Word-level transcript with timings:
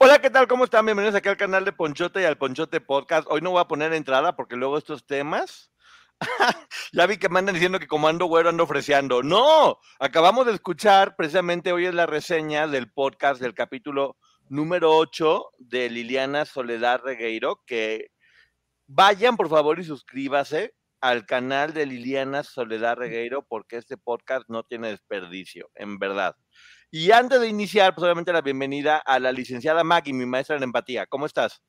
Hola, 0.00 0.20
¿qué 0.20 0.30
tal? 0.30 0.46
¿Cómo 0.46 0.62
están? 0.62 0.86
Bienvenidos 0.86 1.16
aquí 1.16 1.28
al 1.28 1.36
canal 1.36 1.64
de 1.64 1.72
Ponchote 1.72 2.22
y 2.22 2.24
al 2.24 2.38
Ponchote 2.38 2.80
Podcast. 2.80 3.26
Hoy 3.28 3.40
no 3.40 3.50
voy 3.50 3.60
a 3.60 3.66
poner 3.66 3.92
entrada 3.92 4.36
porque 4.36 4.54
luego 4.54 4.78
estos 4.78 5.04
temas. 5.04 5.72
ya 6.92 7.06
vi 7.06 7.16
que 7.16 7.28
me 7.28 7.40
andan 7.40 7.56
diciendo 7.56 7.80
que 7.80 7.88
como 7.88 8.06
ando 8.06 8.26
güero 8.26 8.48
ando 8.48 8.62
ofreciendo. 8.62 9.24
¡No! 9.24 9.80
Acabamos 9.98 10.46
de 10.46 10.52
escuchar, 10.52 11.16
precisamente 11.16 11.72
hoy 11.72 11.86
es 11.86 11.94
la 11.94 12.06
reseña 12.06 12.68
del 12.68 12.92
podcast 12.92 13.40
del 13.40 13.54
capítulo 13.54 14.16
número 14.48 14.96
8 14.96 15.54
de 15.58 15.90
Liliana 15.90 16.44
Soledad 16.44 17.00
Regueiro. 17.02 17.64
Que 17.66 18.12
vayan 18.86 19.36
por 19.36 19.48
favor 19.48 19.80
y 19.80 19.84
suscríbase 19.84 20.76
al 21.00 21.26
canal 21.26 21.74
de 21.74 21.86
Liliana 21.86 22.44
Soledad 22.44 22.98
Regueiro 22.98 23.42
porque 23.42 23.78
este 23.78 23.96
podcast 23.96 24.48
no 24.48 24.62
tiene 24.62 24.90
desperdicio, 24.90 25.72
en 25.74 25.98
verdad. 25.98 26.36
Y 26.90 27.12
antes 27.12 27.38
de 27.38 27.48
iniciar, 27.48 27.94
pues 27.94 28.02
obviamente 28.04 28.32
la 28.32 28.40
bienvenida 28.40 28.96
a 28.96 29.18
la 29.18 29.30
licenciada 29.30 29.84
Maggie, 29.84 30.14
mi 30.14 30.24
maestra 30.24 30.56
en 30.56 30.62
empatía. 30.62 31.06
¿Cómo 31.06 31.26
estás? 31.26 31.62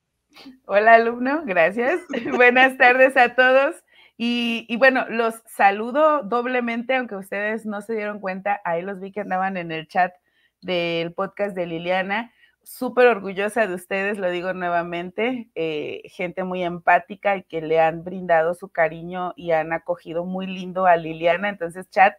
Hola, 0.65 0.93
alumno, 0.93 1.41
gracias. 1.43 1.99
Buenas 2.35 2.77
tardes 2.77 3.17
a 3.17 3.35
todos. 3.35 3.75
Y, 4.15 4.65
y, 4.69 4.77
bueno, 4.77 5.05
los 5.09 5.35
saludo 5.45 6.23
doblemente, 6.23 6.95
aunque 6.95 7.15
ustedes 7.15 7.65
no 7.65 7.81
se 7.81 7.95
dieron 7.95 8.19
cuenta, 8.19 8.61
ahí 8.63 8.81
los 8.81 9.01
vi 9.01 9.11
que 9.11 9.19
andaban 9.19 9.57
en 9.57 9.73
el 9.73 9.89
chat 9.89 10.13
del 10.61 11.13
podcast 11.13 11.53
de 11.53 11.65
Liliana. 11.65 12.33
Súper 12.63 13.07
orgullosa 13.07 13.67
de 13.67 13.73
ustedes, 13.73 14.19
lo 14.19 14.29
digo 14.29 14.53
nuevamente, 14.53 15.49
eh, 15.55 16.01
gente 16.05 16.45
muy 16.45 16.63
empática 16.63 17.35
y 17.35 17.43
que 17.43 17.61
le 17.61 17.81
han 17.81 18.05
brindado 18.05 18.53
su 18.53 18.69
cariño 18.69 19.33
y 19.35 19.51
han 19.51 19.73
acogido 19.73 20.23
muy 20.23 20.47
lindo 20.47 20.85
a 20.85 20.95
Liliana. 20.95 21.49
Entonces, 21.49 21.89
chat, 21.89 22.15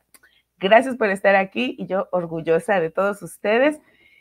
Gracias 0.60 0.96
por 0.96 1.08
estar 1.08 1.36
aquí 1.36 1.74
y 1.78 1.86
yo 1.86 2.08
orgullosa 2.12 2.80
de 2.80 2.90
todos 2.90 3.22
ustedes. 3.22 3.80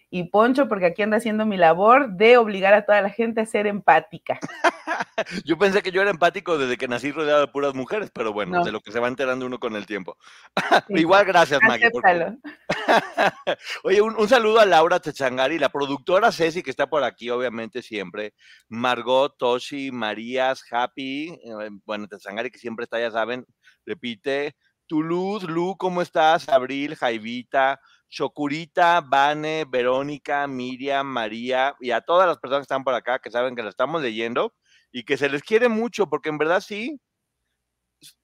Y 0.09 0.23
Poncho, 0.23 0.68
porque 0.68 0.88
aquí 0.88 1.04
anda 1.04 1.18
haciendo 1.18 1.45
mi 1.45 1.58
labor 1.58 2.14
de 2.14 2.38
obligar 2.38 2.73
a 2.73 2.84
toda 2.86 3.02
la 3.02 3.09
gente 3.09 3.42
a 3.42 3.45
ser 3.45 3.68
empática. 3.68 4.40
yo 5.45 5.58
pensé 5.58 5.84
que 5.84 5.92
yo 5.92 6.02
era 6.02 6.10
empático 6.10 6.58
desde 6.58 6.78
que 6.78 6.88
nací 6.88 7.12
rodeado 7.12 7.42
de 7.42 7.48
puras 7.48 7.76
mujeres, 7.76 8.10
pero 8.11 8.33
bueno, 8.33 8.64
de 8.64 8.72
lo 8.72 8.80
que 8.80 8.92
se 8.92 9.00
va 9.00 9.10
enterando 9.10 9.45
uno 9.45 9.60
con 9.60 9.76
el 9.76 9.86
tiempo. 9.86 10.17
Igual 10.89 11.26
gracias, 11.26 11.60
Maggie. 11.61 11.92
Oye, 13.83 14.02
un, 14.02 14.30
saludo 14.30 14.61
a 14.61 14.66
Laura 14.66 15.00
Techangari, 15.00 15.60
la 15.60 15.70
productora 15.70 16.32
Ceci, 16.32 16.64
que 16.64 16.71
está 16.71 16.88
por 16.88 17.04
aquí, 17.04 17.30
obviamente, 17.30 17.82
siempre. 17.82 18.33
Margot, 18.70 19.38
Toshi, 19.38 19.92
Marías, 19.92 20.64
Happy, 20.71 21.38
eh, 21.44 21.70
bueno, 21.86 22.08
Techangari, 22.08 22.50
que 22.50 22.60
siempre 22.60 22.86
está, 22.86 22.98
ya 22.98 23.11
saben, 23.11 23.45
repite. 23.86 24.56
Toulouse, 24.89 25.45
Lu, 25.48 25.77
¿cómo 25.77 26.02
estás? 26.02 26.50
Abril, 26.50 26.95
Jaivita, 26.95 27.80
Chokurita, 28.10 29.02
Vane, 29.02 29.66
Verónica, 29.70 30.48
Miriam, 30.48 31.05
María 31.05 31.76
y 31.80 31.92
a 31.92 32.02
todas 32.02 32.27
las 32.27 32.39
personas 32.39 32.61
que 32.61 32.73
están 32.73 32.83
por 32.83 32.95
acá 32.95 33.20
que 33.20 33.30
saben 33.30 33.55
que 33.55 33.61
la 33.61 33.70
estamos 33.70 34.02
leyendo 34.02 34.55
y 34.92 35.04
que 35.04 35.16
se 35.16 35.30
les 35.30 35.44
quiere 35.44 35.70
mucho, 35.70 36.10
porque 36.10 36.30
en 36.30 36.39
verdad 36.39 36.61
sí, 36.61 37.00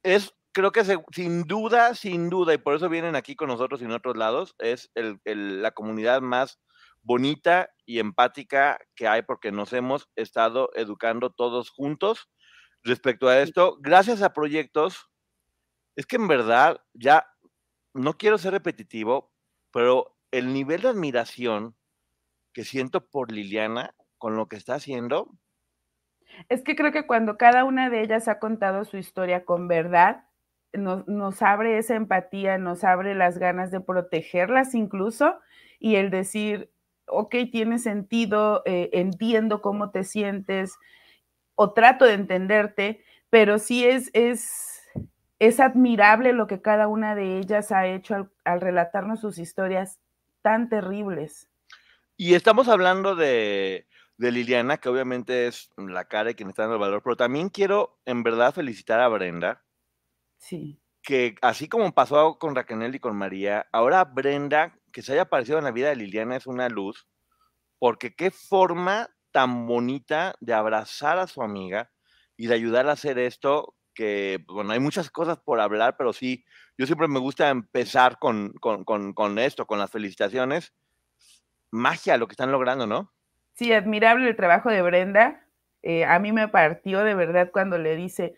es, 0.01 0.33
creo 0.51 0.71
que 0.71 0.83
sin 1.11 1.43
duda, 1.43 1.93
sin 1.93 2.31
duda, 2.31 2.55
y 2.55 2.57
por 2.57 2.75
eso 2.75 2.89
vienen 2.89 3.15
aquí 3.15 3.35
con 3.35 3.49
nosotros 3.49 3.81
y 3.81 3.85
en 3.85 3.91
otros 3.91 4.17
lados, 4.17 4.55
es 4.57 4.89
la 5.23 5.71
comunidad 5.71 6.21
más 6.21 6.59
bonita 7.03 7.69
y 7.85 7.99
empática 7.99 8.79
que 8.95 9.07
hay 9.07 9.21
porque 9.21 9.51
nos 9.51 9.71
hemos 9.73 10.09
estado 10.15 10.71
educando 10.73 11.29
todos 11.29 11.69
juntos 11.69 12.27
respecto 12.83 13.27
a 13.27 13.39
esto, 13.39 13.77
gracias 13.79 14.23
a 14.23 14.33
proyectos 14.33 15.07
es 15.95 16.05
que 16.05 16.17
en 16.17 16.27
verdad, 16.27 16.81
ya 16.93 17.27
no 17.93 18.17
quiero 18.17 18.37
ser 18.37 18.51
repetitivo, 18.51 19.31
pero 19.71 20.17
el 20.31 20.53
nivel 20.53 20.81
de 20.81 20.89
admiración 20.89 21.75
que 22.53 22.63
siento 22.63 23.05
por 23.09 23.31
Liliana 23.31 23.95
con 24.17 24.35
lo 24.35 24.47
que 24.47 24.55
está 24.55 24.75
haciendo. 24.75 25.29
Es 26.49 26.63
que 26.63 26.75
creo 26.75 26.91
que 26.91 27.07
cuando 27.07 27.37
cada 27.37 27.63
una 27.63 27.89
de 27.89 28.01
ellas 28.01 28.27
ha 28.27 28.39
contado 28.39 28.83
su 28.85 28.97
historia 28.97 29.45
con 29.45 29.67
verdad, 29.67 30.25
nos, 30.73 31.41
abre 31.41 31.77
esa 31.77 31.95
empatía, 31.95 32.57
nos 32.57 32.83
abre 32.83 33.15
las 33.15 33.37
ganas 33.37 33.71
de 33.71 33.79
protegerlas 33.79 34.75
incluso 34.75 35.39
y 35.79 35.95
el 35.95 36.09
decir, 36.09 36.71
ok, 37.07 37.35
tiene 37.51 37.79
sentido, 37.79 38.61
eh, 38.65 38.89
entiendo 38.93 39.61
cómo 39.61 39.91
te 39.91 40.03
sientes 40.03 40.77
o 41.55 41.71
trato 41.71 42.05
de 42.05 42.13
entenderte, 42.13 43.03
pero 43.29 43.59
sí 43.59 43.85
es, 43.85 44.09
es 44.13 44.74
es 45.39 45.59
admirable 45.59 46.33
lo 46.33 46.47
que 46.47 46.61
cada 46.61 46.87
una 46.87 47.15
de 47.15 47.39
ellas 47.39 47.71
ha 47.71 47.87
hecho 47.87 48.29
al, 48.43 48.61
relatarnos 48.61 49.19
sus 49.19 49.37
historias 49.37 49.99
tan 50.41 50.69
terribles. 50.69 51.49
Y 52.17 52.35
estamos 52.35 52.69
hablando 52.69 53.15
de, 53.15 53.87
Liliana, 54.17 54.77
que 54.77 54.89
obviamente 54.89 55.47
es 55.47 55.69
la 55.77 56.05
cara 56.05 56.29
de 56.29 56.35
quien 56.35 56.49
está 56.49 56.63
dando 56.63 56.75
el 56.75 56.81
valor, 56.81 57.01
pero 57.03 57.17
también 57.17 57.49
quiero 57.49 57.99
en 58.05 58.23
verdad 58.23 58.53
felicitar 58.53 59.01
a 59.01 59.09
Brenda. 59.09 59.63
Sí. 60.37 60.79
Que 61.01 61.35
así 61.41 61.67
como 61.67 61.93
pasó 61.93 62.39
con 62.39 62.55
Raquel 62.55 62.95
y 62.95 62.99
con 62.99 63.15
María, 63.17 63.67
ahora 63.71 64.05
Brenda, 64.05 64.79
que 64.91 65.01
se 65.01 65.13
haya 65.13 65.23
aparecido 65.23 65.57
en 65.57 65.65
la 65.65 65.71
vida 65.71 65.89
de 65.89 65.97
Liliana, 65.97 66.37
es 66.37 66.47
una 66.47 66.69
luz, 66.69 67.07
porque 67.77 68.15
qué 68.15 68.31
forma 68.31 69.09
tan 69.31 69.67
bonita 69.67 70.35
de 70.39 70.53
abrazar 70.53 71.19
a 71.19 71.27
su 71.27 71.43
amiga 71.43 71.91
y 72.37 72.47
de 72.47 72.55
ayudar 72.55 72.87
a 72.87 72.93
hacer 72.93 73.19
esto 73.19 73.74
que, 73.95 74.43
bueno, 74.47 74.73
hay 74.73 74.79
muchas 74.79 75.09
cosas 75.09 75.39
por 75.39 75.59
hablar, 75.59 75.95
pero 75.97 76.13
sí, 76.13 76.45
yo 76.77 76.85
siempre 76.85 77.07
me 77.07 77.19
gusta 77.19 77.49
empezar 77.49 78.19
con, 78.19 78.53
con, 78.53 79.39
esto, 79.39 79.65
con 79.65 79.79
las 79.79 79.89
felicitaciones. 79.89 80.73
Magia 81.71 82.17
lo 82.17 82.27
que 82.27 82.33
están 82.33 82.51
logrando, 82.51 82.85
¿no? 82.85 83.11
Sí, 83.53 83.73
admirable 83.73 84.29
el 84.29 84.35
trabajo 84.35 84.69
de 84.69 84.81
Brenda. 84.81 85.47
Eh, 85.81 86.05
a 86.05 86.19
mí 86.19 86.31
me 86.31 86.47
partió 86.47 87.03
de 87.03 87.15
verdad 87.15 87.49
cuando 87.51 87.77
le 87.77 87.95
dice, 87.95 88.35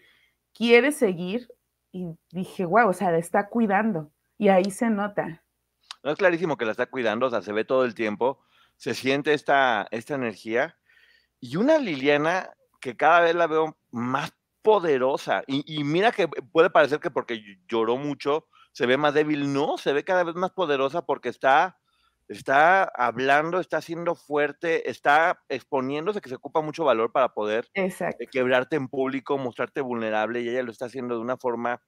¿quieres 0.54 0.96
seguir? 0.96 1.50
Y 1.92 2.16
dije, 2.32 2.66
wow, 2.66 2.90
o 2.90 2.94
sea, 2.94 3.12
la 3.12 3.18
está 3.18 3.50
cuidando. 3.50 4.12
Y 4.38 4.50
ahí 4.50 4.70
se 4.72 4.90
nota. 4.90 5.44
No 6.04 6.12
es 6.12 6.18
clarísimo 6.18 6.58
que 6.58 6.66
la 6.66 6.72
está 6.72 6.86
cuidando, 6.86 7.26
o 7.26 7.30
sea, 7.30 7.42
se 7.42 7.52
ve 7.52 7.66
todo 7.66 7.84
el 7.84 7.96
tiempo, 7.96 8.40
se 8.76 8.94
siente 8.94 9.34
esta, 9.34 9.88
esta 9.92 10.16
energía. 10.16 10.78
Y 11.40 11.56
una 11.58 11.80
Liliana 11.80 12.52
que 12.80 12.96
cada 12.96 13.22
vez 13.22 13.36
la 13.36 13.48
veo 13.48 13.78
más 13.92 14.37
poderosa. 14.68 15.44
Y, 15.48 15.86
mira 15.86 16.12
que 16.12 16.28
puede 16.28 16.70
parecer 16.70 17.00
que 17.00 17.10
porque 17.10 17.42
lloró 17.70 17.96
mucho 17.96 18.50
se 18.74 18.86
ve 18.86 18.98
más 18.98 19.14
débil. 19.14 19.54
No, 19.54 19.78
se 19.78 19.94
ve 19.94 20.04
cada 20.04 20.26
vez 20.26 20.36
más 20.36 20.52
poderosa 20.52 21.06
porque 21.06 21.30
está, 21.30 21.80
está 22.28 22.84
hablando, 22.84 23.62
está 23.62 23.80
siendo 23.80 24.14
fuerte, 24.14 24.90
está 24.90 25.42
exponiéndose, 25.48 26.20
que 26.20 26.28
se 26.28 26.36
ocupa 26.36 26.60
mucho 26.60 26.84
valor 26.84 27.14
para 27.14 27.34
poder 27.34 27.70
eh, 27.76 27.94
quebrarte 28.30 28.76
en 28.76 28.90
público, 28.90 29.38
mostrarte 29.38 29.80
vulnerable. 29.80 30.42
Y 30.42 30.50
ella 30.50 30.64
lo 30.64 30.72
está 30.72 30.88
haciendo 30.88 31.16
de 31.16 31.22
una 31.22 31.38
forma 31.38 31.82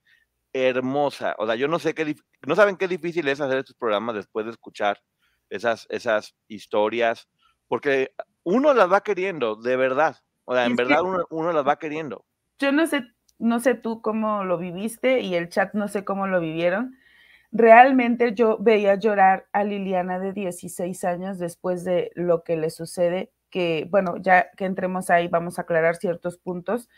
hermosa. 0.53 1.35
O 1.37 1.45
sea, 1.45 1.55
yo 1.55 1.67
no 1.67 1.79
sé 1.79 1.93
qué, 1.93 2.15
no 2.47 2.55
saben 2.55 2.77
qué 2.77 2.87
difícil 2.87 3.27
es 3.27 3.41
hacer 3.41 3.57
estos 3.57 3.75
programas 3.75 4.15
después 4.15 4.45
de 4.45 4.53
escuchar 4.53 5.01
esas, 5.49 5.85
esas 5.89 6.33
historias, 6.47 7.27
porque 7.67 8.13
uno 8.43 8.73
las 8.73 8.89
va 8.89 9.01
queriendo, 9.01 9.57
de 9.57 9.75
verdad. 9.75 10.15
O 10.45 10.55
sea, 10.55 10.65
en 10.65 10.77
verdad 10.77 11.01
uno, 11.01 11.25
uno 11.29 11.51
las 11.51 11.67
va 11.67 11.77
queriendo 11.77 12.25
yo 12.59 12.71
no 12.71 12.85
sé, 12.85 13.07
no 13.39 13.59
sé 13.59 13.73
tú 13.73 14.01
cómo 14.01 14.43
lo 14.43 14.57
viviste 14.57 15.21
y 15.21 15.35
el 15.35 15.49
chat 15.49 15.73
no 15.73 15.87
sé 15.87 16.03
cómo 16.03 16.27
lo 16.27 16.39
vivieron. 16.39 16.95
realmente 17.51 18.35
yo 18.35 18.57
veía 18.59 18.95
llorar 18.95 19.47
a 19.53 19.63
Liliana 19.63 20.19
de 20.19 20.33
16 20.33 21.03
años 21.03 21.39
después 21.39 21.83
de 21.83 22.11
lo 22.13 22.43
que 22.43 22.57
le 22.57 22.69
sucede, 22.69 23.31
que 23.49 23.87
bueno, 23.89 24.17
ya 24.17 24.51
que 24.51 24.65
entremos 24.65 25.09
ahí 25.09 25.27
vamos 25.27 25.57
a 25.57 25.63
aclarar 25.63 25.95
ciertos 25.95 26.37
puntos, 26.37 26.89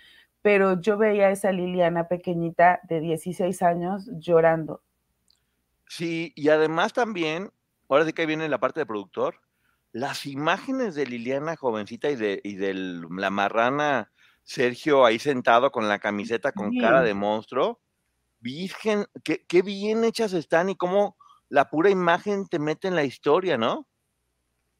pero 0.41 0.81
yo 0.81 0.97
veía 0.97 1.27
a 1.27 1.31
esa 1.31 1.51
Liliana 1.51 2.07
pequeñita 2.07 2.81
de 2.83 2.99
16 2.99 3.61
años 3.61 4.09
llorando. 4.19 4.81
Sí, 5.87 6.33
y 6.35 6.49
además 6.49 6.93
también, 6.93 7.51
ahora 7.87 8.05
sí 8.05 8.13
que 8.13 8.25
viene 8.25 8.49
la 8.49 8.59
parte 8.59 8.79
de 8.79 8.85
productor, 8.85 9.35
las 9.93 10.25
imágenes 10.25 10.95
de 10.95 11.05
Liliana 11.05 11.55
jovencita 11.55 12.09
y 12.09 12.15
de, 12.15 12.41
y 12.43 12.55
de 12.55 12.73
la 12.73 13.29
marrana 13.29 14.11
Sergio 14.43 15.05
ahí 15.05 15.19
sentado 15.19 15.71
con 15.71 15.87
la 15.87 15.99
camiseta 15.99 16.51
con 16.51 16.71
cara 16.77 17.01
de 17.01 17.13
monstruo, 17.13 17.81
virgen, 18.39 19.05
qué, 19.23 19.45
qué 19.47 19.61
bien 19.61 20.03
hechas 20.03 20.33
están 20.33 20.69
y 20.69 20.75
cómo 20.75 21.17
la 21.49 21.69
pura 21.69 21.89
imagen 21.89 22.47
te 22.47 22.59
mete 22.59 22.87
en 22.87 22.95
la 22.95 23.03
historia, 23.03 23.57
¿no? 23.57 23.87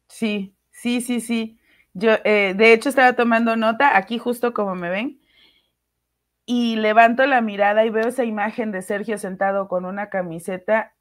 Sí, 0.07 0.55
sí, 0.71 1.01
sí, 1.01 1.21
sí. 1.21 1.59
Yo, 1.93 2.11
eh, 2.23 2.53
de 2.55 2.73
hecho, 2.73 2.89
estaba 2.89 3.13
tomando 3.13 3.55
nota 3.55 3.97
aquí 3.97 4.17
justo 4.17 4.53
como 4.53 4.75
me 4.75 4.89
ven 4.89 5.21
y 6.45 6.75
levanto 6.77 7.25
la 7.25 7.41
mirada 7.41 7.85
y 7.85 7.89
veo 7.89 8.07
esa 8.07 8.23
imagen 8.23 8.71
de 8.71 8.81
Sergio 8.81 9.17
sentado 9.17 9.67
con 9.67 9.85
una 9.85 10.09
camiseta 10.09 10.93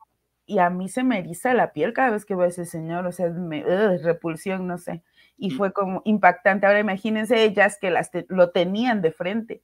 y 0.46 0.58
a 0.58 0.70
mí 0.70 0.88
se 0.88 1.04
me 1.04 1.18
eriza 1.18 1.54
la 1.54 1.72
piel 1.72 1.92
cada 1.92 2.10
vez 2.10 2.24
que 2.24 2.34
veo 2.34 2.44
a 2.44 2.48
ese 2.48 2.64
señor, 2.64 3.06
o 3.06 3.12
sea, 3.12 3.28
me, 3.30 3.62
repulsión, 3.98 4.66
no 4.66 4.78
sé. 4.78 5.02
Y 5.40 5.50
fue 5.50 5.72
como 5.72 6.02
impactante. 6.04 6.66
Ahora 6.66 6.80
imagínense 6.80 7.44
ellas 7.44 7.78
que 7.80 7.90
las 7.90 8.10
lo 8.28 8.50
tenían 8.50 9.02
de 9.02 9.10
frente. 9.10 9.62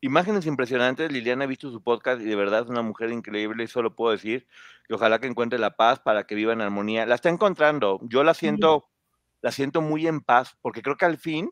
Imágenes 0.00 0.46
impresionantes. 0.46 1.10
Liliana 1.10 1.44
ha 1.44 1.48
visto 1.48 1.70
su 1.70 1.82
podcast 1.82 2.20
y 2.20 2.24
de 2.24 2.36
verdad 2.36 2.62
es 2.62 2.68
una 2.68 2.82
mujer 2.82 3.10
increíble 3.10 3.64
y 3.64 3.66
solo 3.66 3.96
puedo 3.96 4.12
decir 4.12 4.46
que 4.86 4.94
ojalá 4.94 5.18
que 5.18 5.26
encuentre 5.26 5.58
la 5.58 5.76
paz 5.76 6.00
para 6.00 6.24
que 6.24 6.34
viva 6.34 6.52
en 6.52 6.60
armonía. 6.60 7.06
La 7.06 7.14
está 7.14 7.28
encontrando. 7.28 7.98
Yo 8.02 8.22
la 8.24 8.34
siento, 8.34 8.88
la 9.40 9.52
siento 9.52 9.80
muy 9.80 10.06
en 10.06 10.20
paz 10.20 10.56
porque 10.60 10.82
creo 10.82 10.96
que 10.96 11.06
al 11.06 11.18
fin 11.18 11.50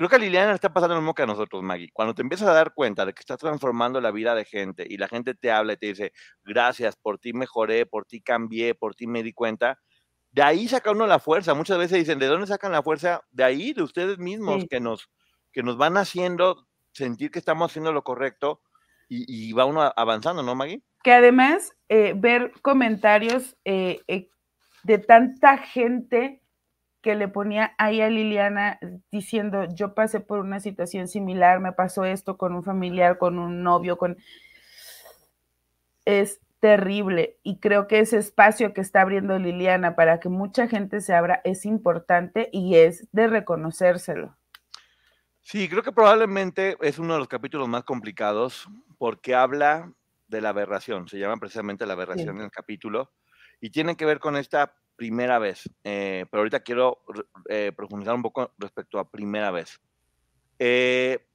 Creo 0.00 0.08
que 0.08 0.16
a 0.16 0.18
Liliana 0.18 0.54
está 0.54 0.72
pasando 0.72 0.94
lo 0.94 1.02
mismo 1.02 1.12
que 1.12 1.24
a 1.24 1.26
nosotros, 1.26 1.62
Maggie. 1.62 1.90
Cuando 1.92 2.14
te 2.14 2.22
empiezas 2.22 2.48
a 2.48 2.54
dar 2.54 2.72
cuenta 2.72 3.04
de 3.04 3.12
que 3.12 3.20
estás 3.20 3.36
transformando 3.36 4.00
la 4.00 4.10
vida 4.10 4.34
de 4.34 4.46
gente 4.46 4.86
y 4.88 4.96
la 4.96 5.08
gente 5.08 5.34
te 5.34 5.52
habla 5.52 5.74
y 5.74 5.76
te 5.76 5.88
dice, 5.88 6.12
gracias, 6.42 6.96
por 6.96 7.18
ti 7.18 7.34
mejoré, 7.34 7.84
por 7.84 8.06
ti 8.06 8.22
cambié, 8.22 8.74
por 8.74 8.94
ti 8.94 9.06
me 9.06 9.22
di 9.22 9.34
cuenta, 9.34 9.78
de 10.32 10.42
ahí 10.42 10.68
saca 10.68 10.92
uno 10.92 11.06
la 11.06 11.18
fuerza. 11.18 11.54
Muchas 11.54 11.78
veces 11.78 11.98
dicen, 11.98 12.18
¿de 12.18 12.26
dónde 12.26 12.46
sacan 12.46 12.72
la 12.72 12.82
fuerza? 12.82 13.22
De 13.30 13.44
ahí, 13.44 13.72
de 13.72 13.82
ustedes 13.82 14.18
mismos, 14.18 14.64
que, 14.68 14.80
nos, 14.80 15.10
que 15.52 15.62
nos 15.62 15.76
van 15.76 15.96
haciendo 15.96 16.66
sentir 16.92 17.30
que 17.30 17.38
estamos 17.38 17.70
haciendo 17.70 17.92
lo 17.92 18.02
correcto 18.02 18.60
y, 19.08 19.52
va 19.54 19.64
uno 19.64 19.92
avanzando, 19.96 20.42
¿no, 20.42 20.54
Maggie? 20.54 20.82
Que 21.02 21.12
además, 21.12 21.72
eh, 21.88 22.12
ver 22.16 22.52
comentarios 22.62 23.56
eh, 23.64 24.00
eh, 24.06 24.28
de 24.84 24.98
tanta 24.98 25.58
gente 25.58 26.42
que 27.00 27.16
le 27.16 27.26
ponía 27.26 27.74
ahí 27.78 28.00
a 28.02 28.08
Liliana 28.08 28.78
diciendo, 29.10 29.66
yo 29.74 29.94
pasé 29.94 30.20
por 30.20 30.38
una 30.38 30.60
situación 30.60 31.08
similar, 31.08 31.58
me 31.58 31.72
pasó 31.72 32.04
esto 32.04 32.36
con 32.36 32.54
un 32.54 32.62
familiar, 32.62 33.18
con 33.18 33.40
un 33.40 33.64
novio, 33.64 33.96
con... 33.96 34.16
Es 36.04 36.40
terrible 36.60 37.38
y 37.42 37.58
creo 37.58 37.88
que 37.88 38.00
ese 38.00 38.18
espacio 38.18 38.72
que 38.74 38.80
está 38.80 39.00
abriendo 39.00 39.38
Liliana 39.38 39.96
para 39.96 40.20
que 40.20 40.28
mucha 40.28 40.68
gente 40.68 41.00
se 41.00 41.14
abra 41.14 41.40
es 41.44 41.66
importante 41.66 42.48
y 42.52 42.76
es 42.76 43.08
de 43.12 43.26
reconocérselo. 43.26 44.36
Sí, 45.40 45.68
creo 45.68 45.82
que 45.82 45.92
probablemente 45.92 46.76
es 46.80 46.98
uno 46.98 47.14
de 47.14 47.18
los 47.18 47.28
capítulos 47.28 47.66
más 47.68 47.84
complicados 47.84 48.68
porque 48.98 49.34
habla 49.34 49.92
de 50.28 50.40
la 50.40 50.50
aberración, 50.50 51.08
se 51.08 51.18
llama 51.18 51.38
precisamente 51.38 51.86
la 51.86 51.94
aberración 51.94 52.36
en 52.36 52.44
el 52.44 52.50
capítulo, 52.50 53.10
y 53.60 53.70
tiene 53.70 53.96
que 53.96 54.06
ver 54.06 54.20
con 54.20 54.36
esta 54.36 54.74
primera 54.96 55.38
vez, 55.38 55.68
eh, 55.84 56.26
pero 56.30 56.42
ahorita 56.42 56.60
quiero 56.60 57.02
eh, 57.48 57.72
profundizar 57.76 58.14
un 58.14 58.22
poco 58.22 58.52
respecto 58.58 58.98
a 58.98 59.10
primera 59.10 59.50
vez. 59.50 59.80
Eh, 60.58 61.26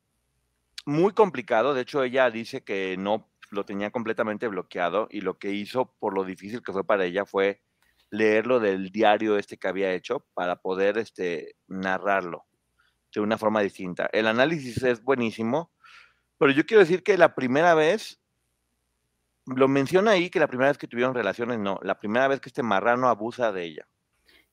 muy 0.86 1.14
complicado, 1.14 1.74
de 1.74 1.82
hecho 1.82 2.04
ella 2.04 2.30
dice 2.30 2.64
que 2.64 2.96
no 2.98 3.28
lo 3.56 3.66
tenía 3.66 3.92
completamente 3.92 4.48
bloqueado 4.48 5.08
y 5.10 5.22
lo 5.22 5.38
que 5.38 5.52
hizo 5.52 5.94
por 6.00 6.14
lo 6.14 6.24
difícil 6.24 6.62
que 6.62 6.72
fue 6.72 6.86
para 6.86 7.06
ella 7.06 7.26
fue 7.26 7.62
leerlo 8.12 8.60
del 8.60 8.92
diario 8.92 9.38
este 9.38 9.58
que 9.58 9.68
había 9.68 9.92
hecho 9.94 10.26
para 10.34 10.58
poder 10.58 10.98
este, 10.98 11.56
narrarlo 11.68 12.46
de 13.14 13.22
una 13.22 13.38
forma 13.38 13.62
distinta. 13.62 14.10
El 14.12 14.28
análisis 14.28 14.84
es 14.84 15.02
buenísimo, 15.04 15.72
pero 16.38 16.52
yo 16.52 16.66
quiero 16.66 16.82
decir 16.82 17.02
que 17.02 17.18
la 17.18 17.34
primera 17.34 17.74
vez 17.74 18.22
lo 19.46 19.68
menciona 19.68 20.12
ahí 20.12 20.30
que 20.30 20.40
la 20.40 20.48
primera 20.48 20.70
vez 20.70 20.78
que 20.78 20.88
tuvieron 20.88 21.14
relaciones, 21.14 21.60
no, 21.60 21.80
la 21.84 22.00
primera 22.00 22.28
vez 22.28 22.42
que 22.42 22.50
este 22.50 22.64
marrano 22.64 23.08
abusa 23.08 23.52
de 23.52 23.64
ella. 23.64 23.88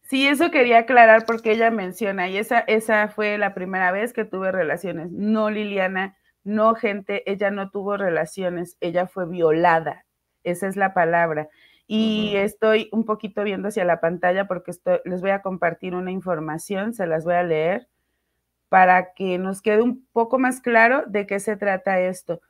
Sí, 0.02 0.26
eso 0.26 0.50
quería 0.50 0.81
aclarar 0.81 1.25
porque 1.25 1.52
ella 1.52 1.70
menciona, 1.70 2.28
y 2.28 2.37
esa, 2.37 2.58
esa 2.60 3.08
fue 3.08 3.38
la 3.38 3.55
primera 3.55 3.93
vez 3.93 4.12
que 4.12 4.25
tuve 4.25 4.52
relaciones. 4.52 5.10
No, 5.10 5.48
Liliana, 5.48 6.19
no, 6.44 6.75
gente, 6.75 7.31
ella 7.31 7.50
no 7.50 7.71
tuvo 7.71 7.97
relaciones, 7.97 8.77
ella 8.81 9.06
fue 9.06 9.29
violada. 9.29 10.06
Esa 10.44 10.67
es 10.69 10.77
la 10.77 10.94
palabra. 10.94 11.49
Y 11.87 12.37
estoy 12.37 12.89
un 12.93 13.05
poquito 13.05 13.44
viendo 13.44 13.69
hacia 13.69 13.85
la 13.85 14.00
pantalla 14.00 14.47
porque 14.47 14.73
les 15.05 15.21
voy 15.21 15.31
a 15.31 15.43
compartir 15.43 15.94
una 15.94 16.11
información, 16.11 16.94
se 16.94 17.06
las 17.06 17.25
voy 17.25 17.35
a 17.35 17.43
leer 17.43 17.89
para 18.69 19.12
que 19.12 19.37
nos 19.39 19.61
quede 19.61 19.83
un 19.83 20.06
poco 20.12 20.39
más 20.39 20.62
claro 20.62 21.05
de 21.06 21.27
qué 21.27 21.41
se 21.41 21.56
trata 21.56 22.00
esto. 22.00 22.41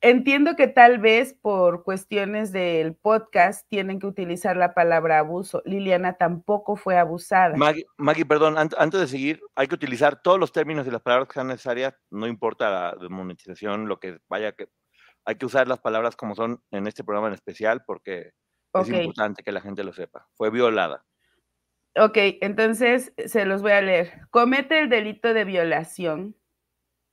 Entiendo 0.00 0.54
que 0.54 0.68
tal 0.68 0.98
vez 0.98 1.34
por 1.34 1.82
cuestiones 1.82 2.52
del 2.52 2.94
podcast 2.94 3.68
tienen 3.68 3.98
que 3.98 4.06
utilizar 4.06 4.56
la 4.56 4.72
palabra 4.72 5.18
abuso. 5.18 5.60
Liliana 5.64 6.16
tampoco 6.16 6.76
fue 6.76 6.96
abusada. 6.96 7.56
Maggie, 7.96 8.24
perdón, 8.24 8.56
antes 8.58 9.00
de 9.00 9.08
seguir, 9.08 9.40
hay 9.56 9.66
que 9.66 9.74
utilizar 9.74 10.22
todos 10.22 10.38
los 10.38 10.52
términos 10.52 10.86
y 10.86 10.92
las 10.92 11.02
palabras 11.02 11.26
que 11.26 11.34
sean 11.34 11.48
necesarias, 11.48 11.94
no 12.10 12.28
importa 12.28 12.70
la 12.70 12.96
desmonetización, 13.00 13.88
lo 13.88 13.98
que 13.98 14.18
vaya 14.28 14.52
que... 14.52 14.68
Hay 15.24 15.34
que 15.34 15.46
usar 15.46 15.68
las 15.68 15.80
palabras 15.80 16.16
como 16.16 16.34
son 16.34 16.62
en 16.70 16.86
este 16.86 17.04
programa 17.04 17.28
en 17.28 17.34
especial 17.34 17.82
porque 17.84 18.30
es 18.72 18.88
importante 18.88 19.42
que 19.42 19.52
la 19.52 19.60
gente 19.60 19.84
lo 19.84 19.92
sepa. 19.92 20.26
Fue 20.36 20.50
violada. 20.50 21.04
Ok, 21.96 22.16
entonces 22.40 23.12
se 23.26 23.44
los 23.44 23.60
voy 23.60 23.72
a 23.72 23.82
leer. 23.82 24.20
Comete 24.30 24.78
el 24.78 24.88
delito 24.88 25.34
de 25.34 25.44
violación 25.44 26.37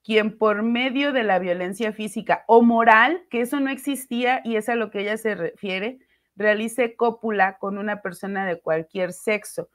quien 0.05 0.37
por 0.37 0.61
medio 0.61 1.11
de 1.13 1.23
la 1.23 1.39
violencia 1.39 1.91
física 1.91 2.45
o 2.47 2.61
moral, 2.61 3.23
que 3.31 3.41
eso 3.41 3.59
no 3.59 3.71
existía 3.71 4.41
y 4.43 4.55
es 4.55 4.69
a 4.69 4.75
lo 4.75 4.91
que 4.91 5.01
ella 5.01 5.17
se 5.17 5.33
refiere, 5.33 5.97
realice 6.35 6.95
cópula 6.95 7.57
con 7.57 7.79
una 7.79 8.03
persona 8.03 8.45
de 8.45 8.61
cualquier 8.61 9.13
sexo. 9.13 9.67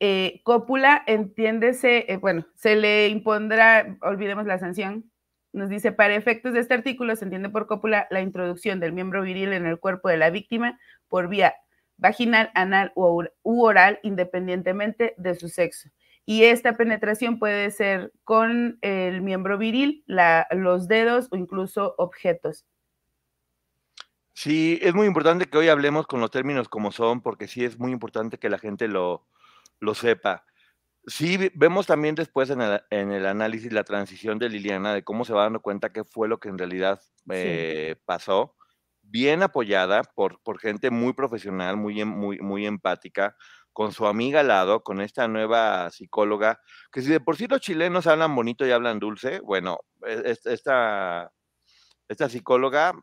Eh, 0.00 0.40
cópula, 0.44 1.02
entiéndese, 1.06 2.10
eh, 2.10 2.16
bueno, 2.16 2.46
se 2.54 2.74
le 2.74 3.08
impondrá, 3.08 3.98
olvidemos 4.00 4.46
la 4.46 4.58
sanción, 4.58 5.10
nos 5.52 5.68
dice, 5.68 5.92
para 5.92 6.16
efectos 6.16 6.54
de 6.54 6.60
este 6.60 6.74
artículo 6.74 7.14
se 7.14 7.24
entiende 7.24 7.50
por 7.50 7.66
cópula 7.66 8.08
la 8.10 8.22
introducción 8.22 8.80
del 8.80 8.94
miembro 8.94 9.22
viril 9.22 9.52
en 9.52 9.66
el 9.66 9.78
cuerpo 9.78 10.08
de 10.08 10.16
la 10.16 10.30
víctima 10.30 10.80
por 11.08 11.28
vía 11.28 11.54
vaginal, 11.98 12.50
anal 12.54 12.92
u 12.94 13.62
oral, 13.62 14.00
independientemente 14.02 15.14
de 15.18 15.34
su 15.34 15.48
sexo. 15.48 15.90
Y 16.26 16.44
esta 16.44 16.76
penetración 16.76 17.38
puede 17.38 17.70
ser 17.70 18.12
con 18.24 18.78
el 18.80 19.20
miembro 19.20 19.58
viril, 19.58 20.04
los 20.06 20.88
dedos 20.88 21.28
o 21.30 21.36
incluso 21.36 21.94
objetos. 21.98 22.64
Sí, 24.32 24.78
es 24.82 24.94
muy 24.94 25.06
importante 25.06 25.46
que 25.46 25.58
hoy 25.58 25.68
hablemos 25.68 26.06
con 26.06 26.20
los 26.20 26.30
términos 26.30 26.68
como 26.68 26.92
son, 26.92 27.22
porque 27.22 27.46
sí 27.46 27.64
es 27.64 27.78
muy 27.78 27.92
importante 27.92 28.38
que 28.38 28.48
la 28.48 28.58
gente 28.58 28.88
lo, 28.88 29.28
lo 29.80 29.94
sepa. 29.94 30.44
Sí, 31.06 31.50
vemos 31.54 31.86
también 31.86 32.14
después 32.14 32.50
en 32.50 32.60
el, 32.62 32.82
en 32.90 33.12
el, 33.12 33.26
análisis 33.26 33.72
la 33.72 33.84
transición 33.84 34.38
de 34.38 34.48
Liliana, 34.48 34.94
de 34.94 35.04
cómo 35.04 35.24
se 35.24 35.34
va 35.34 35.42
dando 35.42 35.60
cuenta 35.60 35.92
qué 35.92 36.02
fue 36.02 36.28
lo 36.28 36.40
que 36.40 36.48
en 36.48 36.58
realidad 36.58 37.00
eh, 37.30 37.96
pasó, 38.06 38.56
bien 39.02 39.42
apoyada 39.42 40.02
por, 40.02 40.40
por 40.42 40.58
gente 40.58 40.90
muy 40.90 41.12
profesional, 41.12 41.76
muy, 41.76 42.00
em, 42.00 42.08
muy, 42.08 42.38
muy 42.40 42.66
empática, 42.66 43.36
con 43.74 43.92
su 43.92 44.06
amiga 44.06 44.40
al 44.40 44.48
lado, 44.48 44.82
con 44.82 45.00
esta 45.00 45.26
nueva 45.26 45.90
psicóloga, 45.90 46.60
que 46.92 47.02
si 47.02 47.10
de 47.10 47.20
por 47.20 47.36
sí 47.36 47.48
los 47.48 47.60
chilenos 47.60 48.06
hablan 48.06 48.34
bonito 48.34 48.64
y 48.64 48.70
hablan 48.70 49.00
dulce, 49.00 49.40
bueno, 49.40 49.80
e, 50.06 50.36
esta, 50.44 51.30
esta 52.08 52.28
psicóloga, 52.28 52.94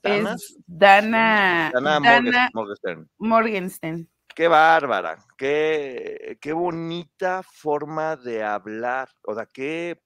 Dana, 0.00 0.34
es 0.34 0.56
Dana, 0.64 1.72
Dana, 1.74 2.50
Morgenstern. 2.54 4.08
Qué 4.32 4.46
bárbara, 4.46 5.18
qué, 5.36 6.38
qué 6.40 6.52
bonita 6.52 7.42
forma 7.42 8.16
de 8.16 8.44
hablar, 8.44 9.08
o 9.26 9.34
sea, 9.34 9.46
qué... 9.46 10.00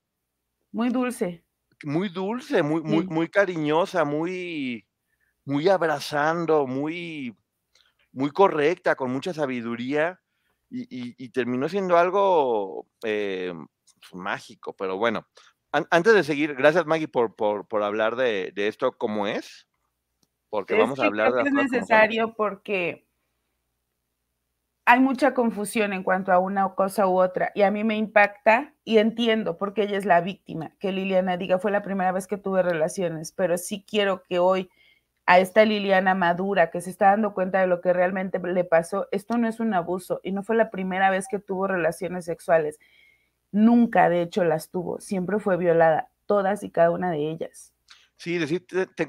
Muy 0.72 0.88
dulce. 0.88 1.44
Muy 1.84 2.08
dulce, 2.08 2.62
muy, 2.62 2.80
muy, 2.80 3.06
muy 3.06 3.28
cariñosa, 3.28 4.04
muy, 4.06 4.88
muy 5.44 5.68
abrazando, 5.68 6.66
muy 6.66 7.36
muy 8.16 8.30
correcta, 8.30 8.96
con 8.96 9.12
mucha 9.12 9.34
sabiduría, 9.34 10.20
y, 10.70 11.28
terminó 11.28 11.68
siendo 11.68 11.96
algo 11.98 12.88
eh, 13.04 13.52
pues, 14.00 14.14
mágico, 14.14 14.74
pero 14.74 14.96
bueno. 14.96 15.26
antes 15.70 16.14
de 16.14 16.24
seguir, 16.24 16.54
gracias 16.54 16.86
Maggie 16.86 17.08
por, 17.08 17.36
por, 17.36 17.82
hablar 17.82 18.16
de, 18.16 18.52
esto 18.56 18.92
como 18.96 19.26
es. 19.26 19.68
Porque 20.48 20.74
vamos 20.74 20.98
a 20.98 21.04
hablar 21.04 21.34
de 21.34 21.42
Es 21.42 21.52
necesario 21.52 22.34
porque 22.34 23.06
hay 24.86 25.00
mucha 25.00 25.34
confusión 25.34 25.92
en 25.92 26.02
cuanto 26.02 26.32
a 26.32 26.38
una 26.38 26.74
cosa 26.74 27.06
u 27.08 27.20
otra 27.20 27.52
y 27.54 27.62
a 27.62 27.70
mí 27.70 27.84
me 27.84 27.96
impacta 27.96 28.72
y 28.84 28.96
entiendo 28.98 29.58
porque 29.58 29.82
ella 29.82 29.98
es 29.98 30.06
la 30.06 30.22
víctima, 30.22 30.74
que 30.78 30.92
Liliana 30.92 31.36
diga 31.36 31.58
fue 31.58 31.70
la 31.70 31.82
primera 31.82 32.12
vez 32.12 32.26
que 32.26 32.38
tuve 32.38 32.62
relaciones, 32.62 33.32
pero 33.32 33.58
sí 33.58 33.84
quiero 33.86 34.22
que 34.22 34.38
hoy 34.38 34.70
a 35.26 35.40
esta 35.40 35.64
Liliana 35.64 36.14
madura 36.14 36.70
que 36.70 36.80
se 36.80 36.90
está 36.90 37.06
dando 37.06 37.34
cuenta 37.34 37.60
de 37.60 37.66
lo 37.66 37.80
que 37.80 37.92
realmente 37.92 38.38
le 38.38 38.64
pasó, 38.64 39.08
esto 39.10 39.36
no 39.36 39.48
es 39.48 39.58
un 39.58 39.74
abuso 39.74 40.20
y 40.22 40.30
no 40.30 40.44
fue 40.44 40.54
la 40.56 40.70
primera 40.70 41.10
vez 41.10 41.26
que 41.28 41.40
tuvo 41.40 41.66
relaciones 41.66 42.24
sexuales. 42.24 42.78
Nunca, 43.50 44.08
de 44.08 44.22
hecho, 44.22 44.44
las 44.44 44.70
tuvo, 44.70 45.00
siempre 45.00 45.40
fue 45.40 45.56
violada, 45.56 46.10
todas 46.26 46.62
y 46.62 46.70
cada 46.70 46.92
una 46.92 47.10
de 47.10 47.28
ellas. 47.30 47.72
Sí, 48.16 48.38
decir 48.38 48.66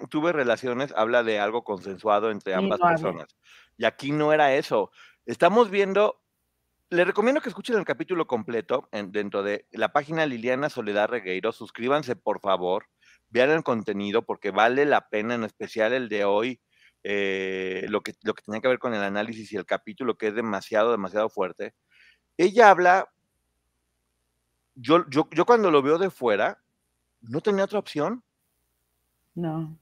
tuve 0.10 0.34
relaciones 0.34 0.94
habla 0.96 1.24
de 1.24 1.40
algo 1.40 1.64
consensuado 1.64 2.32
entre 2.32 2.56
ambas 2.56 2.80
personas. 2.80 3.38
Y 3.78 3.86
aquí 3.86 4.12
no 4.12 4.34
era 4.34 4.54
eso. 4.54 4.92
Estamos 5.26 5.70
viendo, 5.70 6.22
le 6.90 7.06
recomiendo 7.06 7.42
que 7.42 7.50
escuchen 7.50 7.78
el 7.78 7.86
capítulo 7.86 8.28
completo 8.28 8.90
dentro 8.92 9.44
de 9.44 9.68
la 9.72 9.94
página 9.94 10.26
Liliana 10.26 10.70
Soledad 10.70 11.10
Regueiro. 11.10 11.52
Suscríbanse, 11.52 12.16
por 12.16 12.42
favor. 12.42 12.88
Vean 13.30 13.52
el 13.52 13.64
contenido 13.64 14.26
porque 14.26 14.52
vale 14.52 14.86
la 14.86 15.10
pena, 15.10 15.36
en 15.36 15.44
especial 15.44 15.94
el 15.94 16.10
de 16.10 16.26
hoy, 16.26 16.62
eh, 17.04 17.86
lo, 17.90 18.02
que, 18.02 18.14
lo 18.24 18.34
que 18.34 18.44
tenía 18.44 18.62
que 18.62 18.68
ver 18.68 18.80
con 18.80 18.94
el 18.94 19.04
análisis 19.04 19.52
y 19.52 19.58
el 19.58 19.66
capítulo, 19.66 20.18
que 20.18 20.28
es 20.28 20.36
demasiado, 20.36 20.92
demasiado 20.92 21.30
fuerte. 21.30 21.74
Ella 22.38 22.70
habla, 22.70 23.10
yo, 24.76 25.10
yo, 25.10 25.28
yo 25.32 25.46
cuando 25.46 25.72
lo 25.72 25.82
veo 25.82 25.98
de 25.98 26.10
fuera, 26.10 26.62
no 27.22 27.42
tenía 27.42 27.66
otra 27.66 27.80
opción. 27.80 28.24
No. 29.36 29.78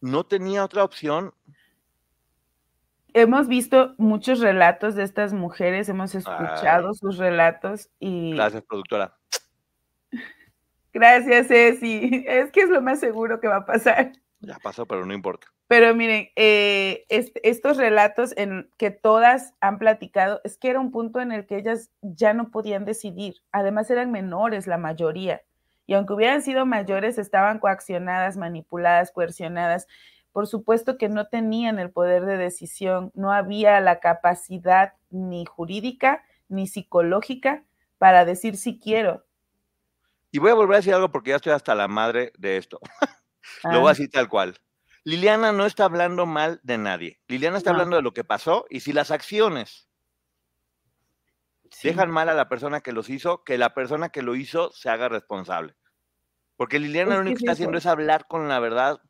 No 0.00 0.26
tenía 0.26 0.64
otra 0.64 0.84
opción. 0.84 1.32
Hemos 3.14 3.46
visto 3.46 3.94
muchos 3.98 4.40
relatos 4.40 4.94
de 4.94 5.02
estas 5.02 5.34
mujeres, 5.34 5.88
hemos 5.88 6.14
escuchado 6.14 6.94
sus 6.94 7.18
relatos 7.18 7.90
y... 8.00 8.32
Gracias, 8.34 8.62
productora. 8.64 9.18
Gracias, 10.92 11.48
Ceci. 11.48 12.24
Es 12.28 12.50
que 12.50 12.62
es 12.62 12.68
lo 12.68 12.82
más 12.82 13.00
seguro 13.00 13.40
que 13.40 13.48
va 13.48 13.56
a 13.56 13.66
pasar. 13.66 14.12
Ya 14.40 14.58
pasó, 14.62 14.86
pero 14.86 15.06
no 15.06 15.14
importa. 15.14 15.46
Pero 15.68 15.94
miren, 15.94 16.28
eh, 16.36 17.06
estos 17.08 17.78
relatos 17.78 18.34
en 18.36 18.68
que 18.76 18.90
todas 18.90 19.54
han 19.60 19.78
platicado, 19.78 20.40
es 20.44 20.58
que 20.58 20.68
era 20.68 20.80
un 20.80 20.90
punto 20.90 21.20
en 21.20 21.32
el 21.32 21.46
que 21.46 21.56
ellas 21.56 21.90
ya 22.02 22.34
no 22.34 22.50
podían 22.50 22.84
decidir. 22.84 23.36
Además 23.52 23.88
eran 23.90 24.10
menores 24.10 24.66
la 24.66 24.76
mayoría. 24.76 25.42
Y 25.86 25.94
aunque 25.94 26.12
hubieran 26.12 26.42
sido 26.42 26.66
mayores, 26.66 27.16
estaban 27.16 27.58
coaccionadas, 27.58 28.36
manipuladas, 28.36 29.12
coercionadas. 29.12 29.86
Por 30.32 30.46
supuesto 30.46 30.98
que 30.98 31.08
no 31.08 31.28
tenían 31.28 31.78
el 31.78 31.90
poder 31.90 32.26
de 32.26 32.36
decisión, 32.36 33.10
no 33.14 33.32
había 33.32 33.80
la 33.80 34.00
capacidad 34.00 34.94
ni 35.10 35.46
jurídica 35.46 36.22
ni 36.48 36.66
psicológica 36.66 37.64
para 37.98 38.24
decir 38.24 38.56
si 38.56 38.78
quiero, 38.78 39.24
y 40.32 40.38
voy 40.38 40.50
a 40.50 40.54
volver 40.54 40.74
a 40.74 40.78
decir 40.78 40.94
algo 40.94 41.12
porque 41.12 41.30
ya 41.30 41.36
estoy 41.36 41.52
hasta 41.52 41.74
la 41.74 41.86
madre 41.86 42.32
de 42.38 42.56
esto. 42.56 42.80
Lo 43.64 43.80
voy 43.80 43.88
a 43.88 43.90
ah. 43.90 43.92
decir 43.92 44.10
tal 44.10 44.28
cual. 44.28 44.56
Liliana 45.04 45.52
no 45.52 45.66
está 45.66 45.84
hablando 45.84 46.26
mal 46.26 46.58
de 46.62 46.78
nadie. 46.78 47.20
Liliana 47.28 47.58
está 47.58 47.70
hablando 47.70 47.96
de 47.96 48.02
lo 48.02 48.14
que 48.14 48.24
pasó 48.24 48.66
y 48.70 48.80
si 48.80 48.92
las 48.92 49.10
acciones 49.10 49.88
dejan 51.82 52.10
mal 52.10 52.28
a 52.28 52.34
la 52.34 52.48
persona 52.48 52.80
que 52.80 52.92
los 52.92 53.10
hizo, 53.10 53.42
que 53.44 53.58
la 53.58 53.74
persona 53.74 54.10
que 54.10 54.22
lo 54.22 54.36
hizo 54.36 54.70
se 54.72 54.88
haga 54.88 55.08
responsable. 55.08 55.74
Porque 56.56 56.78
Liliana 56.78 57.16
lo 57.16 57.22
único 57.22 57.38
que 57.38 57.44
está 57.44 57.52
haciendo 57.52 57.78
es 57.78 57.86
hablar 57.86 58.26
con 58.26 58.48
la 58.48 58.60
verdad, 58.60 59.00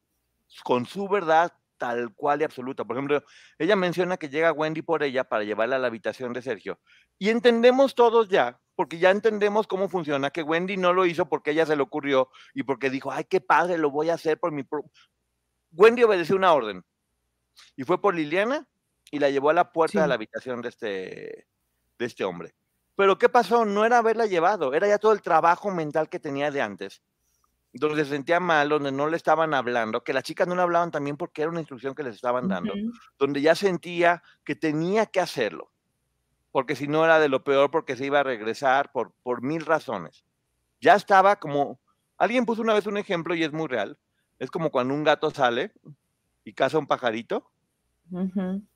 con 0.65 0.87
su 0.87 1.09
verdad 1.09 1.53
tal 1.83 2.15
cual 2.15 2.41
y 2.41 2.45
absoluta. 2.45 2.85
Por 2.85 2.97
ejemplo, 2.97 3.25
ella 3.59 3.75
menciona 3.75 4.17
que 4.17 4.29
llega 4.29 4.53
Wendy 4.53 4.83
por 4.83 5.03
ella 5.03 5.25
para 5.25 5.43
llevarla 5.43 5.75
a 5.75 5.79
la 5.81 5.89
habitación 5.89 6.33
de 6.33 6.41
Sergio. 6.41 6.79
Y 7.19 7.29
entendemos 7.29 7.97
todos 7.97 8.29
ya, 8.29 8.61
porque 8.77 9.01
ya 9.01 9.11
entendemos 9.11 9.67
cómo 9.67 9.89
funciona, 9.89 10.31
que 10.31 10.45
Wendy 10.45 10.77
no 10.77 10.93
lo 10.93 11.07
hizo 11.07 11.29
porque 11.29 11.51
ella 11.51 11.67
se 11.67 11.75
le 11.75 11.83
ocurrió 11.83 12.29
y 12.55 12.63
porque 12.63 12.89
dijo, 12.89 13.11
ay, 13.11 13.25
qué 13.25 13.41
padre, 13.41 13.79
lo 13.79 13.91
voy 13.91 14.11
a 14.11 14.15
hacer 14.15 14.39
por 14.39 14.53
mi... 14.53 14.63
Wendy 15.73 16.05
obedeció 16.05 16.37
una 16.37 16.53
orden 16.53 16.85
y 17.75 17.83
fue 17.83 18.01
por 18.01 18.15
Liliana 18.15 18.65
y 19.11 19.19
la 19.19 19.31
llevó 19.31 19.51
a 19.51 19.55
la 19.55 19.73
puerta 19.73 20.03
de 20.03 20.07
la 20.07 20.15
habitación 20.15 20.63
de 20.63 20.69
este, 20.69 21.49
de 21.99 22.07
este 22.07 22.23
hombre. 22.23 22.55
Pero 22.95 23.19
¿qué 23.19 23.29
pasó? 23.29 23.65
No 23.65 23.85
era 23.85 23.99
haberla 23.99 24.27
llevado, 24.27 24.73
era 24.73 24.87
ya 24.87 24.99
todo 24.99 25.11
el 25.11 25.21
trabajo 25.21 25.73
mental 25.73 26.09
que 26.09 26.21
tenía 26.21 26.53
de 26.53 26.63
antes 26.63 27.03
donde 27.73 28.05
se 28.05 28.11
sentía 28.11 28.39
mal, 28.39 28.69
donde 28.69 28.93
no 28.93 29.09
le 29.09 29.17
estaban 29.17 29.55
hablando, 29.55 30.05
que 30.05 30.13
las 30.13 30.25
chicas 30.25 30.47
no 30.47 30.55
le 30.55 30.63
hablaban 30.63 30.91
también 30.91 31.17
porque 31.17 31.43
era 31.43 31.51
una 31.51 31.61
instrucción 31.61 31.95
que 31.95 32.03
les 32.03 32.15
estaban 32.15 32.49
dando, 32.49 32.75
donde 33.19 33.41
ya 33.41 33.55
sentía 33.55 34.23
que 34.45 34.55
tenía 34.55 35.07
que 35.07 35.21
hacerlo, 35.21 35.73
porque 36.51 36.77
si 36.77 36.87
no 36.87 37.05
era 37.05 37.19
de 37.19 37.29
lo 37.29 37.45
peor, 37.45 37.71
porque 37.71 37.97
se 37.97 38.07
iba 38.07 38.21
a 38.21 38.25
regresar 38.25 38.93
por, 38.93 39.15
por 39.23 39.43
mil 39.43 39.65
razones. 39.65 40.25
Ya 40.81 40.95
estaba 40.95 41.37
como, 41.37 41.81
alguien 42.19 42.45
puso 42.45 42.61
una 42.61 42.75
vez 42.75 42.87
un 42.87 42.99
ejemplo 42.99 43.35
y 43.35 43.43
es 43.43 43.53
muy 43.53 43.69
real, 43.69 43.99
es 44.39 44.51
como 44.51 44.71
cuando 44.71 44.93
un 44.93 45.05
gato 45.05 45.31
sale 45.31 45.73
y 46.45 46.53
caza 46.53 46.79
un 46.79 46.87
pajarito 46.87 47.51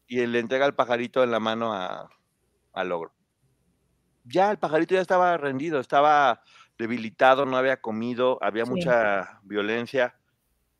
y 0.06 0.24
le 0.24 0.38
entrega 0.38 0.64
el 0.64 0.74
pajarito 0.74 1.22
en 1.22 1.30
la 1.30 1.40
mano 1.40 1.74
al 1.74 2.88
logro. 2.88 3.12
Ya 4.24 4.50
el 4.50 4.58
pajarito 4.58 4.94
ya 4.94 5.00
estaba 5.00 5.36
rendido, 5.36 5.80
estaba 5.80 6.42
debilitado, 6.78 7.46
no 7.46 7.56
había 7.56 7.80
comido, 7.80 8.38
había 8.42 8.64
mucha 8.64 9.40
violencia. 9.42 10.18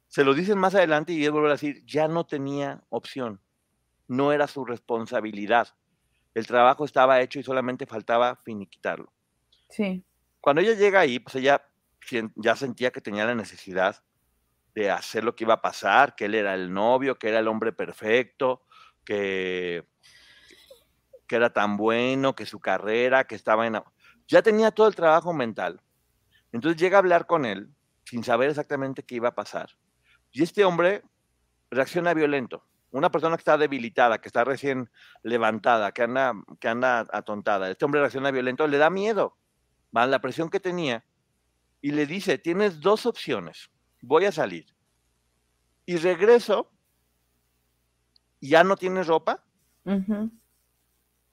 Se 0.08 0.24
lo 0.24 0.34
dicen 0.34 0.58
más 0.58 0.74
adelante 0.74 1.12
y 1.12 1.24
él 1.24 1.32
vuelve 1.32 1.48
a 1.48 1.52
decir, 1.52 1.84
ya 1.86 2.08
no 2.08 2.26
tenía 2.26 2.82
opción, 2.90 3.40
no 4.08 4.32
era 4.32 4.46
su 4.46 4.64
responsabilidad. 4.64 5.68
El 6.34 6.46
trabajo 6.46 6.84
estaba 6.84 7.20
hecho 7.20 7.40
y 7.40 7.42
solamente 7.42 7.86
faltaba 7.86 8.36
finiquitarlo. 8.44 9.12
Sí. 9.70 10.04
Cuando 10.40 10.60
ella 10.60 10.74
llega 10.74 11.00
ahí, 11.00 11.18
pues 11.18 11.34
ella 11.36 11.66
ya 12.36 12.54
sentía 12.56 12.90
que 12.90 13.00
tenía 13.00 13.24
la 13.24 13.34
necesidad 13.34 14.02
de 14.74 14.90
hacer 14.90 15.24
lo 15.24 15.34
que 15.34 15.44
iba 15.44 15.54
a 15.54 15.62
pasar, 15.62 16.14
que 16.14 16.26
él 16.26 16.34
era 16.34 16.54
el 16.54 16.72
novio, 16.72 17.18
que 17.18 17.28
era 17.28 17.38
el 17.38 17.48
hombre 17.48 17.72
perfecto, 17.72 18.62
que, 19.04 19.88
que 21.26 21.36
era 21.36 21.50
tan 21.50 21.76
bueno, 21.78 22.36
que 22.36 22.44
su 22.44 22.60
carrera, 22.60 23.24
que 23.24 23.34
estaba 23.34 23.66
en... 23.66 23.80
Ya 24.28 24.42
tenía 24.42 24.70
todo 24.70 24.86
el 24.88 24.94
trabajo 24.94 25.32
mental. 25.32 25.80
Entonces 26.52 26.80
llega 26.80 26.96
a 26.96 27.00
hablar 27.00 27.26
con 27.26 27.44
él 27.44 27.68
sin 28.04 28.24
saber 28.24 28.50
exactamente 28.50 29.02
qué 29.02 29.16
iba 29.16 29.28
a 29.28 29.34
pasar. 29.34 29.70
Y 30.32 30.42
este 30.42 30.64
hombre 30.64 31.02
reacciona 31.70 32.14
violento. 32.14 32.64
Una 32.90 33.10
persona 33.10 33.36
que 33.36 33.40
está 33.40 33.58
debilitada, 33.58 34.20
que 34.20 34.28
está 34.28 34.44
recién 34.44 34.90
levantada, 35.22 35.92
que 35.92 36.02
anda, 36.02 36.34
que 36.60 36.68
anda 36.68 37.06
atontada. 37.12 37.70
Este 37.70 37.84
hombre 37.84 38.00
reacciona 38.00 38.30
violento, 38.30 38.66
le 38.66 38.78
da 38.78 38.90
miedo. 38.90 39.36
Va 39.94 40.06
la 40.06 40.20
presión 40.20 40.48
que 40.50 40.60
tenía 40.60 41.04
y 41.80 41.90
le 41.90 42.06
dice, 42.06 42.38
tienes 42.38 42.80
dos 42.80 43.06
opciones. 43.06 43.70
Voy 44.02 44.24
a 44.24 44.32
salir. 44.32 44.66
Y 45.84 45.96
regreso 45.96 46.70
ya 48.40 48.64
no 48.64 48.76
tienes 48.76 49.06
ropa. 49.06 49.44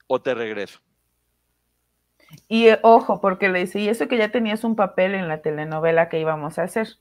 O 0.08 0.22
te 0.22 0.34
regreso. 0.34 0.79
Y 2.47 2.67
eh, 2.67 2.79
ojo, 2.83 3.21
porque 3.21 3.49
le 3.49 3.59
dice, 3.59 3.79
y 3.79 3.89
eso 3.89 4.07
que 4.07 4.17
ya 4.17 4.29
tenías 4.31 4.63
un 4.63 4.75
papel 4.75 5.15
en 5.15 5.27
la 5.27 5.41
telenovela 5.41 6.09
que 6.09 6.19
íbamos 6.19 6.59
a 6.59 6.63
hacer. 6.63 6.97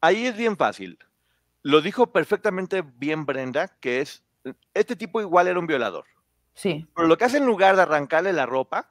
Ahí 0.00 0.26
es 0.26 0.36
bien 0.36 0.56
fácil. 0.56 0.98
Lo 1.62 1.80
dijo 1.80 2.12
perfectamente 2.12 2.82
bien 2.82 3.26
Brenda, 3.26 3.68
que 3.80 4.00
es, 4.00 4.24
este 4.74 4.96
tipo 4.96 5.20
igual 5.20 5.48
era 5.48 5.58
un 5.58 5.66
violador. 5.66 6.04
Sí. 6.54 6.86
Pero 6.94 7.06
lo 7.06 7.18
que 7.18 7.24
hace 7.24 7.38
en 7.38 7.46
lugar 7.46 7.76
de 7.76 7.82
arrancarle 7.82 8.32
la 8.32 8.46
ropa, 8.46 8.90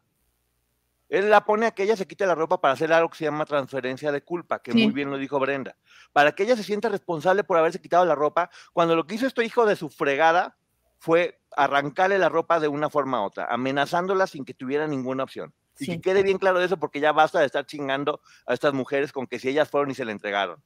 él 1.09 1.31
la 1.31 1.43
pone 1.43 1.65
a 1.65 1.71
que 1.71 1.83
ella 1.83 1.97
se 1.97 2.07
quite 2.07 2.27
la 2.27 2.35
ropa 2.35 2.61
para 2.61 2.75
hacer 2.75 2.93
algo 2.93 3.09
que 3.09 3.17
se 3.17 3.25
llama 3.25 3.45
transferencia 3.45 4.11
de 4.11 4.21
culpa, 4.21 4.59
que 4.59 4.73
muy 4.73 4.91
bien 4.91 5.09
lo 5.09 5.17
dijo 5.17 5.39
Brenda. 5.39 5.75
Para 6.13 6.33
que 6.33 6.43
ella 6.43 6.55
se 6.55 6.63
sienta 6.63 6.87
responsable 6.89 7.43
por 7.43 7.57
haberse 7.57 7.81
quitado 7.81 8.05
la 8.05 8.13
ropa, 8.13 8.51
cuando 8.73 8.95
lo 8.95 9.07
que 9.07 9.15
hizo 9.15 9.25
este 9.25 9.43
hijo 9.43 9.65
de 9.65 9.75
su 9.75 9.89
fregada 9.89 10.55
fue 10.99 11.38
arrancarle 11.55 12.17
la 12.19 12.29
ropa 12.29 12.59
de 12.59 12.67
una 12.67 12.89
forma 12.89 13.21
u 13.21 13.25
otra, 13.25 13.45
amenazándola 13.45 14.27
sin 14.27 14.45
que 14.45 14.53
tuviera 14.53 14.87
ninguna 14.87 15.23
opción. 15.23 15.53
Y 15.79 15.85
que 15.85 16.01
quede 16.01 16.23
bien 16.23 16.37
claro 16.37 16.59
eso 16.61 16.77
porque 16.77 16.99
ya 16.99 17.13
basta 17.13 17.39
de 17.39 17.45
estar 17.45 17.65
chingando 17.65 18.21
a 18.45 18.53
estas 18.53 18.73
mujeres 18.73 19.13
con 19.13 19.27
que 19.27 19.39
si 19.39 19.47
ellas 19.49 19.69
fueron 19.69 19.91
y 19.91 19.95
se 19.95 20.03
le 20.03 20.11
entregaron. 20.11 20.61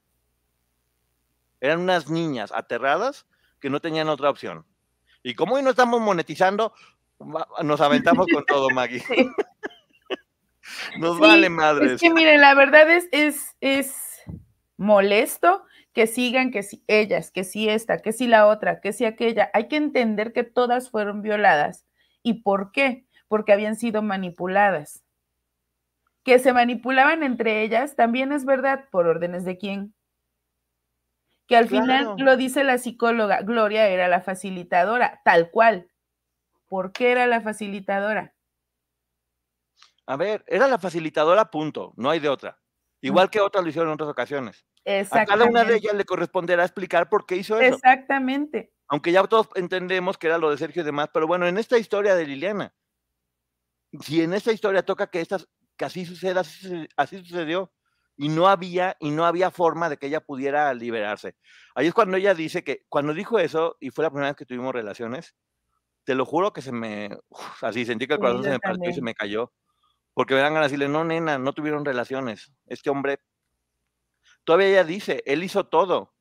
Eran 1.60 1.80
unas 1.80 2.10
niñas 2.10 2.50
aterradas 2.52 3.26
que 3.60 3.70
no 3.70 3.80
tenían 3.80 4.08
otra 4.08 4.28
opción. 4.28 4.66
Y 5.22 5.34
como 5.34 5.54
hoy 5.54 5.62
no 5.62 5.70
estamos 5.70 6.00
monetizando, 6.00 6.74
nos 7.62 7.80
aventamos 7.80 8.26
con 8.32 8.44
todo, 8.44 8.70
Maggie. 8.70 9.04
Nos 10.98 11.18
vale 11.18 11.48
madres. 11.48 11.92
Es 11.92 12.00
que 12.00 12.10
miren, 12.10 12.40
la 12.40 12.54
verdad 12.54 12.90
es, 12.90 13.08
es, 13.12 13.56
es 13.60 14.13
molesto 14.76 15.64
que 15.92 16.06
sigan 16.06 16.50
que 16.50 16.62
si 16.62 16.84
ellas, 16.88 17.30
que 17.30 17.44
si 17.44 17.68
esta, 17.68 17.98
que 17.98 18.12
si 18.12 18.26
la 18.26 18.46
otra, 18.46 18.80
que 18.80 18.92
si 18.92 19.04
aquella. 19.04 19.50
Hay 19.52 19.68
que 19.68 19.76
entender 19.76 20.32
que 20.32 20.44
todas 20.44 20.90
fueron 20.90 21.22
violadas. 21.22 21.86
¿Y 22.22 22.42
por 22.42 22.72
qué? 22.72 23.06
Porque 23.28 23.52
habían 23.52 23.76
sido 23.76 24.02
manipuladas. 24.02 25.04
Que 26.24 26.38
se 26.38 26.52
manipulaban 26.52 27.22
entre 27.22 27.62
ellas 27.62 27.96
también 27.96 28.32
es 28.32 28.44
verdad 28.44 28.88
por 28.90 29.06
órdenes 29.06 29.44
de 29.44 29.58
quién. 29.58 29.94
que 31.46 31.56
al 31.56 31.68
final 31.68 32.14
lo 32.16 32.36
dice 32.36 32.64
la 32.64 32.78
psicóloga, 32.78 33.42
Gloria 33.42 33.86
era 33.88 34.08
la 34.08 34.22
facilitadora, 34.22 35.20
tal 35.24 35.50
cual. 35.50 35.88
¿Por 36.66 36.92
qué 36.92 37.12
era 37.12 37.26
la 37.26 37.42
facilitadora? 37.42 38.34
A 40.06 40.16
ver, 40.16 40.44
era 40.46 40.66
la 40.66 40.78
facilitadora, 40.78 41.50
punto, 41.50 41.92
no 41.96 42.10
hay 42.10 42.20
de 42.20 42.30
otra. 42.30 42.58
Igual 43.04 43.28
que 43.28 43.40
otras 43.40 43.62
lo 43.62 43.68
hicieron 43.68 43.90
en 43.90 43.94
otras 43.94 44.08
ocasiones. 44.08 44.64
A 45.10 45.26
cada 45.26 45.44
una 45.44 45.64
de 45.64 45.76
ellas 45.76 45.94
le 45.94 46.04
corresponderá 46.04 46.64
explicar 46.64 47.08
por 47.10 47.26
qué 47.26 47.36
hizo 47.36 47.60
eso. 47.60 47.76
Exactamente. 47.76 48.72
Aunque 48.88 49.12
ya 49.12 49.22
todos 49.24 49.48
entendemos 49.56 50.16
que 50.16 50.26
era 50.26 50.38
lo 50.38 50.50
de 50.50 50.56
Sergio 50.56 50.82
y 50.82 50.84
demás, 50.86 51.10
pero 51.12 51.26
bueno, 51.26 51.46
en 51.46 51.58
esta 51.58 51.76
historia 51.76 52.14
de 52.14 52.26
Liliana, 52.26 52.74
si 54.00 54.22
en 54.22 54.32
esta 54.32 54.52
historia 54.52 54.82
toca 54.82 55.08
que, 55.08 55.20
estas, 55.20 55.46
que 55.76 55.84
así 55.84 56.06
suceda, 56.06 56.42
así, 56.96 57.18
sucedió, 57.18 57.72
y 58.16 58.28
no 58.28 58.48
había, 58.48 58.96
y 59.00 59.10
no 59.10 59.26
había 59.26 59.50
forma 59.50 59.88
de 59.90 59.98
que 59.98 60.06
ella 60.06 60.20
pudiera 60.20 60.72
liberarse. 60.72 61.36
Ahí 61.74 61.88
es 61.88 61.94
cuando 61.94 62.16
ella 62.16 62.34
dice 62.34 62.64
que, 62.64 62.86
cuando 62.88 63.12
dijo 63.12 63.38
eso, 63.38 63.76
y 63.80 63.90
fue 63.90 64.04
la 64.04 64.10
primera 64.10 64.28
vez 64.28 64.36
que 64.36 64.46
tuvimos 64.46 64.72
relaciones, 64.72 65.34
te 66.04 66.14
lo 66.14 66.24
juro 66.24 66.52
que 66.52 66.62
se 66.62 66.72
me, 66.72 67.10
así 67.60 67.84
sentí 67.84 68.06
que 68.06 68.14
el 68.14 68.20
corazón 68.20 68.44
se 68.44 68.50
me 68.50 68.60
partió 68.60 68.90
y 68.90 68.94
se 68.94 69.02
me 69.02 69.14
cayó, 69.14 69.52
porque 70.14 70.34
me 70.34 70.40
dan 70.40 70.54
ganas 70.54 70.70
de 70.70 70.76
decirle, 70.76 70.92
no, 70.92 71.04
nena, 71.04 71.38
no 71.38 71.52
tuvieron 71.52 71.84
relaciones, 71.84 72.52
este 72.66 72.90
hombre, 72.90 73.18
todavía 74.44 74.68
ella 74.68 74.84
dice, 74.84 75.22
él 75.26 75.42
hizo 75.42 75.66
todo. 75.66 76.12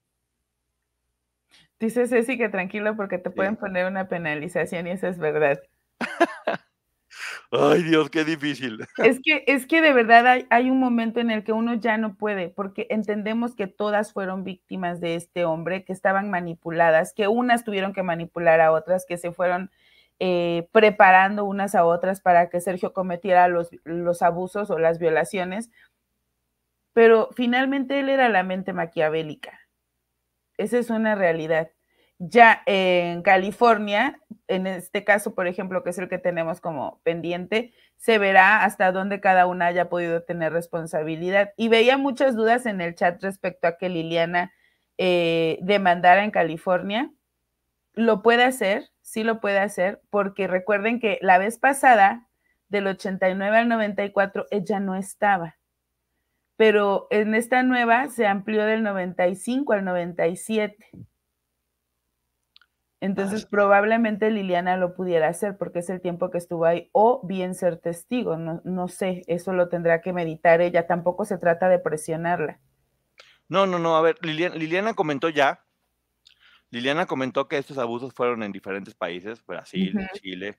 Dice 1.79 2.07
Ceci 2.07 2.37
que 2.37 2.49
tranquilo 2.49 2.95
porque 2.95 3.17
te 3.17 3.29
pueden 3.29 3.55
poner 3.57 3.85
una 3.85 4.07
penalización 4.07 4.87
y 4.87 4.91
eso 4.91 5.07
es 5.07 5.17
verdad. 5.17 5.59
Ay, 7.51 7.83
Dios, 7.83 8.09
qué 8.09 8.23
difícil. 8.23 8.79
Es 8.97 9.19
que, 9.23 9.43
es 9.47 9.67
que 9.67 9.81
de 9.81 9.93
verdad 9.93 10.25
hay, 10.25 10.47
hay, 10.49 10.69
un 10.69 10.79
momento 10.79 11.19
en 11.19 11.29
el 11.29 11.43
que 11.43 11.51
uno 11.51 11.75
ya 11.75 11.97
no 11.97 12.15
puede, 12.15 12.49
porque 12.49 12.87
entendemos 12.89 13.55
que 13.55 13.67
todas 13.67 14.13
fueron 14.13 14.43
víctimas 14.43 15.01
de 15.01 15.15
este 15.15 15.45
hombre, 15.45 15.83
que 15.83 15.93
estaban 15.93 16.31
manipuladas, 16.31 17.13
que 17.13 17.27
unas 17.27 17.63
tuvieron 17.63 17.93
que 17.93 18.01
manipular 18.01 18.59
a 18.61 18.71
otras, 18.71 19.05
que 19.05 19.17
se 19.17 19.31
fueron 19.31 19.69
eh, 20.19 20.69
preparando 20.71 21.45
unas 21.45 21.75
a 21.75 21.85
otras 21.85 22.21
para 22.21 22.49
que 22.49 22.61
Sergio 22.61 22.93
cometiera 22.93 23.47
los, 23.47 23.71
abusos 24.21 24.69
o 24.69 24.79
las 24.79 24.99
violaciones. 24.99 25.69
Pero 26.93 27.29
finalmente 27.35 27.99
él 27.99 28.09
era 28.09 28.29
la 28.29 28.43
mente 28.43 28.73
maquiavélica. 28.73 29.59
Esa 30.57 30.77
es 30.77 30.89
una 30.89 31.15
realidad. 31.15 31.71
Ya 32.19 32.61
en 32.67 33.23
California, 33.23 34.19
en 34.47 34.67
este 34.67 35.03
caso, 35.03 35.33
por 35.33 35.47
ejemplo, 35.47 35.83
que 35.83 35.89
es 35.89 35.97
el 35.97 36.07
que 36.07 36.19
tenemos 36.19 36.61
como 36.61 37.01
pendiente, 37.03 37.73
se 37.97 38.17
verá 38.17 38.63
hasta 38.63 38.91
dónde 38.91 39.19
cada 39.19 39.47
una 39.47 39.65
haya 39.67 39.89
podido 39.89 40.23
tener 40.23 40.53
responsabilidad. 40.53 41.53
Y 41.57 41.69
veía 41.69 41.97
muchas 41.97 42.35
dudas 42.35 42.65
en 42.65 42.81
el 42.81 42.95
chat 42.95 43.21
respecto 43.21 43.67
a 43.67 43.77
que 43.77 43.89
Liliana 43.89 44.53
eh, 44.97 45.57
demandara 45.61 46.23
en 46.23 46.31
California. 46.31 47.11
Lo 47.93 48.21
puede 48.21 48.43
hacer, 48.43 48.92
sí 49.03 49.23
lo 49.23 49.39
puede 49.39 49.59
hacer, 49.59 50.01
porque 50.09 50.47
recuerden 50.47 50.99
que 50.99 51.19
la 51.21 51.37
vez 51.37 51.59
pasada, 51.59 52.27
del 52.69 52.87
89 52.87 53.55
al 53.55 53.69
94, 53.69 54.47
ella 54.49 54.79
no 54.79 54.95
estaba. 54.95 55.57
Pero 56.57 57.07
en 57.11 57.35
esta 57.35 57.61
nueva 57.61 58.07
se 58.09 58.25
amplió 58.25 58.65
del 58.65 58.81
95 58.81 59.73
al 59.73 59.85
97. 59.85 60.75
Entonces, 63.01 63.45
probablemente 63.45 64.31
Liliana 64.31 64.77
lo 64.77 64.95
pudiera 64.95 65.27
hacer 65.27 65.57
porque 65.57 65.79
es 65.79 65.89
el 65.89 65.99
tiempo 65.99 66.31
que 66.31 66.37
estuvo 66.37 66.63
ahí, 66.63 66.89
o 66.93 67.19
bien 67.27 67.53
ser 67.53 67.77
testigo, 67.77 68.37
no, 68.37 68.61
no 68.63 68.87
sé, 68.87 69.23
eso 69.27 69.51
lo 69.51 69.67
tendrá 69.67 69.99
que 69.99 70.13
meditar 70.13 70.61
ella, 70.61 70.87
tampoco 70.87 71.25
se 71.25 71.37
trata 71.37 71.67
de 71.67 71.79
presionarla. 71.79 72.61
No, 73.49 73.65
no, 73.67 73.77
no, 73.77 73.97
a 73.97 74.01
ver, 74.01 74.15
Liliana, 74.21 74.93
comentó 74.93 75.27
ya, 75.27 75.65
Liliana 76.73 77.05
comentó 77.05 77.47
que 77.47 77.59
estos 77.59 77.77
abusos 77.77 78.15
fueron 78.15 78.41
en 78.41 78.51
diferentes 78.51 78.95
países, 78.95 79.45
Brasil, 79.45 79.95
Chile, 80.15 80.57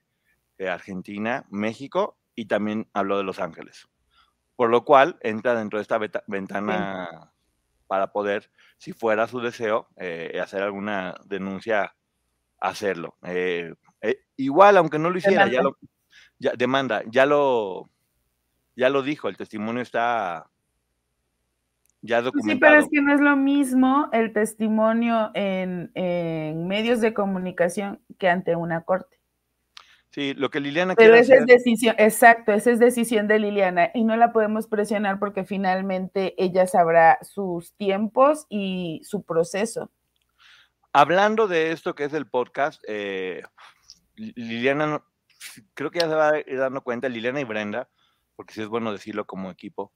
eh, 0.57 0.69
Argentina, 0.69 1.45
México, 1.49 2.17
y 2.35 2.45
también 2.45 2.87
habló 2.93 3.17
de 3.17 3.25
Los 3.25 3.39
Ángeles. 3.39 3.89
Por 4.55 4.69
lo 4.69 4.85
cual 4.85 5.17
entra 5.19 5.55
dentro 5.55 5.77
de 5.77 5.81
esta 5.81 5.99
ventana 6.27 7.33
para 7.87 8.13
poder, 8.13 8.49
si 8.77 8.93
fuera 8.93 9.27
su 9.27 9.41
deseo, 9.41 9.89
eh, 9.97 10.39
hacer 10.41 10.63
alguna 10.63 11.15
denuncia 11.25 11.97
hacerlo. 12.61 13.17
Eh, 13.23 13.73
igual, 14.37 14.77
aunque 14.77 14.97
no 14.97 15.09
lo 15.09 15.17
hiciera, 15.17 15.47
ya 15.49 15.61
lo 15.61 15.77
ya, 16.39 16.53
demanda, 16.53 17.03
ya 17.07 17.25
lo 17.25 17.89
ya 18.77 18.89
lo 18.89 19.01
dijo, 19.01 19.27
el 19.27 19.35
testimonio 19.35 19.81
está 19.81 20.49
ya 22.05 22.21
documentado. 22.21 22.53
Sí, 22.53 22.59
pero 22.59 22.79
es 22.79 22.89
que 22.89 23.01
no 23.01 23.13
es 23.13 23.21
lo 23.21 23.35
mismo 23.35 24.09
el 24.13 24.33
testimonio 24.33 25.31
en, 25.33 25.91
medios 26.67 27.01
de 27.01 27.13
comunicación 27.13 27.99
que 28.17 28.29
ante 28.29 28.55
una 28.55 28.81
corte. 28.81 29.19
Sí, 30.11 30.33
lo 30.33 30.49
que 30.49 30.61
Liliana 30.61 30.95
Pero 30.95 31.15
esa 31.15 31.35
es 31.35 31.45
decisión, 31.45 31.93
exacto, 31.97 32.53
esa 32.53 32.71
es 32.71 32.79
decisión 32.79 33.27
de 33.27 33.37
Liliana 33.37 33.91
y 33.93 34.05
no 34.05 34.15
la 34.15 34.31
podemos 34.31 34.67
presionar 34.67 35.19
porque 35.19 35.43
finalmente 35.43 36.33
ella 36.41 36.67
sabrá 36.67 37.17
sus 37.21 37.73
tiempos 37.73 38.45
y 38.49 39.01
su 39.03 39.23
proceso. 39.23 39.91
Hablando 40.93 41.49
de 41.49 41.73
esto 41.73 41.95
que 41.95 42.05
es 42.05 42.13
el 42.13 42.27
podcast, 42.27 42.81
eh, 42.87 43.43
Liliana, 44.15 45.03
creo 45.73 45.91
que 45.91 45.99
ya 45.99 46.07
se 46.07 46.15
va 46.15 46.29
a 46.29 46.39
ir 46.39 46.59
dando 46.59 46.81
cuenta, 46.81 47.09
Liliana 47.09 47.41
y 47.41 47.43
Brenda, 47.43 47.89
porque 48.37 48.53
sí 48.53 48.61
es 48.61 48.69
bueno 48.69 48.93
decirlo 48.93 49.25
como 49.25 49.51
equipo, 49.51 49.91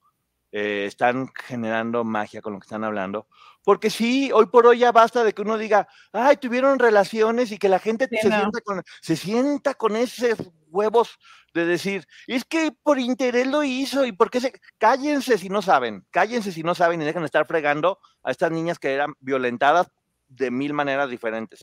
eh, 0.51 0.85
están 0.88 1.29
generando 1.45 2.03
magia 2.03 2.41
con 2.41 2.53
lo 2.53 2.59
que 2.59 2.65
están 2.65 2.83
hablando. 2.83 3.27
Porque 3.63 3.89
sí, 3.89 4.31
hoy 4.33 4.47
por 4.47 4.65
hoy 4.65 4.79
ya 4.79 4.91
basta 4.91 5.23
de 5.23 5.33
que 5.33 5.41
uno 5.41 5.57
diga, 5.57 5.88
ay, 6.12 6.38
tuvieron 6.38 6.79
relaciones 6.79 7.51
y 7.51 7.57
que 7.57 7.69
la 7.69 7.79
gente 7.79 8.07
se, 8.09 8.21
sienta 8.21 8.62
con, 8.62 8.83
se 9.01 9.15
sienta 9.15 9.73
con 9.75 9.95
esos 9.95 10.39
huevos 10.69 11.19
de 11.53 11.65
decir, 11.65 12.07
es 12.27 12.45
que 12.45 12.71
por 12.83 12.99
interés 12.99 13.47
lo 13.47 13.63
hizo 13.63 14.05
y 14.05 14.12
por 14.12 14.29
qué 14.29 14.41
se... 14.41 14.53
Cállense 14.77 15.38
si 15.38 15.49
no 15.49 15.62
saben, 15.62 16.05
cállense 16.12 16.51
si 16.51 16.63
no 16.63 16.75
saben 16.75 17.01
y 17.01 17.05
dejen 17.05 17.21
de 17.21 17.27
estar 17.27 17.45
fregando 17.45 17.99
a 18.23 18.31
estas 18.31 18.51
niñas 18.51 18.79
que 18.79 18.93
eran 18.93 19.13
violentadas 19.19 19.91
de 20.27 20.51
mil 20.51 20.73
maneras 20.73 21.09
diferentes. 21.09 21.59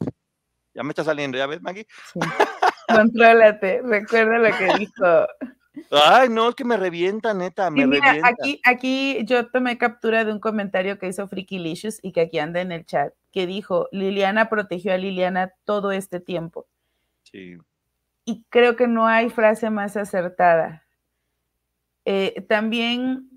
Ya 0.74 0.82
me 0.82 0.90
está 0.90 1.04
saliendo, 1.04 1.38
¿ya 1.38 1.46
ves, 1.46 1.62
Maggie? 1.62 1.86
Contrólate, 2.88 3.80
recuerda 3.82 4.38
lo 4.38 4.56
que 4.56 4.78
dijo. 4.78 5.26
Ay, 5.90 6.28
no, 6.28 6.48
es 6.48 6.54
que 6.54 6.64
me 6.64 6.76
revienta, 6.76 7.34
neta, 7.34 7.70
me 7.70 7.86
mira, 7.86 8.16
Aquí, 8.22 8.60
aquí 8.64 9.24
yo 9.24 9.48
tomé 9.50 9.78
captura 9.78 10.24
de 10.24 10.32
un 10.32 10.40
comentario 10.40 10.98
que 10.98 11.08
hizo 11.08 11.28
Freaky 11.28 11.58
Licious 11.58 11.98
y 12.02 12.12
que 12.12 12.22
aquí 12.22 12.38
anda 12.38 12.60
en 12.60 12.72
el 12.72 12.86
chat, 12.86 13.12
que 13.32 13.46
dijo, 13.46 13.88
Liliana 13.92 14.48
protegió 14.48 14.92
a 14.92 14.96
Liliana 14.96 15.52
todo 15.64 15.92
este 15.92 16.20
tiempo. 16.20 16.66
Sí. 17.24 17.58
Y 18.24 18.44
creo 18.48 18.76
que 18.76 18.88
no 18.88 19.06
hay 19.06 19.30
frase 19.30 19.70
más 19.70 19.96
acertada. 19.96 20.84
Eh, 22.04 22.44
también 22.48 23.28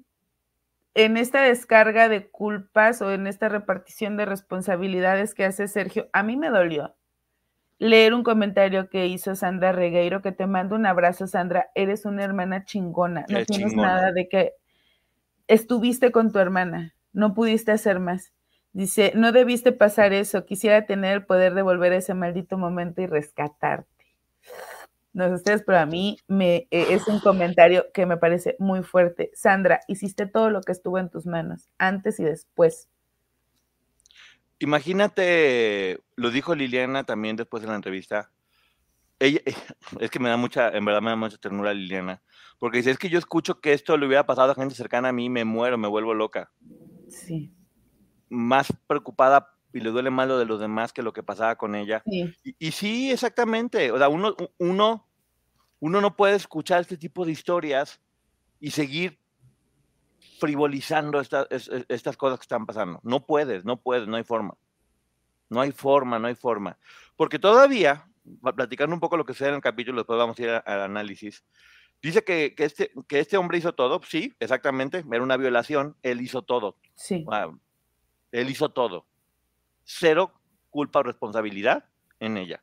en 0.94 1.18
esta 1.18 1.42
descarga 1.42 2.10
de 2.10 2.30
culpas 2.30 3.02
o 3.02 3.12
en 3.12 3.28
esta 3.28 3.50
repartición 3.50 4.18
de 4.18 4.26
responsabilidades 4.26 5.34
que 5.34 5.46
hace 5.46 5.68
Sergio, 5.68 6.10
a 6.14 6.24
mí 6.24 6.38
me 6.38 6.50
dolió 6.50 6.96
leer 7.80 8.14
un 8.14 8.24
comentario 8.24 8.90
que 8.90 9.08
hizo 9.08 9.36
Sandra 9.36 9.72
Regueiro, 9.72 10.22
que 10.22 10.34
te 10.34 10.46
mando 10.46 10.76
un 10.76 10.86
abrazo, 10.86 11.26
Sandra, 11.28 11.72
eres 11.76 12.06
una 12.06 12.24
hermana 12.24 12.66
chingona, 12.66 13.26
no 13.30 13.46
tienes 13.46 13.74
nada 13.74 14.12
de 14.12 14.28
que 14.28 14.54
estuviste 15.48 16.12
con 16.12 16.32
tu 16.32 16.40
hermana, 16.40 16.94
no 17.14 17.34
pudiste 17.34 17.72
hacer 17.72 18.00
más. 18.00 18.34
Dice, 18.72 19.14
no 19.16 19.32
debiste 19.32 19.72
pasar 19.72 20.14
eso, 20.14 20.46
quisiera 20.46 20.86
tener 20.86 21.14
el 21.14 21.26
poder 21.26 21.56
de 21.56 21.64
volver 21.64 21.94
a 21.94 21.98
ese 21.98 22.14
maldito 22.14 22.58
momento 22.58 23.02
y 23.02 23.08
rescatarte. 23.08 23.88
No 25.12 25.28
sé 25.28 25.34
ustedes, 25.34 25.64
pero 25.64 25.80
a 25.80 25.88
mí 25.88 26.18
me, 26.28 26.68
eh, 26.70 26.88
es 26.92 27.08
un 27.08 27.20
comentario 27.20 27.88
que 27.94 28.06
me 28.06 28.18
parece 28.18 28.56
muy 28.60 28.84
fuerte. 28.84 29.32
Sandra, 29.34 29.80
hiciste 29.88 30.28
todo 30.28 30.52
lo 30.52 30.62
que 30.62 30.72
estuvo 30.72 31.00
en 31.00 31.10
tus 31.10 31.26
manos, 31.26 31.68
antes 31.80 32.20
y 32.20 32.24
después. 32.24 32.90
Imagínate, 34.60 36.00
lo 36.16 36.32
dijo 36.32 36.54
Liliana 36.54 37.06
también 37.06 37.36
después 37.36 37.64
de 37.64 37.70
la 37.70 37.76
entrevista. 37.76 38.32
Ella, 39.20 39.42
es 40.00 40.12
que 40.12 40.20
me 40.20 40.30
da 40.30 40.38
mucha, 40.38 40.70
en 40.70 40.86
verdad 40.86 41.02
me 41.02 41.10
da 41.10 41.16
mucha 41.16 41.38
ternura 41.38 41.74
Liliana, 41.74 42.22
porque 42.60 42.78
dice, 42.78 42.92
es 42.92 42.98
que 42.98 43.10
yo 43.10 43.18
escucho 43.18 43.62
que 43.62 43.74
esto 43.74 43.98
le 43.98 44.06
hubiera 44.06 44.26
pasado 44.26 44.52
a 44.52 44.56
gente 44.56 44.76
cercana 44.76 45.10
a 45.10 45.14
mí, 45.14 45.30
me 45.30 45.46
muero, 45.46 45.78
me 45.78 45.88
vuelvo 45.88 46.14
loca. 46.14 46.52
Sí. 47.08 47.54
Más 48.30 48.72
preocupada 48.86 49.56
y 49.74 49.80
le 49.80 49.92
duele 49.92 50.10
más 50.10 50.28
lo 50.28 50.38
de 50.38 50.46
los 50.46 50.60
demás 50.60 50.94
que 50.94 51.04
lo 51.04 51.14
que 51.14 51.24
pasaba 51.24 51.56
con 51.56 51.76
ella. 51.76 52.04
Y, 52.06 52.72
sí, 52.72 53.12
exactamente. 53.12 53.92
O 53.92 53.98
sea, 53.98 54.10
uno, 54.10 54.36
uno, 54.58 55.08
uno 55.80 56.02
no 56.02 56.16
puede 56.16 56.36
escuchar 56.36 56.82
este 56.82 56.98
tipo 56.98 57.26
de 57.26 57.32
historias 57.32 58.02
y 58.60 58.72
seguir 58.72 59.20
frivolizando 60.40 61.20
estas 61.20 62.18
cosas 62.18 62.40
que 62.40 62.44
están 62.44 62.66
pasando. 62.66 63.00
No 63.04 63.26
puedes, 63.26 63.66
no 63.66 63.78
puedes, 63.78 64.08
no 64.08 64.18
hay 64.18 64.24
forma. 64.24 64.56
No 65.50 65.62
hay 65.62 65.72
forma, 65.72 66.20
no 66.20 66.28
hay 66.28 66.36
forma. 66.36 66.78
Porque 67.16 67.40
todavía, 67.40 68.08
platicando 68.56 68.94
un 68.94 69.00
poco 69.00 69.18
lo 69.18 69.26
que 69.26 69.34
sea 69.34 69.50
en 69.50 69.56
el 69.56 69.62
capítulo, 69.62 70.02
después 70.02 70.18
vamos 70.18 70.38
a 70.40 70.42
ir 70.42 70.50
al 70.50 70.82
análisis, 70.82 71.44
dice 72.02 72.24
que, 72.24 72.54
este, 72.58 72.92
que 73.08 73.20
este 73.20 73.38
hombre 73.38 73.58
hizo 73.58 73.74
todo. 73.74 74.02
Sí, 74.04 74.34
exactamente. 74.40 75.04
Era 75.12 75.24
una 75.24 75.38
violación. 75.38 75.96
Él 76.04 76.22
hizo 76.22 76.44
todo. 76.44 76.78
Sí. 76.96 77.26
él 78.32 78.50
hizo 78.50 78.70
todo 78.70 79.06
cero 79.90 80.32
culpa 80.70 81.00
o 81.00 81.04
responsabilidad 81.04 81.86
en 82.20 82.38
ella. 82.38 82.62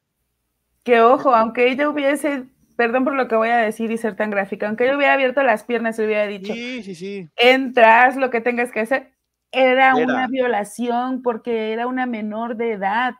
Que 0.85 1.01
ojo, 1.01 1.35
aunque 1.35 1.69
ella 1.69 1.89
hubiese, 1.89 2.45
perdón 2.77 3.05
por 3.05 3.15
lo 3.15 3.29
que 3.29 3.37
voy 3.37 3.49
a 3.49 3.57
decir 3.57 3.91
y 3.91 3.99
ser 3.99 4.17
tan 4.17 4.31
gráfica, 4.31 4.67
aunque 4.69 4.85
ella 4.85 4.97
hubiera 4.97 5.15
abierto 5.15 5.43
las 5.43 5.65
piernas 5.65 5.99
y 5.99 6.05
hubiera 6.05 6.27
dicho, 6.27 6.53
Sí, 6.53 6.83
sí, 6.83 6.95
sí. 6.95 7.29
entras, 7.37 8.17
lo 8.17 8.31
que 8.31 8.41
tengas 8.41 8.71
que 8.71 8.81
hacer, 8.81 9.13
era, 9.51 9.93
era. 9.97 9.97
una 9.97 10.27
violación 10.29 11.23
porque 11.23 11.73
era 11.73 11.87
una 11.87 12.07
menor 12.07 12.57
de 12.57 12.73
edad. 12.73 13.15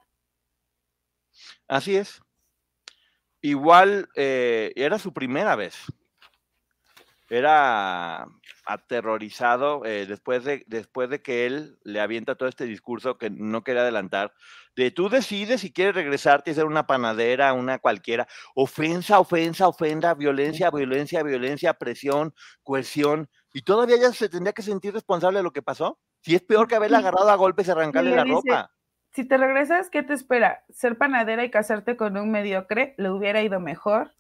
Así 1.69 1.97
es. 1.97 2.21
Igual 3.41 4.09
eh, 4.15 4.73
era 4.77 4.99
su 4.99 5.13
primera 5.13 5.57
vez. 5.57 5.77
Era 7.29 8.27
aterrorizado 8.67 9.85
eh, 9.85 10.07
después, 10.07 10.45
de, 10.45 10.65
después 10.67 11.09
de 11.09 11.23
que 11.23 11.47
él 11.47 11.79
le 11.85 12.01
avienta 12.01 12.35
todo 12.35 12.49
este 12.49 12.65
discurso 12.65 13.17
que 13.17 13.31
no 13.31 13.65
quería 13.65 13.83
adelantar, 13.83 14.35
de 14.75 14.91
tú 14.91 15.09
decides 15.09 15.63
si 15.63 15.73
quieres 15.73 15.95
regresarte 15.95 16.51
y 16.51 16.55
ser 16.55 16.67
una 16.67 16.87
panadera, 16.87 17.53
una 17.53 17.79
cualquiera, 17.79 18.27
ofensa, 18.55 19.19
ofensa, 19.21 19.69
ofenda, 19.69 20.15
violencia, 20.15 20.71
violencia, 20.71 21.23
violencia, 21.23 21.75
presión, 21.75 22.35
coerción, 22.63 23.31
y 23.53 23.63
todavía 23.63 23.97
ella 23.97 24.13
se 24.13 24.29
tendría 24.29 24.53
que 24.53 24.63
sentir 24.63 24.93
responsable 24.93 25.39
de 25.39 25.45
lo 25.45 25.53
que 25.53 25.63
pasó. 25.63 25.99
Si 26.21 26.35
es 26.35 26.43
peor 26.43 26.69
que 26.69 26.75
haberla 26.75 26.99
agarrado 26.99 27.31
a 27.31 27.37
golpes 27.37 27.69
y 27.69 27.71
arrancarle 27.71 28.15
la 28.15 28.25
dice, 28.25 28.35
ropa. 28.35 28.71
Si 29.13 29.25
te 29.25 29.39
regresas, 29.39 29.89
¿qué 29.89 30.03
te 30.03 30.13
espera? 30.13 30.65
¿Ser 30.69 30.99
panadera 30.99 31.43
y 31.43 31.51
casarte 31.51 31.97
con 31.97 32.19
un 32.19 32.31
mediocre? 32.31 32.95
¿Le 32.99 33.11
hubiera 33.11 33.43
ido 33.43 33.61
mejor? 33.61 34.13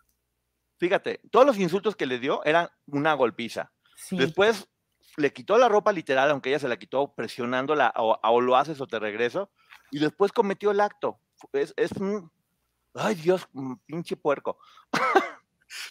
Fíjate, 0.78 1.20
todos 1.30 1.44
los 1.44 1.58
insultos 1.58 1.96
que 1.96 2.06
le 2.06 2.18
dio 2.18 2.42
eran 2.44 2.68
una 2.86 3.12
golpiza. 3.12 3.72
Sí. 3.96 4.16
Después 4.16 4.68
le 5.16 5.32
quitó 5.32 5.58
la 5.58 5.68
ropa 5.68 5.92
literal, 5.92 6.30
aunque 6.30 6.50
ella 6.50 6.58
se 6.58 6.68
la 6.68 6.76
quitó 6.76 7.14
presionándola 7.14 7.92
o, 7.96 8.18
o 8.22 8.40
lo 8.40 8.56
haces 8.56 8.80
o 8.80 8.86
te 8.86 8.98
regreso, 8.98 9.50
y 9.90 9.98
después 9.98 10.32
cometió 10.32 10.70
el 10.70 10.80
acto. 10.80 11.20
Es, 11.52 11.74
es 11.76 11.92
un, 11.92 12.30
ay 12.94 13.14
Dios, 13.14 13.48
pinche 13.86 14.16
puerco. 14.16 14.58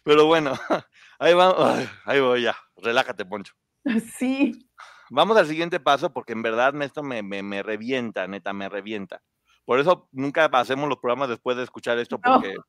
Pero 0.04 0.26
bueno, 0.26 0.54
ahí 1.20 1.34
va, 1.34 1.80
ahí 2.06 2.20
voy 2.20 2.44
ya, 2.44 2.56
relájate, 2.78 3.26
Poncho. 3.26 3.54
Sí. 4.18 4.68
Vamos 5.12 5.38
al 5.38 5.46
siguiente 5.46 5.80
paso 5.80 6.12
porque 6.12 6.34
en 6.34 6.42
verdad 6.42 6.74
esto 6.82 7.04
me, 7.04 7.22
me, 7.22 7.44
me 7.44 7.62
revienta, 7.62 8.26
neta, 8.28 8.54
me 8.54 8.70
revienta. 8.70 9.22
Por 9.64 9.80
eso 9.80 10.10
nunca 10.12 10.46
hacemos 10.46 10.90
los 10.90 10.98
programas 10.98 11.30
después 11.30 11.56
de 11.58 11.64
escuchar 11.64 12.00
esto 12.00 12.20
porque... 12.20 12.56
No. 12.56 12.66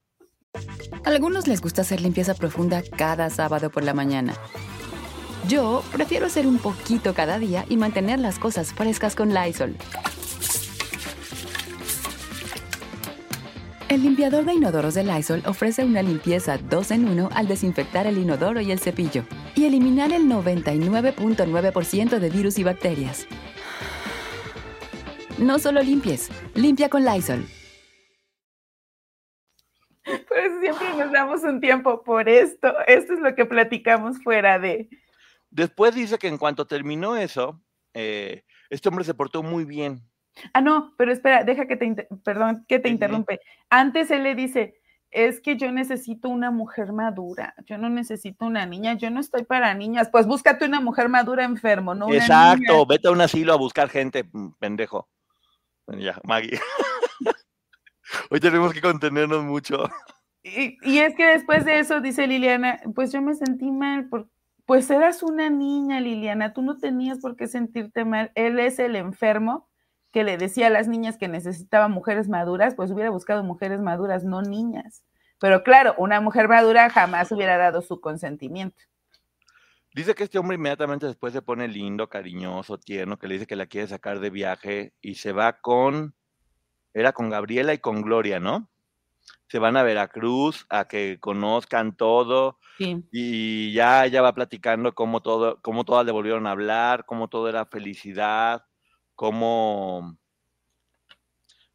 A 1.04 1.08
algunos 1.08 1.46
les 1.46 1.62
gusta 1.62 1.80
hacer 1.82 2.02
limpieza 2.02 2.34
profunda 2.34 2.82
cada 2.96 3.30
sábado 3.30 3.70
por 3.70 3.84
la 3.84 3.94
mañana. 3.94 4.34
Yo 5.48 5.84
prefiero 5.92 6.26
hacer 6.26 6.46
un 6.46 6.58
poquito 6.58 7.14
cada 7.14 7.38
día 7.38 7.64
y 7.68 7.76
mantener 7.76 8.18
las 8.18 8.38
cosas 8.38 8.72
frescas 8.72 9.14
con 9.14 9.32
Lysol. 9.32 9.76
El 13.88 14.02
limpiador 14.02 14.44
de 14.44 14.54
inodoros 14.54 14.94
de 14.94 15.04
Lysol 15.04 15.42
ofrece 15.46 15.84
una 15.84 16.02
limpieza 16.02 16.58
2 16.58 16.90
en 16.90 17.08
1 17.08 17.28
al 17.32 17.46
desinfectar 17.46 18.08
el 18.08 18.18
inodoro 18.18 18.60
y 18.60 18.72
el 18.72 18.80
cepillo 18.80 19.24
y 19.54 19.66
eliminar 19.66 20.12
el 20.12 20.24
99.9% 20.24 22.18
de 22.18 22.30
virus 22.30 22.58
y 22.58 22.64
bacterias. 22.64 23.28
No 25.38 25.60
solo 25.60 25.80
limpies, 25.80 26.28
limpia 26.54 26.88
con 26.88 27.04
Lysol. 27.04 27.44
Pues 30.04 30.52
siempre 30.60 30.88
nos 30.98 31.12
damos 31.12 31.42
un 31.44 31.60
tiempo 31.60 32.02
por 32.02 32.28
esto. 32.28 32.74
Esto 32.88 33.14
es 33.14 33.20
lo 33.20 33.34
que 33.36 33.44
platicamos 33.44 34.20
fuera 34.22 34.58
de. 34.58 34.88
Después 35.56 35.94
dice 35.94 36.18
que 36.18 36.28
en 36.28 36.36
cuanto 36.36 36.66
terminó 36.66 37.16
eso, 37.16 37.58
eh, 37.94 38.44
este 38.68 38.90
hombre 38.90 39.06
se 39.06 39.14
portó 39.14 39.42
muy 39.42 39.64
bien. 39.64 40.02
Ah, 40.52 40.60
no, 40.60 40.92
pero 40.98 41.10
espera, 41.10 41.44
deja 41.44 41.66
que 41.66 41.76
te, 41.76 42.06
perdón, 42.22 42.66
que 42.68 42.78
te 42.78 42.90
interrumpe. 42.90 43.40
Antes 43.70 44.10
él 44.10 44.24
le 44.24 44.34
dice, 44.34 44.78
es 45.10 45.40
que 45.40 45.56
yo 45.56 45.72
necesito 45.72 46.28
una 46.28 46.50
mujer 46.50 46.92
madura, 46.92 47.54
yo 47.64 47.78
no 47.78 47.88
necesito 47.88 48.44
una 48.44 48.66
niña, 48.66 48.98
yo 48.98 49.08
no 49.08 49.18
estoy 49.18 49.44
para 49.44 49.72
niñas, 49.72 50.10
pues 50.12 50.26
búscate 50.26 50.66
una 50.66 50.80
mujer 50.82 51.08
madura 51.08 51.44
enfermo, 51.44 51.94
¿no? 51.94 52.08
Una 52.08 52.16
Exacto, 52.16 52.72
niña. 52.74 52.84
vete 52.86 53.08
a 53.08 53.12
un 53.12 53.22
asilo 53.22 53.54
a 53.54 53.56
buscar 53.56 53.88
gente, 53.88 54.28
mm, 54.30 54.50
pendejo. 54.58 55.08
Ya, 55.86 56.20
Maggie. 56.22 56.60
Hoy 58.30 58.40
tenemos 58.40 58.74
que 58.74 58.82
contenernos 58.82 59.42
mucho. 59.42 59.88
Y, 60.42 60.76
y, 60.82 60.98
es 60.98 61.14
que 61.16 61.24
después 61.24 61.64
de 61.64 61.78
eso, 61.78 62.02
dice 62.02 62.26
Liliana, 62.26 62.78
pues 62.94 63.10
yo 63.10 63.22
me 63.22 63.34
sentí 63.34 63.70
mal, 63.70 64.10
por, 64.10 64.28
pues 64.66 64.90
eras 64.90 65.22
una 65.22 65.48
niña, 65.48 66.00
Liliana, 66.00 66.52
tú 66.52 66.60
no 66.60 66.76
tenías 66.76 67.20
por 67.20 67.36
qué 67.36 67.46
sentirte 67.46 68.04
mal, 68.04 68.32
él 68.34 68.58
es 68.58 68.78
el 68.78 68.96
enfermo 68.96 69.68
que 70.12 70.24
le 70.24 70.36
decía 70.36 70.66
a 70.66 70.70
las 70.70 70.88
niñas 70.88 71.18
que 71.18 71.28
necesitaban 71.28 71.92
mujeres 71.92 72.28
maduras, 72.28 72.74
pues 72.74 72.90
hubiera 72.90 73.10
buscado 73.10 73.44
mujeres 73.44 73.80
maduras, 73.80 74.24
no 74.24 74.42
niñas. 74.42 75.04
Pero 75.38 75.62
claro, 75.62 75.94
una 75.98 76.20
mujer 76.20 76.48
madura 76.48 76.90
jamás 76.90 77.30
hubiera 77.30 77.56
dado 77.56 77.82
su 77.82 78.00
consentimiento. 78.00 78.82
Dice 79.94 80.14
que 80.14 80.24
este 80.24 80.38
hombre 80.38 80.56
inmediatamente 80.56 81.06
después 81.06 81.32
se 81.32 81.42
pone 81.42 81.68
lindo, 81.68 82.08
cariñoso, 82.08 82.78
tierno, 82.78 83.18
que 83.18 83.28
le 83.28 83.34
dice 83.34 83.46
que 83.46 83.56
la 83.56 83.66
quiere 83.66 83.88
sacar 83.88 84.20
de 84.20 84.30
viaje 84.30 84.92
y 85.00 85.14
se 85.14 85.32
va 85.32 85.60
con, 85.60 86.14
era 86.92 87.12
con 87.12 87.30
Gabriela 87.30 87.72
y 87.72 87.78
con 87.78 88.02
Gloria, 88.02 88.40
¿no? 88.40 88.68
Se 89.48 89.58
van 89.58 89.76
a 89.76 89.82
Veracruz 89.82 90.66
a 90.68 90.86
que 90.88 91.18
conozcan 91.20 91.96
todo 91.96 92.58
Sí. 92.78 93.02
y 93.10 93.72
ya 93.72 94.04
ella 94.04 94.20
va 94.22 94.34
platicando 94.34 94.94
cómo 94.94 95.22
todo, 95.22 95.60
cómo 95.62 95.84
todas 95.84 96.04
le 96.04 96.12
volvieron 96.12 96.46
a 96.46 96.50
hablar, 96.50 97.06
cómo 97.06 97.28
todo 97.28 97.48
era 97.48 97.64
felicidad, 97.66 98.66
cómo, 99.14 100.18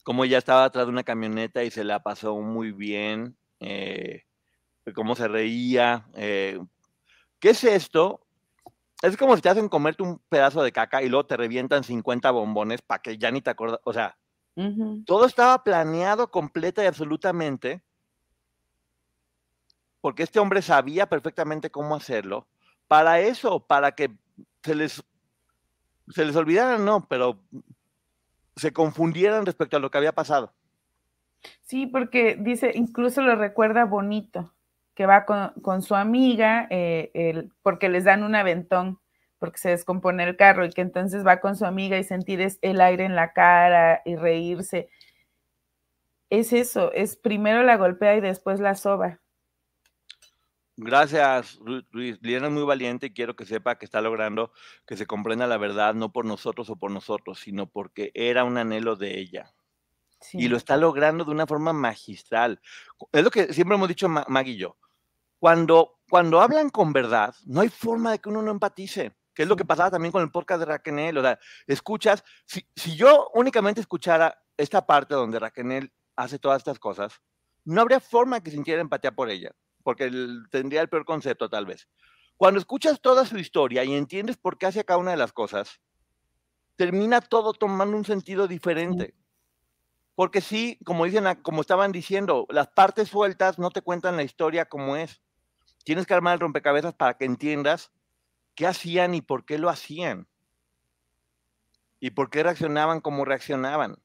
cómo 0.03 0.23
ella 0.25 0.37
estaba 0.37 0.65
atrás 0.65 0.85
de 0.85 0.91
una 0.91 1.03
camioneta 1.03 1.63
y 1.63 1.71
se 1.71 1.83
la 1.83 2.01
pasó 2.03 2.35
muy 2.37 2.71
bien, 2.71 3.37
eh, 3.59 4.23
cómo 4.95 5.15
se 5.15 5.27
reía. 5.27 6.05
Eh, 6.15 6.59
¿Qué 7.39 7.49
es 7.51 7.63
esto? 7.63 8.21
Es 9.01 9.17
como 9.17 9.35
si 9.35 9.41
te 9.41 9.49
hacen 9.49 9.69
comerte 9.69 10.03
un 10.03 10.19
pedazo 10.29 10.61
de 10.63 10.71
caca 10.71 11.01
y 11.01 11.09
luego 11.09 11.25
te 11.25 11.37
revientan 11.37 11.83
50 11.83 12.29
bombones 12.31 12.81
para 12.83 13.01
que 13.01 13.17
ya 13.17 13.31
ni 13.31 13.41
te 13.41 13.49
acuerdas. 13.49 13.79
O 13.83 13.93
sea, 13.93 14.17
Uh 14.53 14.63
-huh. 14.63 15.05
todo 15.05 15.25
estaba 15.25 15.63
planeado 15.63 16.29
completa 16.29 16.83
y 16.83 16.87
absolutamente 16.87 17.81
porque 20.01 20.23
este 20.23 20.39
hombre 20.39 20.61
sabía 20.61 21.07
perfectamente 21.07 21.69
cómo 21.69 21.95
hacerlo. 21.95 22.47
Para 22.87 23.19
eso, 23.19 23.65
para 23.65 23.93
que 23.93 24.11
se 24.63 24.75
les, 24.75 25.03
se 26.09 26.25
les 26.25 26.35
olvidara, 26.35 26.77
no, 26.77 27.07
pero 27.07 27.39
se 28.55 28.73
confundieran 28.73 29.45
respecto 29.45 29.77
a 29.77 29.79
lo 29.79 29.89
que 29.89 29.99
había 29.99 30.11
pasado. 30.11 30.51
Sí, 31.61 31.87
porque 31.87 32.35
dice, 32.35 32.71
incluso 32.75 33.21
lo 33.21 33.35
recuerda 33.35 33.85
bonito, 33.85 34.53
que 34.93 35.05
va 35.05 35.25
con, 35.25 35.53
con 35.61 35.81
su 35.81 35.95
amiga, 35.95 36.67
eh, 36.69 37.11
el, 37.13 37.51
porque 37.63 37.87
les 37.87 38.03
dan 38.03 38.23
un 38.23 38.35
aventón, 38.35 38.99
porque 39.41 39.57
se 39.57 39.69
descompone 39.69 40.23
el 40.23 40.37
carro, 40.37 40.63
y 40.63 40.69
que 40.69 40.81
entonces 40.81 41.25
va 41.25 41.39
con 41.39 41.55
su 41.55 41.65
amiga 41.65 41.97
y 41.97 42.03
sentir 42.03 42.41
es, 42.41 42.59
el 42.61 42.79
aire 42.79 43.05
en 43.05 43.15
la 43.15 43.33
cara 43.33 44.03
y 44.05 44.15
reírse. 44.15 44.87
Es 46.29 46.53
eso, 46.53 46.91
es 46.93 47.15
primero 47.15 47.63
la 47.63 47.75
golpea 47.75 48.15
y 48.15 48.21
después 48.21 48.59
la 48.59 48.75
soba. 48.75 49.19
Gracias, 50.77 51.59
Luis. 51.91 52.19
Liliana 52.21 52.47
es 52.47 52.53
muy 52.53 52.63
valiente 52.63 53.07
y 53.07 53.13
quiero 53.13 53.35
que 53.35 53.47
sepa 53.47 53.79
que 53.79 53.85
está 53.85 53.99
logrando 53.99 54.51
que 54.85 54.95
se 54.95 55.07
comprenda 55.07 55.47
la 55.47 55.57
verdad, 55.57 55.95
no 55.95 56.11
por 56.11 56.25
nosotros 56.25 56.69
o 56.69 56.75
por 56.75 56.91
nosotros, 56.91 57.39
sino 57.39 57.65
porque 57.65 58.11
era 58.13 58.43
un 58.43 58.59
anhelo 58.59 58.95
de 58.95 59.19
ella. 59.19 59.51
Sí. 60.19 60.37
Y 60.37 60.49
lo 60.49 60.57
está 60.57 60.77
logrando 60.77 61.25
de 61.25 61.31
una 61.31 61.47
forma 61.47 61.73
magistral. 61.73 62.61
Es 63.11 63.23
lo 63.23 63.31
que 63.31 63.53
siempre 63.53 63.75
hemos 63.75 63.89
dicho 63.89 64.07
Maggie 64.07 64.53
y 64.53 64.57
yo. 64.57 64.77
Cuando, 65.39 65.97
cuando 66.11 66.41
hablan 66.41 66.69
con 66.69 66.93
verdad, 66.93 67.33
no 67.47 67.61
hay 67.61 67.69
forma 67.69 68.11
de 68.11 68.19
que 68.19 68.29
uno 68.29 68.43
no 68.43 68.51
empatice, 68.51 69.15
que 69.41 69.45
es 69.45 69.49
lo 69.49 69.55
que 69.55 69.65
pasaba 69.65 69.89
también 69.89 70.11
con 70.11 70.21
el 70.21 70.29
podcast 70.29 70.59
de 70.59 70.67
Raquel. 70.67 71.17
O 71.17 71.21
sea, 71.23 71.39
escuchas, 71.65 72.23
si, 72.45 72.63
si 72.75 72.95
yo 72.95 73.31
únicamente 73.33 73.81
escuchara 73.81 74.39
esta 74.55 74.85
parte 74.85 75.15
donde 75.15 75.39
Raquel 75.39 75.91
hace 76.15 76.37
todas 76.37 76.59
estas 76.59 76.77
cosas, 76.77 77.19
no 77.65 77.81
habría 77.81 77.99
forma 77.99 78.43
que 78.43 78.51
sintiera 78.51 78.81
empatía 78.81 79.11
por 79.11 79.31
ella 79.31 79.51
porque 79.81 80.03
el, 80.03 80.43
tendría 80.51 80.81
el 80.81 80.89
peor 80.89 81.05
concepto 81.05 81.49
tal 81.49 81.65
vez. 81.65 81.89
Cuando 82.37 82.59
escuchas 82.59 83.01
toda 83.01 83.25
su 83.25 83.39
historia 83.39 83.83
y 83.83 83.95
entiendes 83.95 84.37
por 84.37 84.59
qué 84.59 84.67
hace 84.67 84.85
cada 84.85 84.99
una 84.99 85.09
de 85.09 85.17
las 85.17 85.33
cosas, 85.33 85.81
termina 86.75 87.19
todo 87.19 87.53
tomando 87.53 87.97
un 87.97 88.05
sentido 88.05 88.47
diferente. 88.47 89.15
Porque 90.13 90.41
sí, 90.41 90.77
como 90.85 91.05
dicen, 91.05 91.23
como 91.41 91.61
estaban 91.61 91.91
diciendo, 91.91 92.45
las 92.49 92.67
partes 92.67 93.09
sueltas 93.09 93.57
no 93.57 93.71
te 93.71 93.81
cuentan 93.81 94.17
la 94.17 94.23
historia 94.23 94.65
como 94.65 94.97
es. 94.97 95.19
Tienes 95.83 96.05
que 96.05 96.13
armar 96.13 96.35
el 96.35 96.41
rompecabezas 96.41 96.93
para 96.93 97.17
que 97.17 97.25
entiendas 97.25 97.91
qué 98.55 98.67
hacían 98.67 99.13
y 99.13 99.21
por 99.21 99.45
qué 99.45 99.57
lo 99.57 99.69
hacían. 99.69 100.27
Y 101.99 102.11
por 102.11 102.29
qué 102.29 102.43
reaccionaban 102.43 102.99
como 103.01 103.25
reaccionaban. 103.25 103.95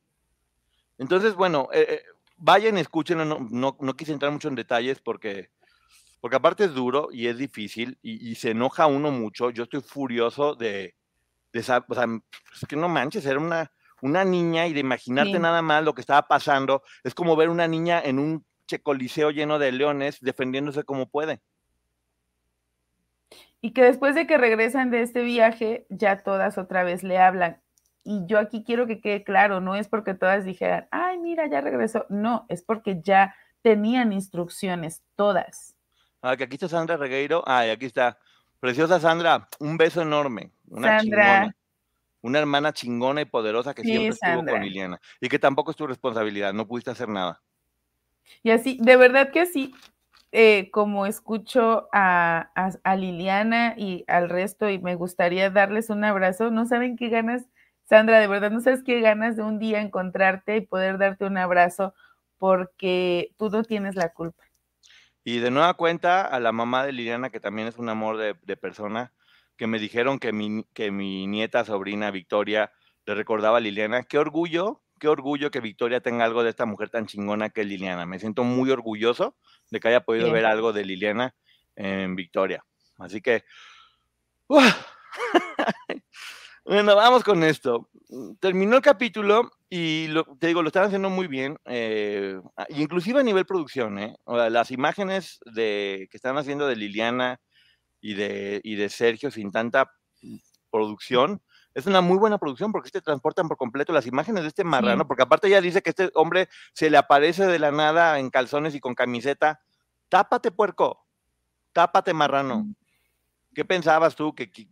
Entonces, 0.98 1.34
bueno, 1.34 1.68
eh, 1.72 1.86
eh, 1.88 2.02
vayan, 2.36 2.76
escuchen, 2.78 3.18
no, 3.18 3.38
no, 3.50 3.76
no 3.80 3.96
quise 3.96 4.12
entrar 4.12 4.32
mucho 4.32 4.48
en 4.48 4.54
detalles 4.54 5.00
porque 5.00 5.50
porque 6.20 6.36
aparte 6.36 6.64
es 6.64 6.74
duro 6.74 7.08
y 7.12 7.28
es 7.28 7.38
difícil 7.38 7.98
y, 8.02 8.30
y, 8.30 8.34
se 8.34 8.50
enoja 8.50 8.86
uno 8.86 9.12
mucho. 9.12 9.50
Yo 9.50 9.64
estoy 9.64 9.80
furioso 9.80 10.56
de, 10.56 10.96
de 11.52 11.60
esa, 11.60 11.84
o 11.88 11.94
sea, 11.94 12.06
es 12.52 12.66
que 12.68 12.74
no 12.74 12.88
manches, 12.88 13.26
era 13.26 13.38
una, 13.38 13.70
una 14.02 14.24
niña 14.24 14.66
y 14.66 14.72
de 14.72 14.80
imaginarte 14.80 15.34
Sí. 15.34 15.38
nada 15.38 15.62
más 15.62 15.84
lo 15.84 15.94
que 15.94 16.00
estaba 16.00 16.26
pasando, 16.26 16.82
es 17.04 17.14
como 17.14 17.36
ver 17.36 17.48
una 17.48 17.68
niña 17.68 18.00
en 18.00 18.18
un 18.18 18.44
che 18.66 18.82
coliseo 18.82 19.30
lleno 19.30 19.58
de 19.60 19.70
leones 19.70 20.18
defendiéndose 20.20 20.82
como 20.82 21.08
puede. 21.08 21.42
Y 23.66 23.72
que 23.72 23.82
después 23.82 24.14
de 24.14 24.28
que 24.28 24.38
regresan 24.38 24.92
de 24.92 25.02
este 25.02 25.22
viaje, 25.22 25.88
ya 25.88 26.22
todas 26.22 26.56
otra 26.56 26.84
vez 26.84 27.02
le 27.02 27.18
hablan. 27.18 27.60
Y 28.04 28.24
yo 28.26 28.38
aquí 28.38 28.62
quiero 28.62 28.86
que 28.86 29.00
quede 29.00 29.24
claro, 29.24 29.60
no 29.60 29.74
es 29.74 29.88
porque 29.88 30.14
todas 30.14 30.44
dijeran, 30.44 30.86
ay, 30.92 31.18
mira, 31.18 31.48
ya 31.48 31.60
regresó. 31.60 32.06
No, 32.08 32.46
es 32.48 32.62
porque 32.62 33.00
ya 33.02 33.34
tenían 33.62 34.12
instrucciones, 34.12 35.02
todas. 35.16 35.74
Ah, 36.22 36.36
que 36.36 36.44
aquí 36.44 36.54
está 36.54 36.68
Sandra 36.68 36.96
Regueiro. 36.96 37.42
Ah, 37.44 37.66
y 37.66 37.70
aquí 37.70 37.86
está. 37.86 38.20
Preciosa 38.60 39.00
Sandra, 39.00 39.48
un 39.58 39.76
beso 39.76 40.00
enorme. 40.00 40.52
Una 40.68 41.00
Sandra. 41.00 41.24
chingona. 41.24 41.56
Una 42.20 42.38
hermana 42.38 42.72
chingona 42.72 43.22
y 43.22 43.24
poderosa 43.24 43.74
que 43.74 43.82
Sí, 43.82 43.88
siempre 43.88 44.10
estuvo 44.10 44.46
con 44.46 44.62
Liliana. 44.62 45.00
Y 45.20 45.28
que 45.28 45.40
tampoco 45.40 45.72
es 45.72 45.76
tu 45.76 45.88
responsabilidad, 45.88 46.52
no 46.52 46.68
pudiste 46.68 46.92
hacer 46.92 47.08
nada. 47.08 47.42
Y 48.44 48.50
así, 48.50 48.78
de 48.80 48.96
verdad 48.96 49.32
que 49.32 49.44
sí, 49.44 49.74
eh, 50.32 50.70
como 50.70 51.06
escucho 51.06 51.88
a, 51.92 52.50
Liliana 52.96 53.74
y 53.76 54.04
al 54.08 54.28
resto 54.28 54.68
y 54.68 54.78
me 54.78 54.94
gustaría 54.94 55.50
darles 55.50 55.90
un 55.90 56.04
abrazo, 56.04 56.50
no 56.50 56.66
saben 56.66 56.96
qué 56.96 57.08
ganas, 57.08 57.46
Sandra, 57.84 58.18
de 58.18 58.26
verdad, 58.26 58.50
no 58.50 58.60
sabes 58.60 58.82
qué 58.82 59.00
ganas 59.00 59.36
de 59.36 59.42
un 59.42 59.58
día 59.58 59.80
encontrarte 59.80 60.56
y 60.56 60.60
poder 60.60 60.98
darte 60.98 61.24
un 61.24 61.38
abrazo 61.38 61.94
porque 62.38 63.32
tú 63.38 63.48
no 63.48 63.62
tienes 63.62 63.94
la 63.94 64.12
culpa. 64.12 64.42
Y 65.22 65.38
de 65.38 65.50
nueva 65.50 65.74
cuenta, 65.74 66.22
a 66.22 66.38
la 66.40 66.52
mamá 66.52 66.84
de 66.84 66.92
Liliana, 66.92 67.30
que 67.30 67.40
también 67.40 67.68
es 67.68 67.78
un 67.78 67.88
amor 67.88 68.16
de, 68.16 68.34
de 68.42 68.56
persona, 68.56 69.12
que 69.56 69.66
me 69.66 69.78
dijeron 69.78 70.18
que 70.18 70.32
mi, 70.32 70.64
que 70.72 70.90
mi 70.90 71.26
nieta 71.26 71.64
sobrina 71.64 72.10
Victoria 72.10 72.72
le 73.06 73.14
recordaba 73.14 73.58
a 73.58 73.60
Liliana. 73.60 74.02
Qué 74.02 74.18
orgullo, 74.18 74.82
qué 74.98 75.08
orgullo 75.08 75.50
que 75.50 75.60
Victoria 75.60 76.00
tenga 76.00 76.24
algo 76.24 76.42
de 76.42 76.50
esta 76.50 76.66
mujer 76.66 76.90
tan 76.90 77.06
chingona 77.06 77.50
que 77.50 77.62
es 77.62 77.66
Liliana. 77.66 78.06
Me 78.06 78.18
siento 78.18 78.44
muy 78.44 78.70
orgulloso 78.70 79.36
de 79.70 79.80
que 79.80 79.88
haya 79.88 80.04
podido 80.04 80.24
Bien. 80.26 80.34
ver 80.34 80.46
algo 80.46 80.72
de 80.72 80.84
Liliana 80.84 81.34
en 81.74 82.16
Victoria. 82.16 82.64
Así 82.98 83.20
que, 83.20 83.44
bueno, 86.64 86.96
vamos 86.96 87.22
con 87.24 87.42
esto. 87.42 87.88
Terminó 88.40 88.76
el 88.76 88.82
capítulo 88.82 89.50
y 89.68 90.06
lo- 90.08 90.24
te 90.38 90.46
digo, 90.48 90.62
lo 90.62 90.68
están 90.68 90.84
haciendo 90.84 91.10
muy 91.10 91.26
bien, 91.26 91.58
eh, 91.64 92.40
inclusive 92.70 93.20
a 93.20 93.24
nivel 93.24 93.44
producción, 93.46 93.98
¿eh? 93.98 94.16
O 94.24 94.36
sea, 94.36 94.50
las 94.50 94.70
imágenes 94.70 95.40
de, 95.44 96.08
que 96.10 96.16
están 96.16 96.38
haciendo 96.38 96.66
de 96.66 96.76
Liliana 96.76 97.40
y 98.00 98.14
de, 98.14 98.60
y 98.62 98.76
de 98.76 98.88
Sergio 98.88 99.30
sin 99.30 99.50
tanta 99.50 99.90
producción, 100.70 101.42
es 101.76 101.86
una 101.86 102.00
muy 102.00 102.16
buena 102.16 102.38
producción 102.38 102.72
porque 102.72 102.90
te 102.90 103.02
transportan 103.02 103.48
por 103.48 103.58
completo 103.58 103.92
las 103.92 104.06
imágenes 104.06 104.44
de 104.44 104.48
este 104.48 104.64
marrano, 104.64 105.06
porque 105.06 105.24
aparte 105.24 105.48
ella 105.48 105.60
dice 105.60 105.82
que 105.82 105.90
este 105.90 106.10
hombre 106.14 106.48
se 106.72 106.88
le 106.88 106.96
aparece 106.96 107.46
de 107.46 107.58
la 107.58 107.70
nada 107.70 108.18
en 108.18 108.30
calzones 108.30 108.74
y 108.74 108.80
con 108.80 108.94
camiseta. 108.94 109.60
Tápate, 110.08 110.50
puerco. 110.50 111.06
Tápate, 111.74 112.14
marrano. 112.14 112.66
¿Qué 113.54 113.66
pensabas 113.66 114.16
tú? 114.16 114.34
¿Que, 114.34 114.50
que 114.50 114.68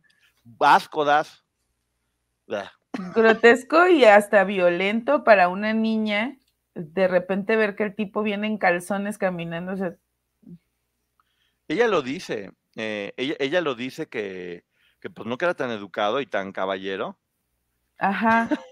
asco 0.61 1.05
das? 1.05 1.45
Grotesco 3.15 3.87
y 3.87 4.07
hasta 4.07 4.45
violento 4.45 5.25
para 5.25 5.49
una 5.49 5.75
niña, 5.75 6.39
de 6.75 7.07
repente 7.07 7.57
ver 7.57 7.77
que 7.77 7.83
el 7.83 7.95
tipo 7.95 8.23
viene 8.23 8.47
en 8.47 8.57
calzones 8.57 9.19
caminando, 9.19 9.73
o 9.73 9.77
sea, 9.77 9.95
Ella 11.69 11.87
lo 11.87 12.01
dice, 12.01 12.53
eh, 12.77 13.13
ella, 13.19 13.37
ella 13.41 13.61
lo 13.61 13.75
dice 13.75 14.09
que, 14.09 14.65
que 15.05 15.11
pues 15.11 15.27
no 15.29 15.37
era 15.39 15.53
tan 15.53 15.71
educado 15.71 16.19
y 16.23 16.27
tan 16.27 16.51
caballero. 16.51 17.19
ajá, 17.99 18.49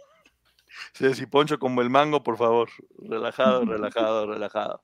Sí, 0.95 1.13
sí, 1.13 1.27
Poncho, 1.27 1.59
como 1.59 1.83
el 1.83 1.91
mango, 1.91 2.23
por 2.23 2.39
favor. 2.39 2.71
Relajado, 2.99 3.65
relajado, 3.67 4.27
relajado. 4.27 4.83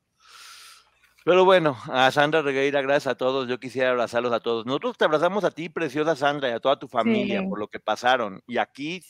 Pero 1.25 1.45
bueno, 1.45 1.75
a 1.91 2.11
Sandra 2.11 2.43
Regueira, 2.43 2.83
gracias 2.83 3.07
a 3.07 3.17
todos. 3.17 3.47
Yo 3.47 3.59
quisiera 3.59 3.89
abrazarlos 3.89 4.31
a 4.31 4.39
todos. 4.41 4.67
Nosotros 4.67 4.95
te 4.95 5.05
abrazamos 5.05 5.43
a 5.43 5.49
ti, 5.49 5.67
preciosa 5.69 6.15
Sandra, 6.15 6.49
y 6.49 6.51
a 6.51 6.59
toda 6.59 6.77
tu 6.77 6.87
familia 6.87 7.39
Sí. 7.41 7.47
por 7.47 7.57
lo 7.57 7.67
que 7.67 7.79
pasaron. 7.79 8.43
Y 8.45 8.59
aquí, 8.59 9.03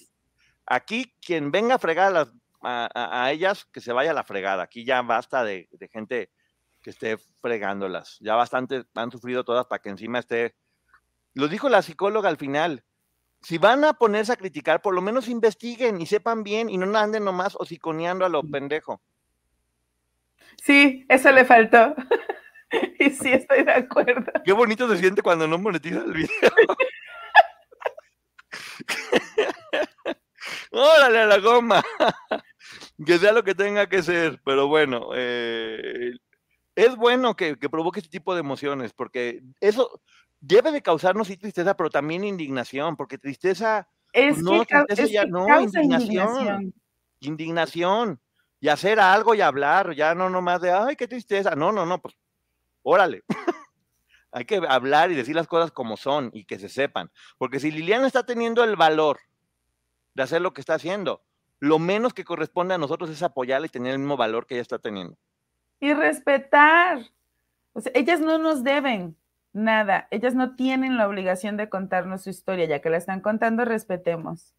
aquí 0.66 1.14
quien 1.22 1.52
venga 1.52 1.76
a 1.76 1.80
fregar 1.80 2.08
a, 2.08 2.12
las- 2.12 2.34
a- 2.62 2.90
a- 2.96 3.26
a 3.26 3.32
ellas, 3.34 3.66
que 3.66 3.82
se 3.82 3.92
vaya 3.92 4.12
a 4.12 4.14
la 4.14 4.24
fregada. 4.24 4.64
Aquí 4.64 4.86
ya 4.86 5.02
basta 5.02 5.44
de, 5.44 5.68
de 5.74 5.88
gente 5.90 6.32
que 6.82 6.92
esté 6.92 7.18
fregándolas. 7.42 8.18
Ya 8.22 8.36
bastante 8.36 8.86
han 8.96 9.12
sufrido 9.12 9.44
todas 9.44 9.66
para 9.66 9.82
que 9.82 9.90
encima 9.90 10.20
esté. 10.20 10.56
Lo 11.34 11.48
dijo 11.48 11.70
la 11.70 11.82
psicóloga 11.82 12.30
al 12.30 12.38
final. 12.38 12.84
Si 13.42 13.58
van 13.58 13.86
a 13.86 13.94
ponerse 13.94 14.34
a 14.34 14.38
criticar, 14.38 14.82
por 14.82 14.94
lo 14.94 15.02
menos 15.02 15.30
investiguen 15.30 16.02
y 16.02 16.06
sepan 16.06 16.44
bien 16.44 16.70
y 16.70 16.78
no 16.78 16.98
anden 16.98 17.24
nomás 17.24 17.56
hociconeando 17.58 18.26
a 18.26 18.30
lo 18.30 18.44
pendejo. 18.44 19.02
sí, 20.62 21.06
eso 21.08 21.32
le 21.32 21.46
faltó. 21.46 21.96
y 23.00 23.10
sí, 23.12 23.32
estoy 23.32 23.64
de 23.64 23.72
acuerdo. 23.72 24.32
Qué 24.44 24.52
bonito 24.52 24.90
se 24.90 24.98
siente 24.98 25.22
cuando 25.22 25.48
no 25.48 25.58
monetiza 25.58 26.00
el 26.00 26.14
video. 26.14 26.30
Órale 30.72 31.20
a 31.20 31.26
la 31.26 31.40
goma. 31.40 31.84
que 33.06 33.18
sea 33.18 33.32
lo 33.32 33.44
que 33.44 33.56
tenga 33.56 33.88
que 33.88 34.04
ser. 34.04 34.42
Pero 34.44 34.68
bueno, 34.68 35.12
eh, 35.16 36.14
es 36.76 36.96
bueno 36.96 37.36
que, 37.36 37.58
que 37.58 37.70
provoque 37.70 38.00
este 38.00 38.12
tipo 38.12 38.34
de 38.34 38.42
emociones, 38.42 38.94
porque 38.94 39.42
eso 39.62 40.02
debe 40.40 40.72
de 40.72 40.82
causarnos 40.82 41.28
sí 41.28 41.38
tristeza, 41.38 41.76
pero 41.76 41.90
también 41.90 42.24
indignación, 42.24 42.96
porque 42.96 43.18
tristeza, 43.18 43.88
Es 44.14 44.42
no, 44.42 44.66
que, 44.66 44.76
tristeza 44.76 45.04
es 45.04 45.12
ya 45.12 45.24
que 45.26 45.32
no, 45.32 45.46
causa 45.46 45.82
indignación. 45.82 46.28
indignación. 46.28 46.74
indignación, 47.20 48.22
y 48.62 48.68
hacer 48.68 49.00
algo 49.00 49.36
y 49.36 49.42
hablar, 49.42 49.94
ya 49.96 50.14
no 50.16 50.30
nomás 50.30 50.62
de, 50.62 50.72
ay, 50.72 50.96
qué 50.96 51.08
tristeza. 51.08 51.56
No, 51.56 51.72
no, 51.72 51.86
no, 51.86 52.02
pues, 52.02 52.18
órale. 52.84 53.24
Hay 54.32 54.46
que 54.46 54.62
hablar 54.68 55.12
y 55.12 55.16
decir 55.16 55.36
las 55.36 55.48
cosas 55.48 55.72
como 55.72 55.98
son 55.98 56.30
y 56.34 56.44
que 56.46 56.60
se 56.60 56.70
sepan. 56.70 57.10
Porque 57.38 57.60
si 57.60 57.72
Liliana 57.72 58.06
está 58.06 58.26
teniendo 58.26 58.64
el 58.64 58.76
valor 58.76 59.20
de 60.14 60.24
hacer 60.24 60.42
lo 60.42 60.54
que 60.54 60.62
está 60.62 60.76
haciendo, 60.76 61.24
lo 61.60 61.80
menos 61.80 62.14
que 62.14 62.26
corresponde 62.26 62.76
a 62.76 62.78
nosotros 62.78 63.10
es 63.10 63.24
apoyarla 63.24 63.68
y 63.68 63.70
tener 63.70 63.94
el 63.94 64.00
mismo 64.00 64.18
valor 64.18 64.46
que 64.46 64.56
ella 64.56 64.62
está 64.62 64.78
teniendo. 64.78 65.18
Y 65.80 65.94
respetar. 65.94 67.10
O 67.74 67.82
sea, 67.82 67.92
ellas 67.96 68.20
no 68.20 68.38
nos 68.38 68.64
deben 68.64 69.16
nada. 69.54 70.08
Ellas 70.12 70.36
no 70.36 70.56
tienen 70.56 70.98
la 70.98 71.08
obligación 71.08 71.58
de 71.58 71.70
contarnos 71.70 72.24
su 72.24 72.30
historia. 72.30 72.66
Ya 72.66 72.80
que 72.82 72.90
la 72.90 72.98
están 72.98 73.22
contando, 73.22 73.66
respetemos. 73.66 74.54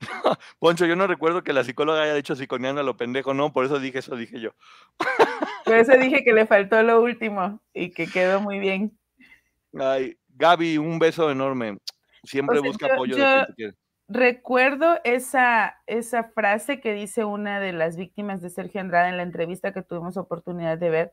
Poncho, 0.58 0.86
yo 0.86 0.96
no 0.96 1.06
recuerdo 1.06 1.42
que 1.42 1.52
la 1.52 1.64
psicóloga 1.64 2.02
haya 2.02 2.14
dicho 2.14 2.34
psiconeando 2.36 2.80
a 2.80 2.84
lo 2.84 2.96
pendejo, 2.96 3.34
no, 3.34 3.52
por 3.52 3.64
eso 3.64 3.78
dije 3.78 3.98
eso, 3.98 4.16
dije 4.16 4.40
yo. 4.40 4.50
Por 5.64 5.74
eso 5.74 5.92
dije 5.98 6.22
que 6.22 6.32
le 6.32 6.46
faltó 6.46 6.80
lo 6.84 7.02
último 7.02 7.60
y 7.74 7.90
que 7.90 8.06
quedó 8.06 8.40
muy 8.40 8.60
bien. 8.60 8.96
Ay, 9.76 10.16
Gaby, 10.28 10.78
un 10.78 11.00
beso 11.00 11.28
enorme. 11.28 11.78
Siempre 12.22 12.58
O 12.58 12.62
sea, 12.62 12.70
busca 12.70 12.86
yo- 12.86 12.94
apoyo 12.94 13.16
yo- 13.16 13.24
de 13.24 13.32
quien 13.34 13.46
te 13.46 13.54
quiere. 13.54 13.74
Recuerdo 14.08 15.00
esa, 15.02 15.74
esa 15.88 16.22
frase 16.22 16.80
que 16.80 16.92
dice 16.92 17.24
una 17.24 17.58
de 17.58 17.72
las 17.72 17.96
víctimas 17.96 18.40
de 18.42 18.50
Sergio 18.50 18.80
Andrade 18.80 19.08
en 19.08 19.16
la 19.16 19.24
entrevista 19.24 19.72
que 19.72 19.82
tuvimos 19.82 20.16
oportunidad 20.16 20.78
de 20.78 20.90
ver. 20.90 21.12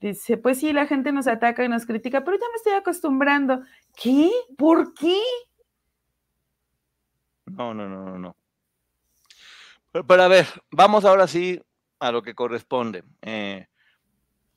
Dice, 0.00 0.36
pues 0.36 0.60
sí, 0.60 0.72
la 0.72 0.86
gente 0.86 1.10
nos 1.12 1.26
ataca 1.26 1.64
y 1.64 1.68
nos 1.68 1.86
critica, 1.86 2.24
pero 2.24 2.36
ya 2.36 2.46
me 2.50 2.56
estoy 2.56 2.74
acostumbrando. 2.74 3.62
¿Qué? 3.94 4.30
¿Por 4.58 4.92
qué? 4.94 5.18
No, 7.46 7.72
no, 7.72 7.88
no, 7.88 8.04
no, 8.04 8.18
no. 8.18 8.36
Pero, 9.92 10.06
pero 10.06 10.22
a 10.22 10.28
ver, 10.28 10.46
vamos 10.70 11.04
ahora 11.04 11.26
sí 11.26 11.62
a 11.98 12.12
lo 12.12 12.22
que 12.22 12.34
corresponde. 12.34 13.04
Eh, 13.22 13.66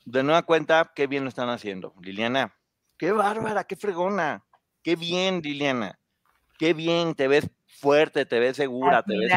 de 0.06 0.24
nueva 0.24 0.44
cuenta, 0.44 0.92
qué 0.96 1.08
bien 1.08 1.24
lo 1.24 1.30
están 1.30 1.50
haciendo. 1.50 1.94
Liliana, 2.02 2.56
qué 2.98 3.12
bárbara, 3.12 3.64
qué 3.64 3.76
fregona. 3.76 4.44
Qué 4.84 4.96
bien, 4.96 5.42
Liliana. 5.42 6.00
Qué 6.58 6.74
bien, 6.74 7.16
te 7.16 7.28
ves 7.28 7.50
fuerte, 7.68 8.26
te 8.26 8.40
ves 8.40 8.58
segura, 8.58 9.04
te 9.04 9.18
ves 9.18 9.32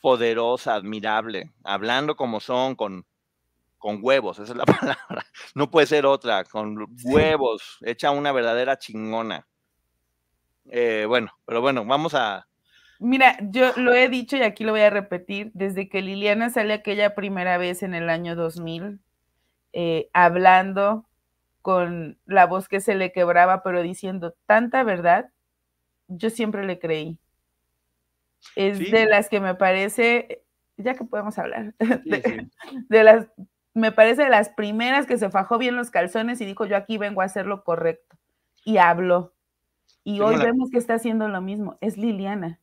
poderosa, 0.00 0.74
admirable, 0.74 1.52
hablando 1.64 2.16
como 2.16 2.40
son, 2.40 2.74
con, 2.74 3.06
con 3.82 3.98
huevos, 4.00 4.38
esa 4.38 4.52
es 4.52 4.56
la 4.56 4.64
palabra. 4.96 5.26
No 5.56 5.70
puede 5.70 5.86
ser 5.88 6.06
otra, 6.06 6.44
con 6.44 6.86
huevos, 7.04 7.78
hecha 7.82 8.12
una 8.12 8.30
verdadera 8.32 8.78
chingona. 8.78 9.46
Eh, 10.66 11.04
bueno, 11.08 11.32
pero 11.44 11.60
bueno, 11.60 11.84
vamos 11.84 12.14
a, 12.14 12.46
Mira, 13.00 13.36
yo 13.50 13.72
lo 13.76 13.92
he 13.92 14.08
dicho 14.08 14.36
y 14.36 14.42
aquí 14.42 14.62
lo 14.62 14.70
voy 14.70 14.82
a 14.82 14.90
repetir, 14.90 15.50
desde 15.54 15.88
que 15.88 16.02
Liliana 16.02 16.50
sale 16.50 16.72
aquella 16.72 17.16
primera 17.16 17.58
vez 17.58 17.82
en 17.82 17.94
el 17.94 18.08
año 18.08 18.36
2000, 18.36 19.00
eh, 19.72 20.08
hablando 20.12 21.08
con 21.62 22.20
la 22.26 22.46
voz 22.46 22.68
que 22.68 22.80
se 22.80 22.94
le 22.94 23.10
quebraba, 23.10 23.64
pero 23.64 23.82
diciendo 23.82 24.36
tanta 24.46 24.84
verdad, 24.84 25.30
yo 26.06 26.30
siempre 26.30 26.64
le 26.64 26.78
creí. 26.78 27.18
Es 28.54 28.78
Sí. 28.78 28.90
de 28.92 29.06
las 29.06 29.28
que 29.28 29.40
me 29.40 29.56
parece, 29.56 30.44
ya 30.76 30.94
que 30.94 31.04
podemos 31.04 31.36
hablar, 31.38 31.74
Sí, 31.80 31.88
de, 32.04 32.22
sí. 32.22 32.84
de 32.88 33.04
las, 33.04 33.26
me 33.74 33.92
parece 33.92 34.24
de 34.24 34.30
las 34.30 34.48
primeras 34.50 35.06
que 35.06 35.16
se 35.18 35.30
fajó 35.30 35.58
bien 35.58 35.76
los 35.76 35.90
calzones 35.90 36.40
y 36.40 36.44
dijo, 36.46 36.66
yo 36.66 36.76
aquí 36.76 36.98
vengo 36.98 37.22
a 37.22 37.26
hacer 37.26 37.46
lo 37.46 37.64
correcto. 37.64 38.16
Y 38.64 38.76
habló. 38.78 39.34
Y 40.04 40.14
Tengo 40.18 40.26
hoy 40.30 40.36
la- 40.36 40.44
vemos 40.44 40.70
que 40.70 40.78
está 40.78 40.94
haciendo 40.94 41.28
lo 41.28 41.40
mismo. 41.40 41.78
Es 41.80 41.96
Liliana. 41.96 42.58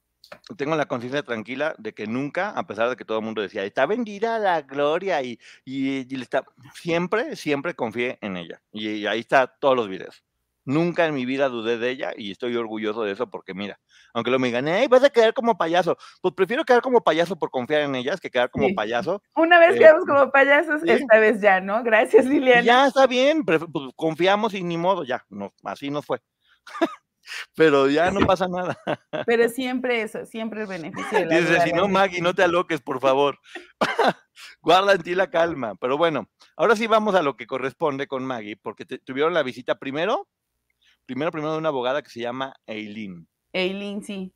tengo 0.57 0.75
la 0.75 0.85
conciencia 0.85 1.23
tranquila 1.23 1.73
de 1.79 1.93
que 1.93 2.05
nunca, 2.05 2.51
a 2.51 2.67
pesar 2.67 2.89
de 2.89 2.95
que 2.95 3.05
todo 3.05 3.17
el 3.19 3.25
mundo 3.25 3.41
decía, 3.41 3.63
está 3.63 3.85
vendida 3.87 4.37
la 4.39 4.61
gloria 4.61 5.21
y, 5.23 5.39
y, 5.65 5.99
y 6.01 6.15
le 6.17 6.21
está, 6.23 6.43
siempre, 6.75 7.35
siempre 7.35 7.73
confié 7.73 8.19
en 8.21 8.37
ella. 8.37 8.61
Y, 8.71 8.87
y 8.89 9.07
ahí 9.07 9.19
está 9.21 9.47
todos 9.47 9.75
los 9.75 9.89
videos. 9.89 10.23
Nunca 10.69 11.07
en 11.07 11.15
mi 11.15 11.25
vida 11.25 11.49
dudé 11.49 11.79
de 11.79 11.89
ella 11.89 12.11
y 12.15 12.29
estoy 12.29 12.55
orgulloso 12.55 13.01
de 13.03 13.11
eso 13.13 13.27
porque 13.27 13.55
mira, 13.55 13.79
aunque 14.13 14.29
lo 14.29 14.37
me 14.37 14.49
digan, 14.49 14.67
"Ey, 14.67 14.87
vas 14.87 15.03
a 15.03 15.09
quedar 15.09 15.33
como 15.33 15.57
payaso, 15.57 15.97
pues 16.21 16.35
prefiero 16.35 16.63
quedar 16.63 16.81
como 16.83 17.01
payaso 17.01 17.39
por 17.39 17.49
confiar 17.49 17.81
en 17.81 17.95
ellas 17.95 18.19
que 18.19 18.29
quedar 18.29 18.51
como 18.51 18.67
Sí. 18.67 18.73
payaso. 18.75 19.23
Una 19.35 19.57
vez 19.57 19.75
Eh, 19.75 19.79
quedamos 19.79 20.05
como 20.05 20.29
payasos, 20.31 20.81
sí. 20.81 20.91
esta 20.91 21.17
vez 21.17 21.41
ya, 21.41 21.59
¿no? 21.59 21.81
Gracias, 21.81 22.25
Liliana. 22.27 22.61
ya 22.61 22.85
está 22.85 23.07
bien, 23.07 23.43
pues, 23.45 23.61
confiamos 23.95 24.53
y 24.53 24.61
ni 24.63 24.77
modo, 24.77 25.03
ya, 25.05 25.25
no, 25.29 25.51
así 25.63 25.89
nos 25.89 26.05
fue. 26.05 26.21
Pero 27.55 27.89
ya 27.89 28.11
no 28.11 28.25
pasa 28.27 28.47
nada. 28.47 28.77
Pero 29.25 29.49
siempre 29.49 30.03
eso, 30.03 30.25
siempre 30.27 30.61
el 30.61 30.67
beneficio 30.67 31.17
de 31.19 31.25
la 31.25 31.39
Dice, 31.39 31.61
si 31.61 31.71
no, 31.73 31.81
¿no? 31.81 31.87
Maggie, 31.87 32.21
no 32.21 32.33
te 32.35 32.43
aloques, 32.43 32.81
por 32.81 32.99
favor. 32.99 33.39
Guarda 34.61 34.93
en 34.93 35.01
ti 35.03 35.15
la 35.15 35.29
calma. 35.31 35.73
Pero 35.81 35.97
bueno, 35.97 36.27
ahora 36.55 36.75
sí 36.75 36.85
vamos 36.87 37.15
a 37.15 37.21
lo 37.23 37.35
que 37.37 37.47
corresponde 37.47 38.07
con 38.07 38.23
Maggie, 38.23 38.55
porque 38.55 38.85
te- 38.85 38.99
tuvieron 38.99 39.33
la 39.33 39.43
visita 39.43 39.79
primero, 39.79 40.27
primero, 41.09 41.31
primero 41.31 41.53
de 41.53 41.57
una 41.57 41.69
abogada 41.69 42.03
que 42.03 42.11
se 42.11 42.19
llama 42.19 42.53
Eileen, 42.67 43.27
Eileen, 43.51 44.03
sí. 44.03 44.31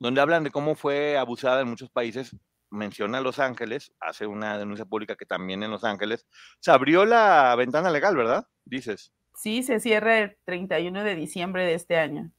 donde 0.00 0.20
hablan 0.20 0.42
de 0.42 0.50
cómo 0.50 0.74
fue 0.74 1.16
abusada 1.16 1.60
en 1.60 1.68
muchos 1.68 1.88
países. 1.88 2.34
Menciona 2.68 3.20
Los 3.20 3.38
Ángeles, 3.38 3.92
hace 4.00 4.26
una 4.26 4.58
denuncia 4.58 4.84
pública 4.84 5.14
que 5.14 5.24
también 5.24 5.62
en 5.62 5.70
Los 5.70 5.84
Ángeles 5.84 6.26
se 6.58 6.72
abrió 6.72 7.04
la 7.04 7.54
ventana 7.54 7.92
legal, 7.92 8.16
¿verdad? 8.16 8.44
Dices. 8.64 9.12
Sí, 9.36 9.62
se 9.62 9.78
cierra 9.78 10.18
el 10.18 10.36
31 10.46 11.04
de 11.04 11.14
diciembre 11.14 11.64
de 11.64 11.74
este 11.74 11.96
año. 11.96 12.32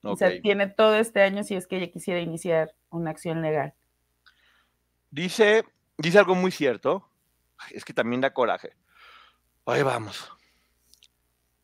O 0.00 0.16
sea, 0.16 0.40
tiene 0.40 0.68
todo 0.68 0.94
este 0.94 1.20
año 1.20 1.44
si 1.44 1.56
es 1.56 1.66
que 1.66 1.76
ella 1.76 1.92
quisiera 1.92 2.20
iniciar 2.20 2.74
una 2.88 3.10
acción 3.10 3.42
legal. 3.42 3.74
Dice, 5.10 5.64
dice 5.98 6.18
algo 6.18 6.34
muy 6.34 6.52
cierto. 6.52 7.10
Es 7.70 7.84
que 7.84 7.92
también 7.92 8.22
da 8.22 8.32
coraje. 8.32 8.70
Ahí 9.66 9.82
vamos. 9.82 10.32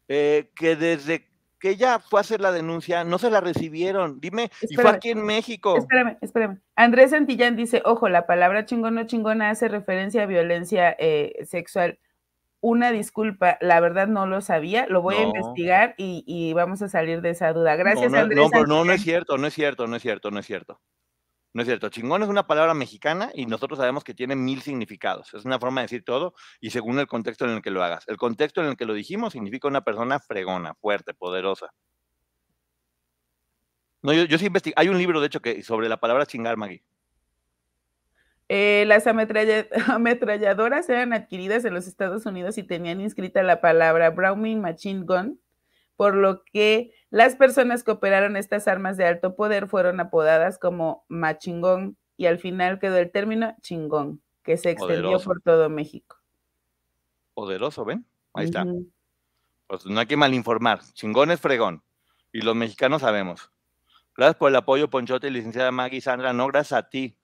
Eh, 0.08 0.50
que 0.54 0.76
desde 0.76 1.31
que 1.62 1.70
ella 1.70 2.00
fue 2.00 2.18
a 2.18 2.22
hacer 2.22 2.40
la 2.40 2.50
denuncia, 2.50 3.04
no 3.04 3.18
se 3.18 3.30
la 3.30 3.40
recibieron. 3.40 4.18
Dime, 4.20 4.50
y 4.62 4.74
fue 4.74 4.90
aquí 4.90 5.10
en 5.10 5.24
México. 5.24 5.76
Espérame, 5.76 6.18
espérame. 6.20 6.60
Andrés 6.74 7.12
Santillán 7.12 7.54
dice, 7.54 7.82
ojo, 7.84 8.08
la 8.08 8.26
palabra 8.26 8.66
chingón 8.66 8.98
o 8.98 9.06
chingona 9.06 9.48
hace 9.48 9.68
referencia 9.68 10.24
a 10.24 10.26
violencia 10.26 10.96
eh, 10.98 11.32
sexual. 11.44 12.00
Una 12.60 12.90
disculpa, 12.90 13.58
la 13.60 13.78
verdad 13.78 14.08
no 14.08 14.26
lo 14.26 14.40
sabía, 14.40 14.86
lo 14.88 15.02
voy 15.02 15.14
a 15.14 15.22
investigar 15.22 15.94
y, 15.98 16.24
y 16.26 16.52
vamos 16.52 16.82
a 16.82 16.88
salir 16.88 17.20
de 17.20 17.30
esa 17.30 17.52
duda. 17.52 17.76
Gracias, 17.76 18.10
no, 18.10 18.18
Andrés. 18.18 18.50
no, 18.52 18.64
no, 18.64 18.84
no 18.84 18.92
es 18.92 19.02
cierto, 19.02 19.38
no 19.38 19.46
es 19.46 19.54
cierto, 19.54 19.86
no 19.86 19.94
es 19.94 20.02
cierto, 20.02 20.32
no 20.32 20.40
es 20.40 20.46
cierto. 20.46 20.80
No 21.54 21.62
es 21.62 21.68
cierto. 21.68 21.90
Chingón 21.90 22.22
es 22.22 22.28
una 22.28 22.46
palabra 22.46 22.72
mexicana 22.72 23.30
y 23.34 23.44
nosotros 23.46 23.78
sabemos 23.78 24.04
que 24.04 24.14
tiene 24.14 24.34
mil 24.36 24.62
significados. 24.62 25.34
Es 25.34 25.44
una 25.44 25.58
forma 25.58 25.82
de 25.82 25.84
decir 25.86 26.02
todo 26.04 26.34
y 26.60 26.70
según 26.70 26.98
el 26.98 27.06
contexto 27.06 27.44
en 27.44 27.50
el 27.52 27.62
que 27.62 27.70
lo 27.70 27.82
hagas. 27.82 28.04
El 28.08 28.16
contexto 28.16 28.62
en 28.62 28.68
el 28.68 28.76
que 28.76 28.86
lo 28.86 28.94
dijimos 28.94 29.34
significa 29.34 29.68
una 29.68 29.82
persona 29.82 30.18
fregona, 30.18 30.74
fuerte, 30.74 31.12
poderosa. 31.12 31.72
No, 34.02 34.12
yo, 34.12 34.24
yo 34.24 34.38
sí 34.38 34.46
investigué. 34.46 34.74
Hay 34.76 34.88
un 34.88 34.98
libro, 34.98 35.20
de 35.20 35.26
hecho, 35.26 35.40
que 35.40 35.62
sobre 35.62 35.88
la 35.88 35.98
palabra 36.00 36.26
chingar, 36.26 36.56
Maggie. 36.56 36.82
Eh, 38.48 38.84
las 38.86 39.06
ametralla- 39.06 39.68
ametralladoras 39.94 40.88
eran 40.88 41.12
adquiridas 41.12 41.64
en 41.64 41.74
los 41.74 41.86
Estados 41.86 42.26
Unidos 42.26 42.58
y 42.58 42.62
tenían 42.64 43.00
inscrita 43.00 43.42
la 43.42 43.60
palabra 43.60 44.10
Browning 44.10 44.60
Machine 44.60 45.04
Gun, 45.04 45.40
por 45.96 46.14
lo 46.16 46.44
que 46.44 46.92
las 47.12 47.36
personas 47.36 47.84
que 47.84 47.90
operaron 47.90 48.38
estas 48.38 48.66
armas 48.66 48.96
de 48.96 49.04
alto 49.04 49.36
poder 49.36 49.68
fueron 49.68 50.00
apodadas 50.00 50.58
como 50.58 51.04
machingón 51.08 51.98
y 52.16 52.24
al 52.24 52.38
final 52.38 52.78
quedó 52.78 52.96
el 52.96 53.10
término 53.10 53.54
chingón, 53.60 54.22
que 54.42 54.56
se 54.56 54.70
extendió 54.70 55.02
Poderoso. 55.02 55.24
por 55.26 55.42
todo 55.42 55.68
México. 55.68 56.16
Poderoso, 57.34 57.84
¿ven? 57.84 58.06
Ahí 58.32 58.46
está. 58.46 58.64
Pues 59.66 59.84
no 59.84 60.00
hay 60.00 60.06
que 60.06 60.16
malinformar. 60.16 60.80
Chingón 60.94 61.30
es 61.30 61.38
fregón. 61.38 61.82
Y 62.32 62.40
los 62.40 62.56
mexicanos 62.56 63.02
sabemos. 63.02 63.52
Gracias 64.16 64.36
por 64.36 64.48
el 64.48 64.56
apoyo, 64.56 64.88
Ponchote 64.88 65.28
y 65.28 65.32
licenciada 65.32 65.70
Maggie 65.70 66.00
Sandra. 66.00 66.32
No, 66.32 66.46
gracias 66.46 66.78
a 66.78 66.88
ti 66.88 67.18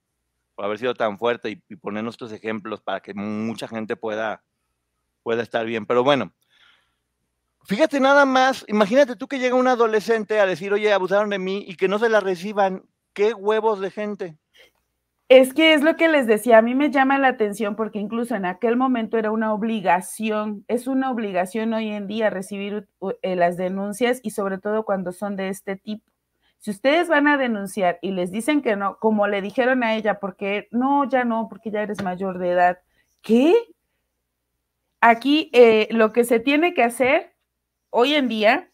por 0.54 0.66
haber 0.66 0.78
sido 0.78 0.92
tan 0.92 1.18
fuerte 1.18 1.48
y, 1.48 1.62
y 1.66 1.76
ponernos 1.76 2.12
estos 2.12 2.32
ejemplos 2.32 2.82
para 2.82 3.00
que 3.00 3.14
mucha 3.14 3.66
gente 3.66 3.96
pueda, 3.96 4.44
pueda 5.22 5.42
estar 5.42 5.64
bien. 5.64 5.86
Pero 5.86 6.04
bueno, 6.04 6.34
fíjate 7.68 8.00
nada 8.00 8.24
más. 8.24 8.64
Imagínate 8.66 9.14
tú 9.14 9.28
que 9.28 9.38
llega 9.38 9.54
un 9.54 9.68
adolescente 9.68 10.40
a 10.40 10.46
decir, 10.46 10.72
oye, 10.72 10.92
abusaron 10.92 11.30
de 11.30 11.38
mí 11.38 11.64
y 11.68 11.76
que 11.76 11.86
no 11.86 11.98
se 11.98 12.08
la 12.08 12.20
reciban. 12.20 12.82
¿Qué 13.12 13.34
huevos 13.34 13.80
de 13.80 13.90
gente? 13.90 14.38
Es 15.28 15.52
que 15.52 15.74
es 15.74 15.82
lo 15.82 15.96
que 15.96 16.08
les 16.08 16.26
decía, 16.26 16.56
a 16.56 16.62
mí 16.62 16.74
me 16.74 16.90
llama 16.90 17.18
la 17.18 17.28
atención 17.28 17.76
porque 17.76 17.98
incluso 17.98 18.34
en 18.34 18.46
aquel 18.46 18.78
momento 18.78 19.18
era 19.18 19.30
una 19.30 19.52
obligación, 19.52 20.64
es 20.68 20.86
una 20.86 21.10
obligación 21.10 21.74
hoy 21.74 21.90
en 21.90 22.06
día 22.06 22.30
recibir 22.30 22.88
eh, 23.20 23.36
las 23.36 23.58
denuncias 23.58 24.20
y 24.22 24.30
sobre 24.30 24.56
todo 24.56 24.86
cuando 24.86 25.12
son 25.12 25.36
de 25.36 25.50
este 25.50 25.76
tipo. 25.76 26.10
Si 26.60 26.70
ustedes 26.70 27.08
van 27.08 27.28
a 27.28 27.36
denunciar 27.36 27.98
y 28.00 28.12
les 28.12 28.32
dicen 28.32 28.62
que 28.62 28.74
no, 28.74 28.96
como 28.98 29.26
le 29.26 29.42
dijeron 29.42 29.82
a 29.84 29.96
ella, 29.96 30.18
porque 30.18 30.66
no, 30.70 31.06
ya 31.06 31.24
no, 31.24 31.48
porque 31.50 31.70
ya 31.70 31.82
eres 31.82 32.02
mayor 32.02 32.38
de 32.38 32.50
edad, 32.50 32.78
¿qué? 33.20 33.54
Aquí 35.02 35.50
eh, 35.52 35.88
lo 35.90 36.14
que 36.14 36.24
se 36.24 36.40
tiene 36.40 36.72
que 36.72 36.82
hacer 36.82 37.34
hoy 37.90 38.14
en 38.14 38.28
día 38.28 38.70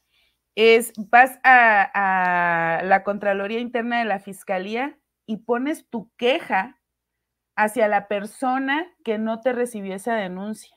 es 0.55 0.92
vas 0.96 1.38
a, 1.42 2.79
a 2.79 2.83
la 2.85 3.03
Contraloría 3.03 3.59
Interna 3.59 3.98
de 3.98 4.05
la 4.05 4.20
Fiscalía 4.20 4.98
y 5.27 5.38
pones 5.38 5.88
tu 5.88 6.11
queja 6.16 6.81
hacia 7.57 7.88
la 7.88 8.09
persona 8.09 8.87
que 9.05 9.18
no 9.18 9.40
te 9.40 9.53
recibió 9.53 9.94
esa 9.94 10.14
denuncia. 10.14 10.77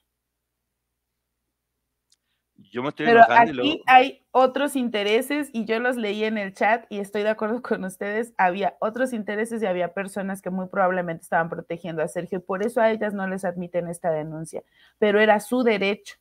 Yo 2.72 2.82
me 2.82 2.90
estoy 2.90 3.06
Pero 3.06 3.22
aquí 3.30 3.54
luego... 3.54 3.84
hay 3.86 4.26
otros 4.32 4.76
intereses 4.76 5.50
y 5.54 5.66
yo 5.66 5.80
los 5.80 5.96
leí 5.96 6.24
en 6.24 6.38
el 6.38 6.54
chat 6.54 6.86
y 6.90 7.00
estoy 7.00 7.24
de 7.24 7.30
acuerdo 7.30 7.62
con 7.62 7.84
ustedes. 7.84 8.34
Había 8.38 8.78
otros 8.80 9.14
intereses 9.14 9.62
y 9.62 9.66
había 9.66 9.94
personas 9.94 10.42
que 10.42 10.50
muy 10.50 10.68
probablemente 10.68 11.24
estaban 11.24 11.50
protegiendo 11.50 12.02
a 12.02 12.08
Sergio 12.08 12.40
y 12.40 12.42
por 12.42 12.66
eso 12.66 12.82
a 12.82 12.92
ellas 12.92 13.14
no 13.14 13.28
les 13.28 13.46
admiten 13.46 13.88
esta 13.88 14.12
denuncia, 14.12 14.64
pero 14.98 15.20
era 15.20 15.40
su 15.40 15.64
derecho. 15.64 16.18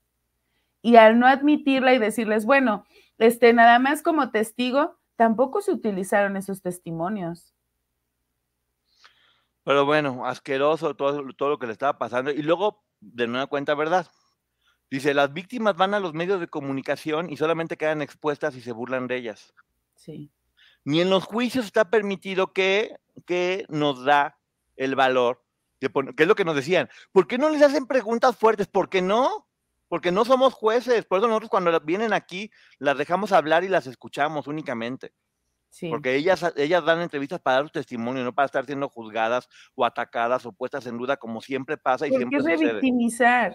Y 0.83 0.97
al 0.97 1.19
no 1.19 1.27
admitirla 1.27 1.95
y 1.95 1.99
decirles, 1.99 2.45
bueno, 2.45 2.85
este, 3.19 3.53
nada 3.53 3.79
más 3.79 4.03
como 4.03 4.31
testigo, 4.31 4.99
tampoco 5.17 5.61
se 5.63 5.73
utilizaron 5.73 6.37
esos 6.37 6.63
testimonios. 6.63 7.55
Pero 9.65 9.85
bueno, 9.85 10.27
asqueroso 10.27 10.95
todo, 10.95 11.27
todo 11.37 11.49
lo 11.49 11.59
que 11.59 11.67
le 11.67 11.73
estaba 11.73 11.99
pasando. 11.99 12.31
Y 12.31 12.43
luego, 12.43 12.85
de 13.01 13.27
nueva 13.27 13.49
cuenta, 13.49 13.75
¿verdad? 13.75 14.07
Dice, 14.89 15.13
las 15.13 15.33
víctimas 15.33 15.77
van 15.77 15.95
a 15.95 15.99
los 15.99 16.15
medios 16.15 16.39
de 16.39 16.47
comunicación 16.47 17.31
y 17.31 17.37
solamente 17.37 17.77
quedan 17.77 18.01
expuestas 18.03 18.55
y 18.55 18.61
se 18.61 18.71
burlan 18.71 19.09
de 19.09 19.17
ellas. 19.17 19.53
Sí. 19.97 20.31
Ni 20.85 21.01
en 21.01 21.11
los 21.11 21.25
juicios 21.25 21.65
está 21.65 21.91
permitido 21.91 22.53
que, 22.53 22.97
que 23.25 23.67
nos 23.69 24.05
da 24.05 24.39
el 24.77 24.95
valor, 24.95 25.43
de 25.81 25.91
pon- 25.91 26.15
que 26.15 26.23
es 26.23 26.29
lo 26.29 26.37
que 26.37 26.45
nos 26.45 26.55
decían. 26.55 26.89
¿Por 27.11 27.27
qué 27.27 27.39
no 27.39 27.49
les 27.49 27.63
hacen 27.63 27.87
preguntas 27.87 28.37
fuertes? 28.37 28.69
¿Por 28.69 28.89
qué 28.89 29.03
no? 29.03 29.46
Porque 29.89 30.11
no 30.13 30.25
somos 30.25 30.55
jueces. 30.55 31.05
Por 31.07 31.19
eso 31.19 31.29
nosotros 31.29 31.51
cuando 31.51 31.79
vienen 31.81 32.13
aquí 32.13 32.51
las 32.79 32.99
dejamos 32.99 33.33
hablar 33.33 33.65
y 33.65 33.69
las 33.69 33.87
escuchamos 33.87 34.47
únicamente. 34.47 35.13
Sí. 35.69 35.91
Porque 35.91 36.15
ellas, 36.15 36.45
ellas 36.57 36.85
dan 36.85 37.01
entrevistas 37.03 37.41
para 37.41 37.57
dar 37.59 37.67
su 37.67 37.73
testimonio, 37.73 38.25
no 38.25 38.35
para 38.35 38.47
estar 38.47 38.65
siendo 38.65 38.89
juzgadas 38.89 39.49
o 39.75 39.85
atacadas 39.85 40.47
o 40.47 40.53
puestas 40.53 40.87
en 40.87 40.97
duda 40.97 41.17
como 41.19 41.41
siempre 41.41 41.77
pasa 41.77 42.07
y 42.07 42.11
¿Por 42.11 42.19
siempre 42.19 42.39
qué 42.39 42.43
sucede. 42.43 42.67
revictimizar? 42.69 43.55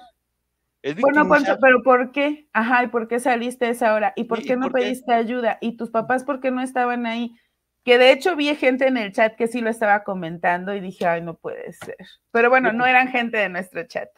Es 0.83 0.95
Bueno, 0.99 1.27
pero 1.61 1.83
¿por 1.83 2.11
qué? 2.11 2.47
Ajá, 2.53 2.83
¿y 2.83 2.87
por 2.87 3.07
qué 3.07 3.19
saliste 3.19 3.65
a 3.65 3.69
esa 3.69 3.93
hora? 3.93 4.13
¿Y 4.15 4.23
por 4.25 4.39
¿Y- 4.39 4.43
y 4.43 4.45
qué 4.45 4.55
no 4.55 4.63
por 4.63 4.73
qué? 4.73 4.81
pediste 4.81 5.13
ayuda? 5.13 5.57
¿Y 5.61 5.77
tus 5.77 5.91
papás 5.91 6.23
por 6.23 6.39
qué 6.39 6.49
no 6.51 6.61
estaban 6.61 7.05
ahí? 7.05 7.35
Que 7.83 7.97
de 7.97 8.11
hecho 8.11 8.35
vi 8.35 8.53
gente 8.55 8.87
en 8.87 8.97
el 8.97 9.11
chat 9.11 9.35
que 9.35 9.47
sí 9.47 9.61
lo 9.61 9.69
estaba 9.69 10.03
comentando 10.03 10.73
y 10.75 10.79
dije, 10.79 11.05
ay, 11.07 11.21
no 11.21 11.35
puede 11.35 11.73
ser. 11.73 11.97
Pero 12.31 12.49
bueno, 12.49 12.71
no 12.73 12.85
eran 12.85 13.07
gente 13.09 13.37
de 13.37 13.49
nuestro 13.49 13.83
chat. 13.87 14.09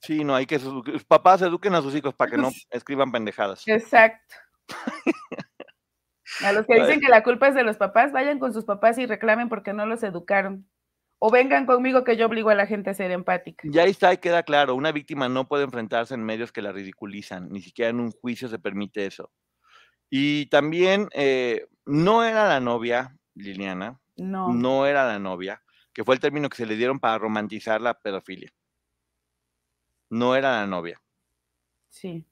Sí, 0.00 0.24
no, 0.24 0.34
hay 0.34 0.46
que 0.46 0.58
sus, 0.58 1.04
papás 1.04 1.42
eduquen 1.42 1.74
a 1.74 1.82
sus 1.82 1.94
hijos 1.94 2.14
para 2.14 2.30
que 2.30 2.36
no 2.36 2.50
escriban 2.70 3.12
pendejadas. 3.12 3.66
Exacto. 3.66 4.36
A 6.42 6.52
los 6.52 6.66
que 6.66 6.74
dicen 6.80 7.00
que 7.00 7.08
la 7.08 7.22
culpa 7.22 7.48
es 7.48 7.54
de 7.54 7.62
los 7.62 7.76
papás, 7.76 8.12
vayan 8.12 8.38
con 8.38 8.52
sus 8.52 8.64
papás 8.64 8.98
y 8.98 9.06
reclamen 9.06 9.48
porque 9.48 9.72
no 9.72 9.86
los 9.86 10.02
educaron. 10.02 10.68
O 11.18 11.30
vengan 11.30 11.64
conmigo 11.64 12.04
que 12.04 12.16
yo 12.16 12.26
obligo 12.26 12.50
a 12.50 12.54
la 12.54 12.66
gente 12.66 12.90
a 12.90 12.94
ser 12.94 13.10
empática. 13.10 13.66
Ya 13.70 13.84
está 13.84 14.12
y 14.12 14.18
queda 14.18 14.42
claro, 14.42 14.74
una 14.74 14.92
víctima 14.92 15.28
no 15.28 15.48
puede 15.48 15.64
enfrentarse 15.64 16.14
en 16.14 16.22
medios 16.22 16.52
que 16.52 16.60
la 16.60 16.72
ridiculizan, 16.72 17.48
ni 17.48 17.62
siquiera 17.62 17.90
en 17.90 18.00
un 18.00 18.10
juicio 18.10 18.48
se 18.48 18.58
permite 18.58 19.06
eso. 19.06 19.30
Y 20.10 20.46
también 20.46 21.08
eh, 21.12 21.66
no 21.86 22.22
era 22.22 22.46
la 22.46 22.60
novia, 22.60 23.16
Liliana, 23.34 23.98
No. 24.16 24.52
no 24.52 24.86
era 24.86 25.06
la 25.06 25.18
novia, 25.18 25.62
que 25.94 26.04
fue 26.04 26.14
el 26.14 26.20
término 26.20 26.50
que 26.50 26.58
se 26.58 26.66
le 26.66 26.76
dieron 26.76 27.00
para 27.00 27.18
romantizar 27.18 27.80
la 27.80 27.94
pedofilia. 27.94 28.50
No 30.10 30.36
era 30.36 30.60
la 30.60 30.66
novia. 30.66 31.00
Sí. 31.88 32.24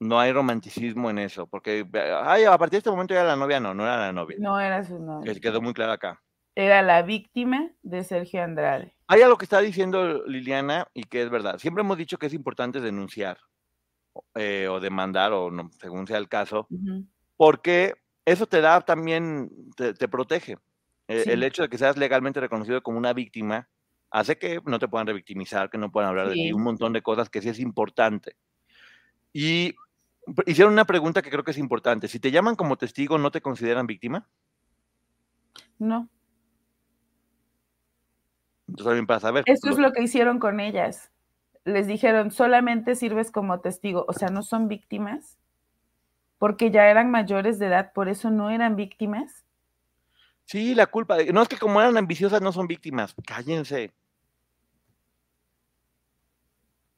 No 0.00 0.18
hay 0.18 0.32
romanticismo 0.32 1.08
en 1.10 1.18
eso, 1.18 1.46
porque 1.46 1.86
ay, 2.24 2.44
a 2.44 2.58
partir 2.58 2.72
de 2.72 2.78
este 2.78 2.90
momento 2.90 3.14
ya 3.14 3.24
la 3.24 3.36
novia 3.36 3.60
no, 3.60 3.74
no 3.74 3.84
era 3.84 3.96
la 3.96 4.12
novia. 4.12 4.36
No 4.40 4.60
era 4.60 4.82
su 4.84 4.98
novia. 4.98 5.32
Que 5.32 5.40
quedó 5.40 5.62
muy 5.62 5.72
claro 5.72 5.92
acá. 5.92 6.22
era 6.54 6.82
la 6.82 7.02
víctima 7.02 7.70
de 7.82 8.02
Sergio 8.04 8.42
Andrade. 8.42 8.94
Hay 9.06 9.22
algo 9.22 9.36
que 9.36 9.44
está 9.44 9.60
diciendo 9.60 10.24
Liliana 10.26 10.88
y 10.94 11.04
que 11.04 11.22
es 11.22 11.30
verdad. 11.30 11.58
Siempre 11.58 11.82
hemos 11.82 11.96
dicho 11.96 12.18
que 12.18 12.26
es 12.26 12.34
importante 12.34 12.80
denunciar 12.80 13.38
eh, 14.34 14.68
o 14.68 14.80
demandar, 14.80 15.32
o 15.32 15.50
no, 15.50 15.70
según 15.80 16.06
sea 16.06 16.18
el 16.18 16.28
caso, 16.28 16.68
porque 17.36 17.94
eso 18.24 18.46
te 18.46 18.60
da 18.60 18.80
también, 18.80 19.50
te, 19.76 20.08
protege. 20.08 20.56
E, 21.08 21.24
el 21.26 21.42
hecho 21.42 21.62
de 21.62 21.68
que 21.68 21.78
seas 21.78 21.96
legalmente 21.96 22.40
reconocido 22.40 22.82
como 22.82 22.98
una 22.98 23.12
víctima 23.12 23.68
hace 24.14 24.38
que 24.38 24.60
no 24.64 24.78
te 24.78 24.86
puedan 24.86 25.08
revictimizar, 25.08 25.68
que 25.68 25.76
no 25.76 25.90
puedan 25.90 26.10
hablar 26.10 26.28
de 26.28 26.34
ti, 26.34 26.52
un 26.52 26.62
montón 26.62 26.92
de 26.92 27.02
cosas 27.02 27.28
que 27.28 27.42
sí 27.42 27.48
es 27.48 27.58
importante. 27.58 28.36
Y 29.32 29.74
hicieron 30.46 30.72
una 30.72 30.84
pregunta 30.84 31.20
que 31.20 31.30
creo 31.30 31.42
que 31.42 31.50
es 31.50 31.58
importante. 31.58 32.06
Si 32.06 32.20
te 32.20 32.30
llaman 32.30 32.54
como 32.54 32.76
testigo, 32.76 33.18
¿no 33.18 33.32
te 33.32 33.40
consideran 33.40 33.88
víctima? 33.88 34.28
No. 35.80 36.08
Entonces, 38.68 39.04
para 39.04 39.18
saber. 39.18 39.42
Eso 39.46 39.68
es 39.68 39.78
lo 39.78 39.92
que 39.92 40.04
hicieron 40.04 40.38
con 40.38 40.60
ellas. 40.60 41.10
Les 41.64 41.88
dijeron, 41.88 42.30
solamente 42.30 42.94
sirves 42.94 43.32
como 43.32 43.60
testigo. 43.60 44.04
O 44.06 44.12
sea, 44.12 44.28
no 44.28 44.42
son 44.44 44.68
víctimas 44.68 45.38
porque 46.38 46.70
ya 46.70 46.88
eran 46.88 47.10
mayores 47.10 47.58
de 47.58 47.66
edad, 47.66 47.92
por 47.92 48.08
eso 48.08 48.30
no 48.30 48.50
eran 48.50 48.76
víctimas. 48.76 49.44
Sí, 50.44 50.76
la 50.76 50.86
culpa. 50.86 51.16
No 51.32 51.42
es 51.42 51.48
que 51.48 51.56
como 51.56 51.80
eran 51.80 51.96
ambiciosas 51.96 52.40
no 52.40 52.52
son 52.52 52.68
víctimas. 52.68 53.12
Cállense. 53.26 53.92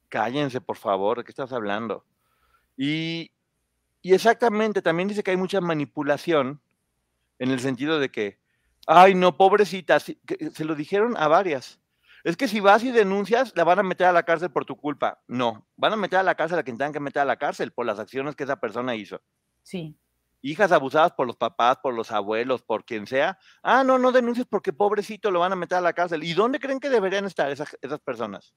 Cállense, 0.09 0.61
por 0.61 0.77
favor. 0.77 1.17
¿De 1.17 1.23
qué 1.23 1.31
estás 1.31 1.51
hablando? 1.53 2.05
Y, 2.75 3.31
y 4.01 4.13
exactamente, 4.13 4.81
también 4.81 5.07
dice 5.07 5.23
que 5.23 5.31
hay 5.31 5.37
mucha 5.37 5.61
manipulación 5.61 6.61
en 7.39 7.51
el 7.51 7.59
sentido 7.59 7.99
de 7.99 8.09
que 8.09 8.39
Ay, 8.89 9.15
no, 9.15 9.35
pobrecita, 9.35 9.99
se 9.99 10.15
lo 10.63 10.73
dijeron 10.73 11.15
a 11.17 11.27
varias. 11.27 11.81
Es 12.23 12.37
que 12.37 12.47
si 12.47 12.61
vas 12.61 12.85
y 12.85 12.91
denuncias, 12.91 13.51
la 13.53 13.65
van 13.65 13.79
a 13.79 13.83
meter 13.83 14.07
a 14.07 14.13
la 14.13 14.23
cárcel 14.23 14.49
por 14.49 14.63
tu 14.63 14.77
culpa. 14.77 15.21
No, 15.27 15.67
van 15.75 15.91
a 15.91 15.97
meter 15.97 16.19
a 16.19 16.23
la 16.23 16.35
cárcel 16.35 16.57
a 16.57 16.63
quien 16.63 16.77
tengan 16.77 16.93
que 16.93 17.01
meter 17.01 17.21
a 17.21 17.25
la 17.25 17.35
cárcel 17.35 17.73
por 17.73 17.85
las 17.85 17.99
acciones 17.99 18.37
que 18.37 18.45
esa 18.45 18.61
persona 18.61 18.95
hizo. 18.95 19.21
Sí. 19.61 19.99
Hijas 20.41 20.71
abusadas 20.71 21.11
por 21.11 21.27
los 21.27 21.35
papás, 21.35 21.79
por 21.83 21.93
los 21.93 22.09
abuelos, 22.13 22.61
por 22.61 22.85
quien 22.85 23.07
sea. 23.07 23.37
Ah, 23.61 23.83
no, 23.83 23.99
no 23.99 24.13
denuncies 24.13 24.47
porque 24.49 24.71
pobrecito 24.71 25.31
lo 25.31 25.41
van 25.41 25.51
a 25.51 25.57
meter 25.57 25.79
a 25.79 25.81
la 25.81 25.91
cárcel. 25.91 26.23
¿Y 26.23 26.33
dónde 26.33 26.59
creen 26.59 26.79
que 26.79 26.89
deberían 26.89 27.25
estar 27.25 27.51
esas, 27.51 27.77
esas 27.81 27.99
personas? 27.99 28.53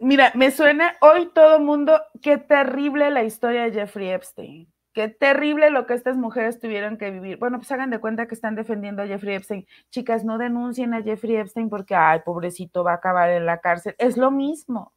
Mira, 0.00 0.32
me 0.34 0.50
suena 0.50 0.94
hoy 1.00 1.30
todo 1.34 1.60
mundo, 1.60 2.00
qué 2.22 2.38
terrible 2.38 3.10
la 3.10 3.22
historia 3.22 3.64
de 3.64 3.72
Jeffrey 3.72 4.08
Epstein. 4.08 4.66
Qué 4.94 5.08
terrible 5.08 5.70
lo 5.70 5.86
que 5.86 5.92
estas 5.92 6.16
mujeres 6.16 6.58
tuvieron 6.58 6.96
que 6.96 7.10
vivir. 7.10 7.36
Bueno, 7.36 7.58
pues 7.58 7.70
hagan 7.70 7.90
de 7.90 8.00
cuenta 8.00 8.26
que 8.26 8.34
están 8.34 8.56
defendiendo 8.56 9.02
a 9.02 9.06
Jeffrey 9.06 9.34
Epstein. 9.36 9.66
Chicas, 9.90 10.24
no 10.24 10.38
denuncien 10.38 10.94
a 10.94 11.02
Jeffrey 11.02 11.36
Epstein 11.36 11.68
porque, 11.68 11.94
ay, 11.94 12.20
pobrecito, 12.24 12.82
va 12.82 12.92
a 12.92 12.96
acabar 12.96 13.30
en 13.30 13.44
la 13.44 13.60
cárcel. 13.60 13.94
Es 13.98 14.16
lo 14.16 14.30
mismo. 14.30 14.94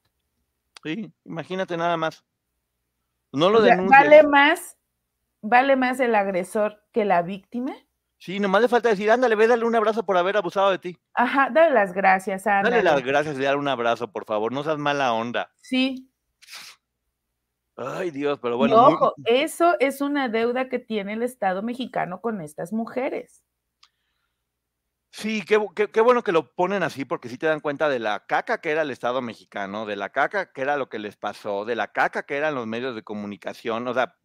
Sí, 0.83 1.11
imagínate 1.25 1.75
nada 1.75 1.97
más. 1.97 2.23
No 3.33 3.49
lo 3.49 3.61
¿Vale 3.61 4.23
más, 4.23 4.77
vale 5.41 5.75
más 5.75 5.99
el 5.99 6.15
agresor 6.15 6.81
que 6.91 7.03
la 7.03 7.23
víctima? 7.23 7.73
Sí, 8.23 8.39
nomás 8.39 8.61
le 8.61 8.69
falta 8.69 8.87
decir, 8.87 9.11
ándale, 9.11 9.35
ve, 9.35 9.47
dale 9.47 9.65
un 9.65 9.75
abrazo 9.75 10.05
por 10.05 10.15
haber 10.15 10.37
abusado 10.37 10.71
de 10.71 10.79
ti. 10.79 10.97
Ajá, 11.13 11.49
dale 11.51 11.73
las 11.73 11.91
gracias, 11.91 12.47
ándale. 12.47 12.77
Dale 12.77 12.89
las 12.89 13.03
gracias 13.03 13.37
y 13.37 13.41
dale 13.41 13.57
un 13.57 13.67
abrazo, 13.67 14.13
por 14.13 14.23
favor, 14.23 14.53
no 14.53 14.63
seas 14.63 14.77
mala 14.77 15.11
onda. 15.11 15.51
Sí, 15.57 16.09
Ay, 17.75 18.11
Dios, 18.11 18.39
pero 18.39 18.55
bueno. 18.55 18.77
ojo, 18.77 19.13
eso 19.25 19.75
es 19.81 19.99
una 19.99 20.29
deuda 20.29 20.69
que 20.69 20.79
tiene 20.79 21.13
el 21.13 21.23
Estado 21.23 21.63
mexicano 21.63 22.21
con 22.21 22.39
estas 22.39 22.71
mujeres. 22.71 23.43
Sí, 25.11 25.43
qué, 25.45 25.59
qué, 25.91 25.99
bueno 25.99 26.23
que 26.23 26.31
lo 26.31 26.55
ponen 26.55 26.81
así, 26.81 27.03
porque 27.03 27.27
sí 27.27 27.37
te 27.37 27.47
dan 27.47 27.59
cuenta 27.59 27.89
de 27.89 27.99
la 27.99 28.25
caca 28.25 28.61
que 28.61 28.71
era 28.71 28.83
el 28.83 28.91
Estado 28.91 29.21
mexicano, 29.21 29.85
de 29.85 29.97
la 29.97 30.13
caca 30.13 30.53
que 30.53 30.61
era 30.61 30.77
lo 30.77 30.87
que 30.87 30.97
les 30.97 31.17
pasó, 31.17 31.65
de 31.65 31.75
la 31.75 31.91
caca 31.91 32.23
que 32.23 32.37
eran 32.37 32.55
los 32.55 32.67
medios 32.67 32.95
de 32.95 33.03
comunicación. 33.03 33.85
O 33.85 33.93
sea, 33.93 34.15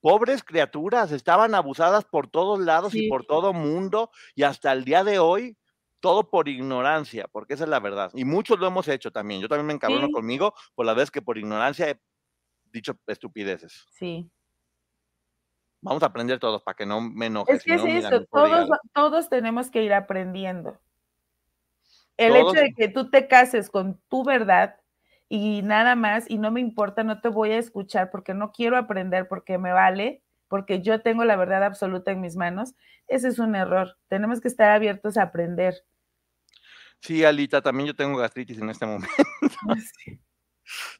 pobres 0.00 0.42
criaturas, 0.42 1.12
estaban 1.12 1.54
abusadas 1.54 2.04
por 2.04 2.28
todos 2.28 2.60
lados 2.60 2.94
y 2.94 3.08
por 3.08 3.24
todo 3.24 3.52
mundo, 3.52 4.10
y 4.34 4.42
hasta 4.42 4.72
el 4.72 4.84
día 4.84 5.04
de 5.04 5.18
hoy, 5.18 5.56
todo 6.00 6.30
por 6.30 6.48
ignorancia, 6.48 7.26
porque 7.32 7.54
esa 7.54 7.64
es 7.64 7.70
la 7.70 7.80
verdad. 7.80 8.10
Y 8.14 8.24
muchos 8.24 8.58
lo 8.58 8.66
hemos 8.66 8.86
hecho 8.88 9.10
también. 9.10 9.40
Yo 9.40 9.48
también 9.48 9.66
me 9.66 9.72
encabrono 9.72 10.10
conmigo 10.10 10.54
por 10.74 10.86
la 10.86 10.94
vez 10.94 11.10
que 11.10 11.22
por 11.22 11.38
ignorancia 11.38 12.00
dicho 12.70 12.96
estupideces. 13.06 13.86
Sí. 13.90 14.30
Vamos 15.80 16.02
a 16.02 16.06
aprender 16.06 16.38
todos 16.38 16.62
para 16.62 16.76
que 16.76 16.86
no 16.86 17.00
me 17.00 17.26
enoje. 17.26 17.52
Es 17.52 17.64
que 17.64 17.74
es 17.74 17.84
eso, 17.84 18.24
todos, 18.26 18.68
todos 18.92 19.28
tenemos 19.28 19.70
que 19.70 19.82
ir 19.82 19.92
aprendiendo. 19.92 20.78
El 22.16 22.34
hecho 22.34 22.52
de 22.52 22.74
que 22.74 22.88
tú 22.88 23.10
te 23.10 23.28
cases 23.28 23.70
con 23.70 24.00
tu 24.08 24.24
verdad 24.24 24.76
y 25.28 25.62
nada 25.62 25.94
más, 25.94 26.28
y 26.28 26.38
no 26.38 26.50
me 26.50 26.60
importa, 26.60 27.04
no 27.04 27.20
te 27.20 27.28
voy 27.28 27.52
a 27.52 27.58
escuchar 27.58 28.10
porque 28.10 28.34
no 28.34 28.52
quiero 28.52 28.76
aprender, 28.76 29.28
porque 29.28 29.58
me 29.58 29.72
vale, 29.72 30.22
porque 30.48 30.80
yo 30.80 31.02
tengo 31.02 31.24
la 31.24 31.36
verdad 31.36 31.64
absoluta 31.64 32.10
en 32.10 32.20
mis 32.20 32.36
manos, 32.36 32.74
ese 33.06 33.28
es 33.28 33.38
un 33.38 33.54
error. 33.54 33.98
Tenemos 34.08 34.40
que 34.40 34.48
estar 34.48 34.70
abiertos 34.70 35.16
a 35.16 35.24
aprender. 35.24 35.84
Sí, 37.00 37.24
Alita, 37.24 37.60
también 37.62 37.88
yo 37.88 37.94
tengo 37.94 38.18
gastritis 38.18 38.58
en 38.58 38.70
este 38.70 38.86
momento. 38.86 39.14
Sí. 40.04 40.20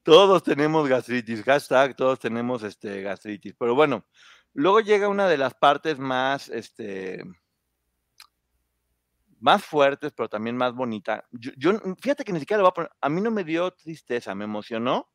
Todos 0.02 0.42
tenemos 0.42 0.88
gastritis, 0.88 1.42
hashtag, 1.42 1.94
todos 1.94 2.18
tenemos 2.18 2.62
este, 2.62 3.02
gastritis. 3.02 3.54
Pero 3.58 3.74
bueno, 3.74 4.06
luego 4.54 4.80
llega 4.80 5.08
una 5.08 5.28
de 5.28 5.38
las 5.38 5.54
partes 5.54 5.98
más, 5.98 6.48
este, 6.48 7.22
más 9.40 9.64
fuertes, 9.64 10.12
pero 10.16 10.28
también 10.28 10.56
más 10.56 10.74
bonita. 10.74 11.24
Yo, 11.30 11.72
fíjate 12.00 12.24
que 12.24 12.32
ni 12.32 12.40
siquiera 12.40 12.58
lo 12.58 12.64
voy 12.64 12.70
a 12.70 12.74
poner, 12.74 12.90
a 13.00 13.08
mí 13.08 13.20
no 13.20 13.30
me 13.30 13.44
dio 13.44 13.70
tristeza, 13.72 14.34
me 14.34 14.44
emocionó 14.44 15.10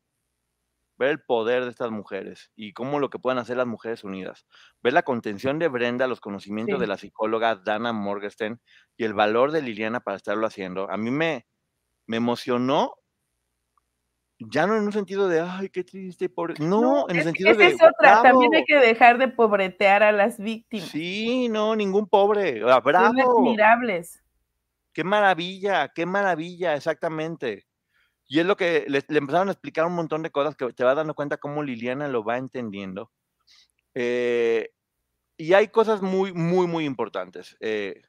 ver 0.98 1.10
el 1.10 1.22
poder 1.22 1.64
de 1.64 1.72
estas 1.72 1.92
mujeres 1.92 2.52
y 2.56 2.74
cómo 2.74 3.00
lo 3.00 3.10
que 3.10 3.20
pueden 3.20 3.40
hacer 3.40 3.58
las 3.58 3.68
mujeres 3.68 4.04
unidas. 4.04 4.46
Ver 4.82 4.94
la 4.94 5.04
contención 5.04 5.60
de 5.60 5.68
Brenda, 5.68 6.08
los 6.08 6.22
conocimientos 6.22 6.80
de 6.80 6.88
la 6.88 6.98
psicóloga 6.98 7.56
Dana 7.56 7.94
Morgenstern 7.94 8.62
y 8.96 9.04
el 9.04 9.14
valor 9.14 9.52
de 9.52 9.62
Liliana 9.62 10.02
para 10.02 10.18
estarlo 10.18 10.46
haciendo. 10.46 10.90
A 10.92 10.98
mí 10.98 11.10
me, 11.10 11.48
me 12.06 12.18
emocionó 12.18 12.96
ya 14.40 14.68
no 14.68 14.76
en 14.76 14.84
un 14.84 14.92
sentido 14.92 15.28
de, 15.28 15.42
ay, 15.42 15.70
qué 15.70 15.84
triste, 15.84 16.30
pobre. 16.30 16.56
No, 16.60 17.08
en 17.10 17.18
el 17.18 17.24
sentido 17.24 17.54
de. 17.54 17.68
Es 17.68 17.76
otra, 17.76 18.22
también 18.22 18.54
hay 18.56 18.64
que 18.66 18.78
dejar 18.78 19.18
de 19.18 19.28
pobretear 19.28 20.04
a 20.04 20.12
las 20.12 20.38
víctimas. 20.38 20.90
Sí, 20.90 21.50
no, 21.50 21.76
ningún 21.76 22.08
pobre. 22.08 22.64
bravo. 22.64 22.92
Son 22.92 23.20
admirables. 23.20 24.24
Qué 24.94 25.04
maravilla, 25.04 25.90
qué 25.90 26.06
maravilla, 26.06 26.76
exactamente. 26.76 27.66
Y 28.28 28.40
es 28.40 28.46
lo 28.46 28.56
que 28.56 28.86
le, 28.88 29.04
empezaron 29.10 29.50
a 29.50 29.52
explicar 29.52 29.86
un 29.86 29.96
montón 29.96 30.24
de 30.24 30.32
cosas 30.32 30.56
que 30.56 30.72
te 30.74 30.84
vas 30.84 30.96
dando 30.96 31.16
cuenta 31.16 31.38
cómo 31.38 31.64
Liliana 31.64 32.08
lo 32.08 32.24
va 32.24 32.38
entendiendo. 32.38 33.12
Eh, 33.96 34.70
y 35.38 35.54
hay 35.54 35.68
cosas 35.68 36.02
muy, 36.02 36.32
muy, 36.34 36.68
muy 36.68 36.86
importantes. 36.86 37.58
Eh, 37.60 38.02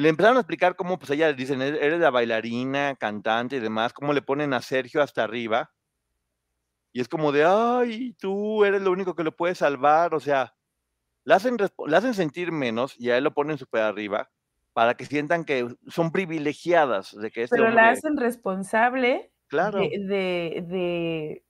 le 0.00 0.08
empezaron 0.08 0.36
a 0.36 0.40
explicar 0.40 0.76
cómo, 0.76 0.98
pues 0.98 1.10
ella 1.10 1.32
dicen, 1.32 1.62
e-, 1.62 1.68
eres 1.68 2.00
la 2.00 2.10
bailarina, 2.10 2.96
cantante 2.96 3.56
y 3.56 3.60
demás, 3.60 3.92
cómo 3.92 4.12
le 4.12 4.22
ponen 4.22 4.52
a 4.52 4.60
Sergio 4.60 5.02
hasta 5.02 5.24
arriba. 5.24 5.72
Y 6.92 7.00
es 7.00 7.08
como 7.08 7.32
de, 7.32 7.44
ay, 7.44 8.14
tú 8.20 8.64
eres 8.64 8.82
lo 8.82 8.92
único 8.92 9.14
que 9.14 9.24
lo 9.24 9.34
puede 9.34 9.54
salvar. 9.54 10.14
O 10.14 10.20
sea, 10.20 10.54
la 11.24 11.36
hacen, 11.36 11.56
hacen 11.92 12.14
sentir 12.14 12.52
menos 12.52 12.94
y 12.98 13.10
a 13.10 13.18
él 13.18 13.24
lo 13.24 13.34
ponen 13.34 13.58
súper 13.58 13.82
arriba 13.82 14.30
para 14.74 14.94
que 14.94 15.06
sientan 15.06 15.44
que 15.44 15.66
son 15.86 16.12
privilegiadas 16.12 17.16
de 17.16 17.30
que 17.30 17.44
este 17.44 17.56
Pero 17.56 17.70
la 17.70 17.90
hacen 17.90 18.16
responsable 18.16 19.32
claro. 19.48 19.78
de, 19.78 21.44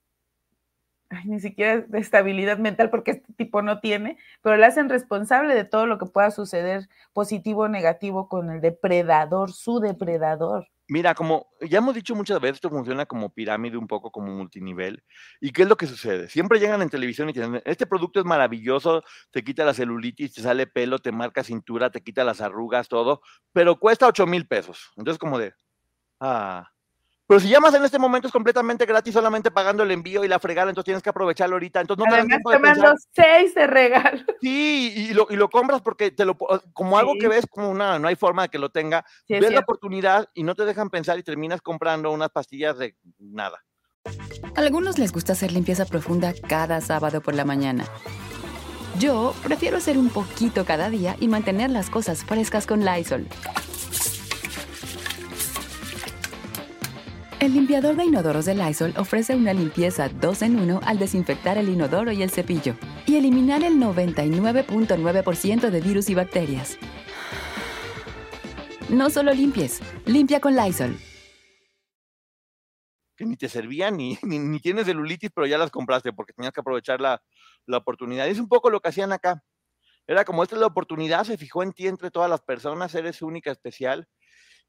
ni 1.23 1.39
siquiera 1.39 1.81
de 1.81 1.99
estabilidad 1.99 2.57
mental 2.57 2.89
porque 2.89 3.11
este 3.11 3.33
tipo 3.33 3.61
no 3.61 3.79
tiene, 3.79 4.17
pero 4.41 4.57
le 4.57 4.65
hacen 4.65 4.89
responsable 4.89 5.55
de 5.55 5.63
todo 5.63 5.87
lo 5.87 5.97
que 5.97 6.05
pueda 6.05 6.31
suceder 6.31 6.89
positivo 7.13 7.63
o 7.63 7.69
negativo 7.69 8.27
con 8.27 8.49
el 8.49 8.61
depredador, 8.61 9.51
su 9.51 9.79
depredador. 9.79 10.67
Mira, 10.87 11.15
como 11.15 11.47
ya 11.61 11.79
hemos 11.79 11.95
dicho 11.95 12.13
muchas 12.13 12.39
veces, 12.39 12.57
esto 12.57 12.69
funciona 12.69 13.07
como 13.07 13.33
pirámide, 13.33 13.75
un 13.75 13.87
poco 13.87 14.11
como 14.11 14.31
multinivel. 14.31 15.03
¿Y 15.41 15.51
qué 15.51 15.63
es 15.63 15.67
lo 15.67 15.77
que 15.77 15.87
sucede? 15.87 16.29
Siempre 16.29 16.59
llegan 16.59 16.81
en 16.83 16.89
televisión 16.89 17.27
y 17.27 17.33
dicen, 17.33 17.59
este 17.65 17.87
producto 17.87 18.19
es 18.19 18.25
maravilloso, 18.25 19.03
te 19.31 19.43
quita 19.43 19.65
la 19.65 19.73
celulitis, 19.73 20.33
te 20.33 20.41
sale 20.41 20.67
pelo, 20.67 20.99
te 20.99 21.11
marca 21.11 21.43
cintura, 21.43 21.89
te 21.89 22.01
quita 22.03 22.23
las 22.23 22.39
arrugas, 22.39 22.87
todo, 22.87 23.21
pero 23.51 23.79
cuesta 23.79 24.05
8 24.05 24.27
mil 24.27 24.47
pesos. 24.47 24.91
Entonces 24.95 25.17
como 25.17 25.39
de, 25.39 25.55
ah, 26.19 26.71
pero 27.27 27.39
si 27.39 27.49
llamas 27.49 27.73
en 27.73 27.83
este 27.83 27.97
momento 27.97 28.27
es 28.27 28.31
completamente 28.31 28.85
gratis, 28.85 29.13
solamente 29.13 29.49
pagando 29.49 29.81
el 29.83 29.91
envío 29.91 30.23
y 30.23 30.27
la 30.27 30.39
fregada, 30.39 30.69
entonces 30.69 30.85
tienes 30.85 31.03
que 31.03 31.09
aprovecharlo 31.09 31.55
ahorita. 31.55 31.81
Entonces 31.81 32.05
no 32.07 32.13
Además, 32.13 32.39
te, 32.45 32.53
te 32.53 32.59
mando 32.59 32.93
seis 33.13 33.55
de 33.55 33.67
regalo. 33.67 34.21
Sí, 34.41 34.93
y 34.95 35.13
lo, 35.13 35.25
y 35.29 35.35
lo 35.35 35.49
compras 35.49 35.81
porque 35.81 36.11
te 36.11 36.23
lo 36.23 36.37
como 36.73 36.99
algo 36.99 37.13
que 37.19 37.27
ves 37.27 37.47
como 37.49 37.69
una, 37.69 37.97
no 37.97 38.07
hay 38.07 38.15
forma 38.15 38.43
de 38.43 38.49
que 38.49 38.59
lo 38.59 38.69
tenga. 38.69 39.03
ves 39.27 39.51
la 39.51 39.61
oportunidad 39.61 40.29
y 40.35 40.43
no 40.43 40.53
te 40.53 40.65
dejan 40.65 40.89
pensar 40.89 41.17
y 41.17 41.23
terminas 41.23 41.61
comprando 41.61 42.11
unas 42.11 42.29
pastillas 42.29 42.77
de 42.77 42.95
nada. 43.17 43.63
A 44.55 44.61
algunos 44.61 44.99
les 44.99 45.11
gusta 45.11 45.33
hacer 45.33 45.51
limpieza 45.51 45.85
profunda 45.85 46.33
cada 46.47 46.79
sábado 46.81 47.21
por 47.21 47.33
la 47.33 47.43
mañana. 47.43 47.85
Yo 48.99 49.33
prefiero 49.43 49.77
hacer 49.77 49.97
un 49.97 50.09
poquito 50.09 50.63
cada 50.63 50.89
día 50.89 51.15
y 51.19 51.27
mantener 51.27 51.71
las 51.71 51.89
cosas 51.89 52.23
frescas 52.23 52.67
con 52.67 52.85
Lysol. 52.85 53.27
El 57.41 57.53
limpiador 57.53 57.97
de 57.97 58.05
inodoros 58.05 58.45
de 58.45 58.55
Lysol 58.55 58.93
ofrece 58.97 59.35
una 59.35 59.53
limpieza 59.53 60.07
2 60.07 60.41
en 60.43 60.57
1 60.57 60.79
al 60.83 60.97
desinfectar 60.97 61.57
el 61.57 61.67
inodoro 61.67 62.13
y 62.13 62.23
el 62.23 62.31
cepillo 62.31 62.75
y 63.05 63.17
eliminar 63.17 63.61
el 63.63 63.73
99.9% 63.73 65.69
de 65.69 65.81
virus 65.81 66.09
y 66.09 66.15
bacterias. 66.15 66.77
No 68.87 69.09
solo 69.09 69.33
limpies, 69.33 69.81
limpia 70.05 70.39
con 70.39 70.55
Lysol. 70.55 70.97
Que 73.17 73.25
ni 73.25 73.35
te 73.35 73.49
servían, 73.49 73.97
ni, 73.97 74.17
ni, 74.23 74.39
ni 74.39 74.59
tienes 74.61 74.85
celulitis, 74.85 75.29
pero 75.35 75.45
ya 75.45 75.57
las 75.57 75.71
compraste 75.71 76.13
porque 76.13 76.31
tenías 76.31 76.53
que 76.53 76.61
aprovechar 76.61 77.01
la, 77.01 77.21
la 77.65 77.77
oportunidad. 77.77 78.29
Es 78.29 78.39
un 78.39 78.47
poco 78.47 78.69
lo 78.69 78.79
que 78.79 78.87
hacían 78.87 79.11
acá. 79.11 79.43
Era 80.07 80.23
como 80.23 80.41
esta 80.41 80.55
es 80.55 80.61
la 80.61 80.67
oportunidad, 80.67 81.25
se 81.25 81.37
fijó 81.37 81.63
en 81.63 81.73
ti 81.73 81.87
entre 81.87 82.11
todas 82.11 82.29
las 82.29 82.41
personas, 82.41 82.95
eres 82.95 83.21
única, 83.21 83.51
especial. 83.51 84.07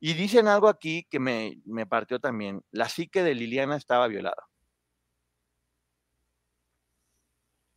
Y 0.01 0.13
dicen 0.15 0.47
algo 0.49 0.69
aquí 0.69 1.07
que 1.11 1.19
me, 1.19 1.61
me 1.65 1.87
partió 1.87 2.21
también. 2.21 2.63
La 2.71 2.89
psique 2.89 3.23
de 3.23 3.35
Liliana 3.35 3.77
estaba 3.77 4.07
violada. 4.09 4.47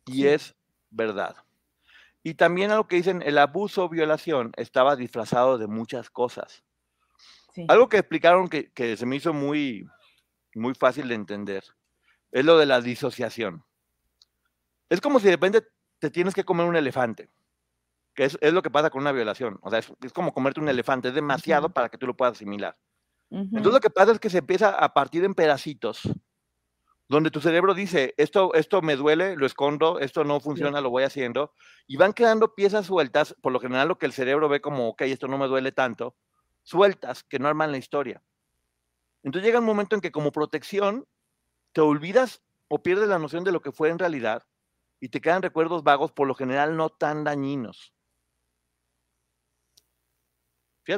Y 0.06 0.12
Sí. 0.22 0.28
es 0.28 0.54
verdad. 0.90 1.36
Y 2.22 2.34
también 2.34 2.70
algo 2.70 2.86
que 2.86 2.96
dicen, 2.96 3.22
el 3.22 3.38
abuso 3.38 3.84
o 3.84 3.88
violación 3.88 4.52
estaba 4.56 4.96
disfrazado 4.96 5.56
de 5.56 5.66
muchas 5.66 6.10
cosas. 6.10 6.62
Sí. 7.54 7.64
Algo 7.68 7.88
que 7.88 7.98
explicaron 7.98 8.48
que, 8.48 8.70
que 8.72 8.96
se 8.96 9.06
me 9.06 9.16
hizo 9.16 9.32
muy, 9.32 9.86
muy 10.54 10.74
fácil 10.74 11.08
de 11.08 11.14
entender 11.14 11.64
es 12.32 12.44
lo 12.44 12.58
de 12.58 12.66
la 12.66 12.80
disociación. 12.80 13.64
Es 14.88 15.00
como 15.00 15.18
si 15.18 15.26
de 15.26 15.32
repente 15.32 15.66
te 15.98 16.10
tienes 16.10 16.34
que 16.34 16.44
comer 16.44 16.66
un 16.66 16.76
elefante, 16.76 17.30
que 18.20 18.26
es, 18.26 18.36
es 18.42 18.52
lo 18.52 18.60
que 18.60 18.68
pasa 18.68 18.90
con 18.90 19.00
una 19.00 19.12
violación. 19.12 19.58
O 19.62 19.70
sea, 19.70 19.78
es, 19.78 19.90
es 20.04 20.12
como 20.12 20.34
comerte 20.34 20.60
un 20.60 20.68
elefante, 20.68 21.08
es 21.08 21.14
demasiado 21.14 21.70
para 21.70 21.88
que 21.88 21.96
tú 21.96 22.06
lo 22.06 22.14
puedas 22.14 22.32
asimilar. 22.32 22.76
Ujú. 23.30 23.44
Entonces 23.44 23.72
lo 23.72 23.80
que 23.80 23.88
pasa 23.88 24.12
es 24.12 24.18
que 24.18 24.28
se 24.28 24.36
empieza 24.36 24.68
a 24.68 24.92
partir 24.92 25.24
en 25.24 25.34
pedacitos, 25.34 26.02
donde 27.08 27.30
tu 27.30 27.40
cerebro 27.40 27.72
dice, 27.72 28.12
esto, 28.18 28.52
esto 28.52 28.82
me 28.82 28.96
duele, 28.96 29.36
lo 29.36 29.46
escondo, 29.46 30.00
esto 30.00 30.22
no 30.24 30.38
funciona, 30.38 30.82
lo 30.82 30.90
voy 30.90 31.04
haciendo, 31.04 31.54
y 31.86 31.96
van 31.96 32.12
quedando 32.12 32.54
piezas 32.54 32.84
sueltas, 32.84 33.34
por 33.40 33.52
lo 33.52 33.58
general 33.58 33.88
lo 33.88 33.96
que 33.96 34.04
el 34.04 34.12
cerebro 34.12 34.50
ve 34.50 34.60
como, 34.60 34.90
ok, 34.90 35.00
esto 35.00 35.26
no 35.26 35.38
me 35.38 35.46
duele 35.46 35.72
tanto, 35.72 36.14
sueltas, 36.62 37.24
que 37.24 37.38
no 37.38 37.48
arman 37.48 37.72
la 37.72 37.78
historia. 37.78 38.22
Entonces 39.22 39.46
llega 39.46 39.60
un 39.60 39.64
momento 39.64 39.94
en 39.94 40.02
que 40.02 40.12
como 40.12 40.30
protección 40.30 41.06
te 41.72 41.80
olvidas 41.80 42.42
o 42.68 42.82
pierdes 42.82 43.08
la 43.08 43.18
noción 43.18 43.44
de 43.44 43.52
lo 43.52 43.62
que 43.62 43.72
fue 43.72 43.88
en 43.88 43.98
realidad 43.98 44.46
y 45.00 45.08
te 45.08 45.22
quedan 45.22 45.40
recuerdos 45.40 45.84
vagos, 45.84 46.12
por 46.12 46.28
lo 46.28 46.34
general 46.34 46.76
no 46.76 46.90
tan 46.90 47.24
dañinos. 47.24 47.94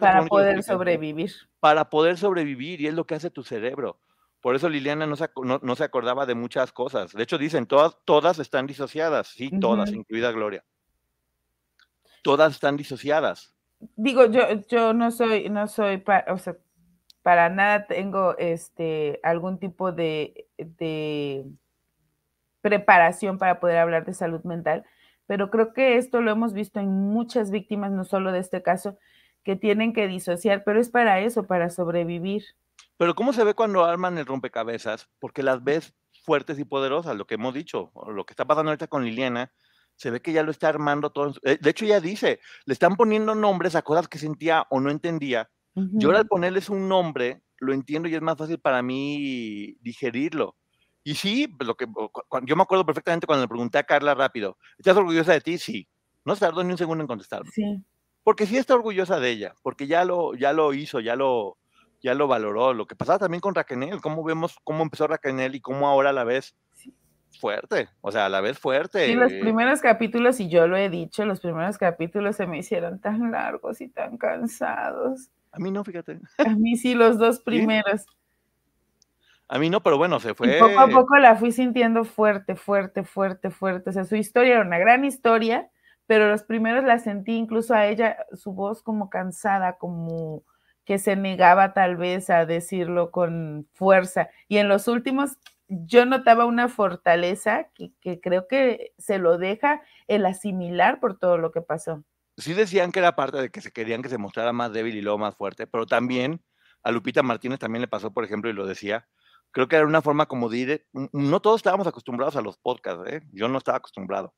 Fíjate 0.00 0.06
para 0.12 0.26
poder 0.26 0.56
expliqué 0.58 0.72
sobrevivir. 0.72 1.30
para 1.60 1.90
poder 1.90 2.16
sobrevivir 2.18 2.80
y 2.80 2.86
es 2.86 2.94
lo 2.94 3.06
que 3.06 3.14
hace 3.14 3.30
tu 3.30 3.42
cerebro. 3.42 3.98
Por 4.40 4.56
eso 4.56 4.68
Liliana 4.68 5.06
no 5.06 5.14
se, 5.16 5.28
no, 5.44 5.60
no 5.62 5.76
se 5.76 5.84
acordaba 5.84 6.26
de 6.26 6.34
muchas 6.34 6.72
cosas. 6.72 7.12
De 7.12 7.22
hecho, 7.22 7.38
dicen, 7.38 7.66
todas, 7.66 7.96
todas 8.04 8.38
están 8.38 8.66
disociadas. 8.66 9.28
Sí, 9.28 9.50
todas, 9.60 9.92
incluida 9.92 10.32
Gloria. 10.32 10.64
Todas 12.22 12.52
están 12.52 12.76
disociadas. 12.76 13.54
Digo, 13.96 14.26
yo, 14.26 14.42
yo 14.68 14.92
no 14.94 15.10
soy, 15.10 15.48
no 15.48 15.66
soy, 15.68 15.98
pa- 15.98 16.24
o 16.28 16.38
sea, 16.38 16.56
para 17.22 17.48
nada 17.48 17.86
tengo 17.86 18.36
este 18.38 19.20
algún 19.22 19.58
tipo 19.58 19.92
de, 19.92 20.48
de 20.58 21.44
preparación 22.60 23.38
para 23.38 23.60
poder 23.60 23.78
hablar 23.78 24.04
de 24.04 24.14
salud 24.14 24.42
mental, 24.44 24.84
pero 25.26 25.50
creo 25.50 25.72
que 25.72 25.96
esto 25.96 26.20
lo 26.20 26.30
hemos 26.30 26.52
visto 26.52 26.80
en 26.80 26.88
muchas 26.90 27.50
víctimas, 27.50 27.90
no 27.92 28.04
solo 28.04 28.32
de 28.32 28.38
este 28.40 28.62
caso, 28.62 28.98
que 29.44 29.56
tienen 29.56 29.92
que 29.92 30.08
disociar, 30.08 30.62
pero 30.64 30.80
es 30.80 30.88
para 30.88 31.20
eso, 31.20 31.46
para 31.46 31.70
sobrevivir. 31.70 32.44
Pero 32.96 33.14
¿cómo 33.14 33.32
se 33.32 33.44
ve 33.44 33.54
cuando 33.54 33.84
arman 33.84 34.18
el 34.18 34.26
rompecabezas? 34.26 35.08
Porque 35.18 35.42
las 35.42 35.62
ves 35.62 35.94
fuertes 36.24 36.58
y 36.58 36.64
poderosas, 36.64 37.16
lo 37.16 37.26
que 37.26 37.34
hemos 37.34 37.54
dicho, 37.54 37.90
o 37.94 38.10
lo 38.10 38.24
que 38.24 38.32
está 38.32 38.44
pasando 38.44 38.70
ahorita 38.70 38.86
con 38.86 39.04
Liliana, 39.04 39.52
se 39.96 40.10
ve 40.10 40.20
que 40.20 40.32
ya 40.32 40.42
lo 40.42 40.50
está 40.50 40.68
armando 40.68 41.10
todo. 41.10 41.34
eh, 41.42 41.58
De 41.60 41.70
hecho, 41.70 41.84
ya 41.84 42.00
dice, 42.00 42.40
le 42.64 42.72
están 42.72 42.96
poniendo 42.96 43.34
nombres 43.34 43.74
a 43.74 43.82
cosas 43.82 44.08
que 44.08 44.18
sentía 44.18 44.66
o 44.70 44.80
no 44.80 44.90
entendía. 44.90 45.50
Yo 45.74 46.08
ahora 46.08 46.18
al 46.18 46.26
ponerles 46.26 46.68
un 46.68 46.86
nombre, 46.86 47.40
lo 47.58 47.72
entiendo 47.72 48.06
y 48.06 48.14
es 48.14 48.20
más 48.20 48.36
fácil 48.36 48.58
para 48.58 48.82
mí 48.82 49.74
digerirlo. 49.80 50.54
Y 51.02 51.14
sí, 51.14 51.48
pues, 51.48 51.66
lo 51.66 51.76
que, 51.76 51.86
yo 52.42 52.56
me 52.56 52.62
acuerdo 52.62 52.84
perfectamente 52.84 53.26
cuando 53.26 53.44
le 53.44 53.48
pregunté 53.48 53.78
a 53.78 53.84
Carla 53.84 54.14
rápido, 54.14 54.58
¿estás 54.76 54.96
orgullosa 54.96 55.32
de 55.32 55.40
ti? 55.40 55.56
Sí. 55.56 55.88
No 56.24 56.34
se 56.34 56.40
tardó 56.40 56.62
ni 56.62 56.72
un 56.72 56.78
segundo 56.78 57.02
en 57.02 57.08
contestarme. 57.08 57.50
Sí, 57.50 57.82
Porque 58.24 58.46
sí 58.46 58.56
está 58.56 58.74
orgullosa 58.74 59.18
de 59.18 59.30
ella, 59.30 59.54
porque 59.62 59.86
ya 59.86 60.04
lo, 60.04 60.34
ya 60.34 60.52
lo 60.52 60.74
hizo, 60.74 61.00
ya 61.00 61.16
lo, 61.16 61.58
ya 62.02 62.14
lo 62.14 62.28
valoró. 62.28 62.74
Lo 62.74 62.86
que 62.86 62.96
pasaba 62.96 63.18
también 63.18 63.40
con 63.40 63.54
Raquel, 63.54 64.00
cómo 64.00 64.22
vemos 64.22 64.56
cómo 64.64 64.82
empezó 64.82 65.06
Raquel 65.06 65.54
y 65.54 65.60
cómo 65.60 65.88
ahora 65.88 66.12
la 66.12 66.24
ves 66.24 66.54
fuerte, 67.40 67.88
o 68.00 68.12
sea, 68.12 68.28
la 68.28 68.40
ves 68.40 68.58
fuerte. 68.58 69.06
sí, 69.06 69.14
los 69.14 69.32
primeros 69.32 69.80
capítulos, 69.80 70.40
y 70.40 70.48
yo 70.48 70.66
lo 70.66 70.76
he 70.76 70.90
dicho, 70.90 71.24
los 71.24 71.40
primeros 71.40 71.78
capítulos 71.78 72.36
se 72.36 72.46
me 72.46 72.58
hicieron 72.58 73.00
tan 73.00 73.30
largos 73.32 73.80
y 73.80 73.88
tan 73.88 74.18
cansados. 74.18 75.30
A 75.50 75.58
mí 75.58 75.70
no, 75.70 75.84
fíjate. 75.84 76.20
A 76.38 76.50
mí 76.50 76.76
sí, 76.76 76.94
los 76.94 77.18
dos 77.18 77.40
primeros. 77.44 78.06
A 79.48 79.58
mí 79.58 79.68
no, 79.68 79.82
pero 79.82 79.98
bueno, 79.98 80.18
se 80.18 80.34
fue. 80.34 80.56
Y 80.56 80.60
poco 80.60 80.80
a 80.80 80.88
poco 80.88 81.18
la 81.18 81.36
fui 81.36 81.52
sintiendo 81.52 82.04
fuerte, 82.04 82.56
fuerte, 82.56 83.04
fuerte, 83.04 83.50
fuerte. 83.50 83.90
O 83.90 83.92
sea, 83.92 84.04
su 84.04 84.16
historia 84.16 84.54
era 84.54 84.62
una 84.62 84.78
gran 84.78 85.04
historia, 85.04 85.68
pero 86.06 86.28
los 86.28 86.42
primeros 86.42 86.84
la 86.84 86.98
sentí 86.98 87.32
incluso 87.32 87.74
a 87.74 87.86
ella, 87.86 88.16
su 88.32 88.52
voz 88.52 88.82
como 88.82 89.10
cansada, 89.10 89.78
como 89.78 90.44
que 90.84 90.98
se 90.98 91.16
negaba 91.16 91.72
tal 91.74 91.96
vez 91.96 92.28
a 92.30 92.44
decirlo 92.44 93.10
con 93.10 93.68
fuerza. 93.72 94.30
Y 94.48 94.58
en 94.58 94.68
los 94.68 94.88
últimos 94.88 95.38
yo 95.68 96.04
notaba 96.04 96.44
una 96.44 96.68
fortaleza 96.68 97.70
que, 97.74 98.20
creo 98.20 98.46
que 98.46 98.92
se 98.98 99.18
lo 99.18 99.38
deja 99.38 99.82
el 100.06 100.26
asimilar 100.26 101.00
por 101.00 101.18
todo 101.18 101.38
lo 101.38 101.50
que 101.50 101.62
pasó. 101.62 102.04
sí 102.36 102.52
decían 102.52 102.92
que 102.92 102.98
era 102.98 103.16
parte 103.16 103.40
de 103.40 103.50
que 103.50 103.60
se 103.60 103.72
querían 103.72 104.02
que 104.02 104.08
se 104.08 104.18
mostrara 104.18 104.52
más 104.52 104.72
débil 104.72 104.96
y 104.96 105.02
luego 105.02 105.18
más 105.18 105.34
fuerte, 105.36 105.66
pero 105.66 105.86
también 105.86 106.42
a 106.82 106.90
Lupita 106.90 107.22
Martínez 107.22 107.58
también 107.58 107.80
le 107.80 107.88
pasó, 107.88 108.12
por 108.12 108.24
ejemplo, 108.24 108.50
y 108.50 108.54
lo 108.54 108.66
decía, 108.66 109.08
creo 109.50 109.68
que 109.68 109.76
era 109.76 109.86
una 109.86 110.02
forma 110.02 110.26
como 110.26 110.48
de 110.48 110.58
ir, 110.58 110.86
no 111.12 111.40
todos 111.40 111.60
estábamos 111.60 111.86
acostumbrados 111.86 112.36
a 112.36 112.42
los 112.42 112.58
podcasts, 112.58 113.04
¿eh? 113.06 113.22
yo 113.32 113.48
no 113.48 113.58
estaba 113.58 113.78
acostumbrado. 113.78 114.34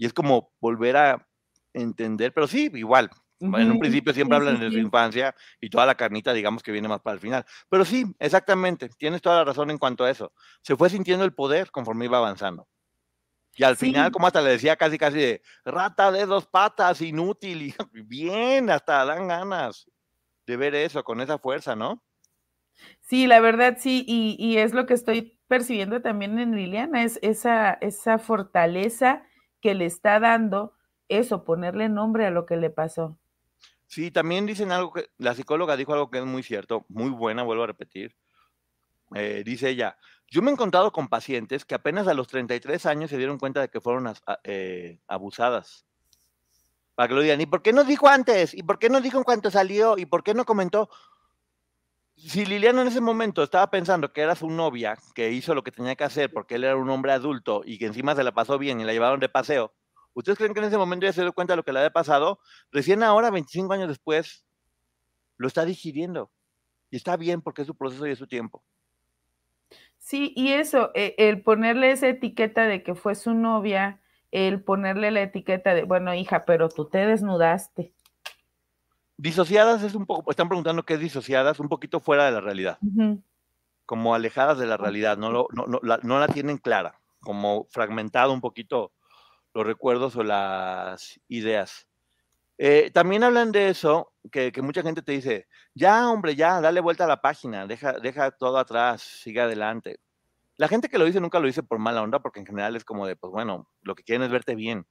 Y 0.00 0.06
es 0.06 0.14
como 0.14 0.50
volver 0.60 0.96
a 0.96 1.28
entender, 1.74 2.32
pero 2.32 2.46
sí, 2.46 2.70
igual. 2.72 3.10
En 3.38 3.70
un 3.70 3.78
principio 3.78 4.14
siempre 4.14 4.38
sí, 4.38 4.40
hablan 4.40 4.56
sí, 4.56 4.64
de 4.64 4.70
su 4.70 4.76
sí. 4.76 4.80
infancia 4.80 5.34
y 5.60 5.68
toda 5.68 5.84
la 5.84 5.94
carnita, 5.94 6.32
digamos 6.32 6.62
que 6.62 6.72
viene 6.72 6.88
más 6.88 7.02
para 7.02 7.14
el 7.14 7.20
final. 7.20 7.44
Pero 7.68 7.84
sí, 7.84 8.06
exactamente, 8.18 8.88
tienes 8.96 9.20
toda 9.20 9.36
la 9.36 9.44
razón 9.44 9.70
en 9.70 9.76
cuanto 9.76 10.04
a 10.04 10.10
eso. 10.10 10.32
Se 10.62 10.74
fue 10.74 10.88
sintiendo 10.88 11.22
el 11.26 11.34
poder 11.34 11.70
conforme 11.70 12.06
iba 12.06 12.16
avanzando. 12.16 12.66
Y 13.54 13.62
al 13.62 13.76
final, 13.76 14.10
como 14.10 14.26
hasta 14.26 14.40
le 14.40 14.52
decía 14.52 14.74
casi, 14.76 14.96
casi 14.96 15.18
de 15.18 15.42
rata 15.66 16.10
de 16.10 16.24
dos 16.24 16.46
patas, 16.46 17.02
inútil, 17.02 17.60
y 17.60 17.74
bien, 18.06 18.70
hasta 18.70 19.04
dan 19.04 19.28
ganas 19.28 19.86
de 20.46 20.56
ver 20.56 20.74
eso 20.74 21.04
con 21.04 21.20
esa 21.20 21.38
fuerza, 21.38 21.76
¿no? 21.76 22.02
Sí, 23.00 23.26
la 23.26 23.40
verdad 23.40 23.76
sí, 23.78 24.02
y, 24.08 24.34
y 24.38 24.56
es 24.56 24.72
lo 24.72 24.86
que 24.86 24.94
estoy 24.94 25.38
percibiendo 25.46 26.00
también 26.00 26.38
en 26.38 26.56
Liliana, 26.56 27.02
es 27.02 27.18
esa, 27.20 27.74
esa 27.82 28.18
fortaleza 28.18 29.26
que 29.60 29.74
le 29.74 29.86
está 29.86 30.20
dando 30.20 30.74
eso, 31.08 31.44
ponerle 31.44 31.88
nombre 31.88 32.26
a 32.26 32.30
lo 32.30 32.46
que 32.46 32.56
le 32.56 32.70
pasó. 32.70 33.18
Sí, 33.86 34.10
también 34.10 34.46
dicen 34.46 34.70
algo 34.70 34.92
que 34.92 35.10
la 35.18 35.34
psicóloga 35.34 35.76
dijo 35.76 35.92
algo 35.92 36.10
que 36.10 36.18
es 36.18 36.24
muy 36.24 36.42
cierto, 36.42 36.86
muy 36.88 37.10
buena, 37.10 37.42
vuelvo 37.42 37.64
a 37.64 37.66
repetir. 37.66 38.16
Eh, 39.14 39.42
dice 39.44 39.68
ella, 39.68 39.96
yo 40.28 40.42
me 40.42 40.50
he 40.50 40.54
encontrado 40.54 40.92
con 40.92 41.08
pacientes 41.08 41.64
que 41.64 41.74
apenas 41.74 42.06
a 42.06 42.14
los 42.14 42.28
33 42.28 42.86
años 42.86 43.10
se 43.10 43.16
dieron 43.16 43.38
cuenta 43.38 43.60
de 43.60 43.68
que 43.68 43.80
fueron 43.80 44.14
eh, 44.44 45.00
abusadas. 45.08 45.84
Para 46.94 47.08
que 47.08 47.14
lo 47.14 47.22
digan, 47.22 47.40
¿y 47.40 47.46
por 47.46 47.62
qué 47.62 47.72
no 47.72 47.82
dijo 47.82 48.06
antes? 48.08 48.54
¿Y 48.54 48.62
por 48.62 48.78
qué 48.78 48.88
no 48.88 49.00
dijo 49.00 49.18
en 49.18 49.24
cuanto 49.24 49.50
salió? 49.50 49.98
¿Y 49.98 50.06
por 50.06 50.22
qué 50.22 50.34
no 50.34 50.44
comentó? 50.44 50.88
Si 52.22 52.44
Liliana 52.44 52.82
en 52.82 52.88
ese 52.88 53.00
momento 53.00 53.42
estaba 53.42 53.70
pensando 53.70 54.12
que 54.12 54.20
era 54.20 54.34
su 54.34 54.50
novia, 54.50 54.98
que 55.14 55.30
hizo 55.32 55.54
lo 55.54 55.64
que 55.64 55.72
tenía 55.72 55.96
que 55.96 56.04
hacer 56.04 56.30
porque 56.30 56.56
él 56.56 56.64
era 56.64 56.76
un 56.76 56.90
hombre 56.90 57.12
adulto 57.12 57.62
y 57.64 57.78
que 57.78 57.86
encima 57.86 58.14
se 58.14 58.22
la 58.22 58.32
pasó 58.32 58.58
bien 58.58 58.80
y 58.80 58.84
la 58.84 58.92
llevaron 58.92 59.20
de 59.20 59.28
paseo, 59.28 59.72
¿ustedes 60.12 60.36
creen 60.36 60.52
que 60.52 60.60
en 60.60 60.66
ese 60.66 60.76
momento 60.76 61.06
ya 61.06 61.12
se 61.12 61.22
dio 61.22 61.32
cuenta 61.32 61.54
de 61.54 61.56
lo 61.56 61.64
que 61.64 61.72
le 61.72 61.78
había 61.78 61.90
pasado? 61.90 62.38
Recién 62.70 63.02
ahora, 63.02 63.30
25 63.30 63.72
años 63.72 63.88
después, 63.88 64.44
lo 65.38 65.48
está 65.48 65.64
digiriendo. 65.64 66.30
Y 66.90 66.96
está 66.96 67.16
bien 67.16 67.40
porque 67.40 67.62
es 67.62 67.66
su 67.66 67.74
proceso 67.74 68.06
y 68.06 68.10
es 68.10 68.18
su 68.18 68.26
tiempo. 68.26 68.62
Sí, 69.96 70.32
y 70.36 70.52
eso, 70.52 70.90
eh, 70.94 71.14
el 71.18 71.42
ponerle 71.42 71.90
esa 71.90 72.08
etiqueta 72.08 72.66
de 72.66 72.82
que 72.82 72.94
fue 72.94 73.14
su 73.14 73.32
novia, 73.32 74.00
el 74.30 74.62
ponerle 74.62 75.10
la 75.10 75.22
etiqueta 75.22 75.74
de, 75.74 75.84
bueno, 75.84 76.14
hija, 76.14 76.44
pero 76.44 76.68
tú 76.68 76.86
te 76.86 76.98
desnudaste. 77.06 77.92
Disociadas 79.20 79.82
es 79.82 79.94
un 79.94 80.06
poco, 80.06 80.30
están 80.30 80.48
preguntando 80.48 80.82
qué 80.82 80.94
es 80.94 81.00
disociadas, 81.00 81.60
un 81.60 81.68
poquito 81.68 82.00
fuera 82.00 82.24
de 82.24 82.32
la 82.32 82.40
realidad, 82.40 82.78
como 83.84 84.14
alejadas 84.14 84.58
de 84.58 84.66
la 84.66 84.78
realidad, 84.78 85.18
no, 85.18 85.30
lo, 85.30 85.46
no, 85.52 85.66
no, 85.66 85.78
la, 85.82 86.00
no 86.02 86.18
la 86.18 86.26
tienen 86.26 86.56
clara, 86.56 86.98
como 87.20 87.66
fragmentado 87.68 88.32
un 88.32 88.40
poquito 88.40 88.92
los 89.52 89.66
recuerdos 89.66 90.16
o 90.16 90.22
las 90.22 91.20
ideas. 91.28 91.86
Eh, 92.56 92.90
también 92.94 93.22
hablan 93.22 93.52
de 93.52 93.68
eso, 93.68 94.10
que, 94.32 94.52
mucha 94.62 94.82
gente 94.82 95.02
te 95.02 95.12
dice, 95.12 95.48
ya 95.74 96.08
hombre, 96.10 96.34
ya, 96.34 96.62
dale 96.62 96.80
vuelta 96.80 97.04
a 97.04 97.08
la 97.08 97.20
página, 97.20 97.66
deja, 97.66 97.92
deja 98.00 98.30
todo 98.30 98.56
atrás, 98.56 99.02
sigue 99.02 99.42
adelante. 99.42 100.00
La 100.56 100.66
gente 100.66 100.88
que 100.88 100.96
lo 100.96 101.04
dice 101.04 101.20
nunca 101.20 101.40
lo 101.40 101.46
dice 101.46 101.62
por 101.62 101.78
mala 101.78 102.00
onda, 102.00 102.20
porque 102.20 102.40
en 102.40 102.46
general 102.46 102.74
es 102.74 102.86
como 102.86 103.06
de, 103.06 103.16
pues 103.16 103.30
bueno, 103.30 103.68
lo 103.82 103.94
que 103.94 104.02
quieren 104.02 104.22
es 104.22 104.30
verte 104.30 104.54
bien. 104.54 104.86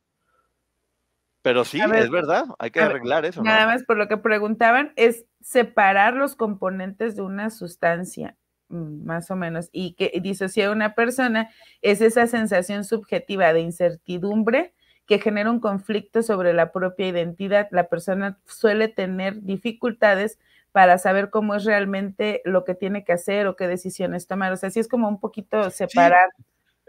Pero 1.41 1.63
sí, 1.63 1.79
es 1.79 2.09
verdad, 2.09 2.45
hay 2.59 2.71
que 2.71 2.81
arreglar 2.81 3.25
eso. 3.25 3.41
Nada 3.41 3.65
más 3.65 3.83
por 3.83 3.97
lo 3.97 4.07
que 4.07 4.17
preguntaban, 4.17 4.91
es 4.95 5.25
separar 5.41 6.13
los 6.13 6.35
componentes 6.35 7.15
de 7.15 7.21
una 7.21 7.49
sustancia, 7.49 8.35
mm, 8.67 9.05
más 9.05 9.31
o 9.31 9.35
menos, 9.35 9.69
y 9.71 9.93
que 9.93 10.19
disociar 10.21 10.69
a 10.69 10.73
una 10.73 10.95
persona 10.95 11.49
es 11.81 12.01
esa 12.01 12.27
sensación 12.27 12.83
subjetiva 12.83 13.53
de 13.53 13.61
incertidumbre 13.61 14.73
que 15.05 15.19
genera 15.19 15.49
un 15.49 15.59
conflicto 15.59 16.21
sobre 16.21 16.53
la 16.53 16.71
propia 16.71 17.07
identidad. 17.07 17.67
La 17.71 17.87
persona 17.87 18.37
suele 18.45 18.89
tener 18.89 19.41
dificultades 19.41 20.37
para 20.71 20.99
saber 20.99 21.31
cómo 21.31 21.55
es 21.55 21.65
realmente 21.65 22.41
lo 22.45 22.63
que 22.63 22.75
tiene 22.75 23.03
que 23.03 23.13
hacer 23.13 23.47
o 23.47 23.55
qué 23.55 23.67
decisiones 23.67 24.27
tomar. 24.27 24.51
O 24.51 24.57
sea, 24.57 24.69
sí 24.69 24.79
es 24.79 24.87
como 24.87 25.07
un 25.07 25.19
poquito 25.19 25.71
separar. 25.71 26.29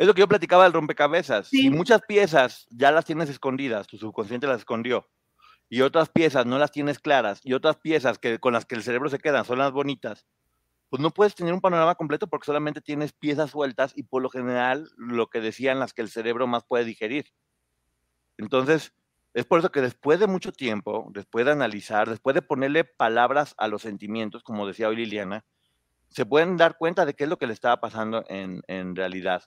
Es 0.01 0.07
lo 0.07 0.15
que 0.15 0.21
yo 0.21 0.29
platicaba 0.29 0.65
del 0.65 0.73
rompecabezas. 0.73 1.49
Si 1.49 1.69
muchas 1.69 2.01
piezas 2.09 2.67
ya 2.71 2.91
las 2.91 3.05
tienes 3.05 3.29
escondidas, 3.29 3.87
tu 3.87 3.99
subconsciente 3.99 4.47
las 4.47 4.61
escondió, 4.61 5.11
y 5.69 5.83
otras 5.83 6.09
piezas 6.09 6.47
no 6.47 6.57
las 6.57 6.73
tienes 6.73 6.99
claras, 6.99 7.43
y 7.45 7.53
otras 7.53 7.77
piezas 7.77 8.19
que, 8.19 8.39
con 8.39 8.55
las 8.55 8.65
que 8.65 8.77
el 8.77 8.83
cerebro 8.83 9.11
se 9.11 9.19
quedan 9.19 9.45
son 9.45 9.59
las 9.59 9.73
bonitas, 9.73 10.25
pues 10.89 11.03
no 11.03 11.11
puedes 11.11 11.35
tener 11.35 11.53
un 11.53 11.61
panorama 11.61 11.97
completo 11.97 12.29
porque 12.29 12.47
solamente 12.47 12.81
tienes 12.81 13.13
piezas 13.13 13.51
sueltas 13.51 13.93
y 13.95 14.05
por 14.05 14.23
lo 14.23 14.31
general 14.31 14.89
lo 14.97 15.27
que 15.27 15.43
decían 15.43 15.79
las 15.79 15.93
que 15.93 16.01
el 16.01 16.09
cerebro 16.09 16.47
más 16.47 16.65
puede 16.65 16.87
digerir. 16.87 17.27
Entonces, 18.39 18.95
es 19.35 19.45
por 19.45 19.59
eso 19.59 19.71
que 19.71 19.83
después 19.83 20.19
de 20.19 20.27
mucho 20.27 20.51
tiempo, 20.51 21.09
después 21.13 21.45
de 21.45 21.53
analizar, 21.53 22.09
después 22.09 22.33
de 22.33 22.41
ponerle 22.41 22.85
palabras 22.85 23.55
a 23.59 23.69
los 23.69 23.83
sentimientos, 23.83 24.43
como 24.45 24.67
decía 24.67 24.89
hoy 24.89 24.97
Liliana, 24.97 25.45
se 26.09 26.25
pueden 26.25 26.57
dar 26.57 26.79
cuenta 26.79 27.05
de 27.05 27.13
qué 27.13 27.25
es 27.25 27.31
lo 27.31 27.37
que 27.37 27.47
le 27.47 27.53
estaba 27.53 27.83
pasando 27.83 28.25
en, 28.29 28.63
en 28.67 28.97
realidad. 28.97 29.43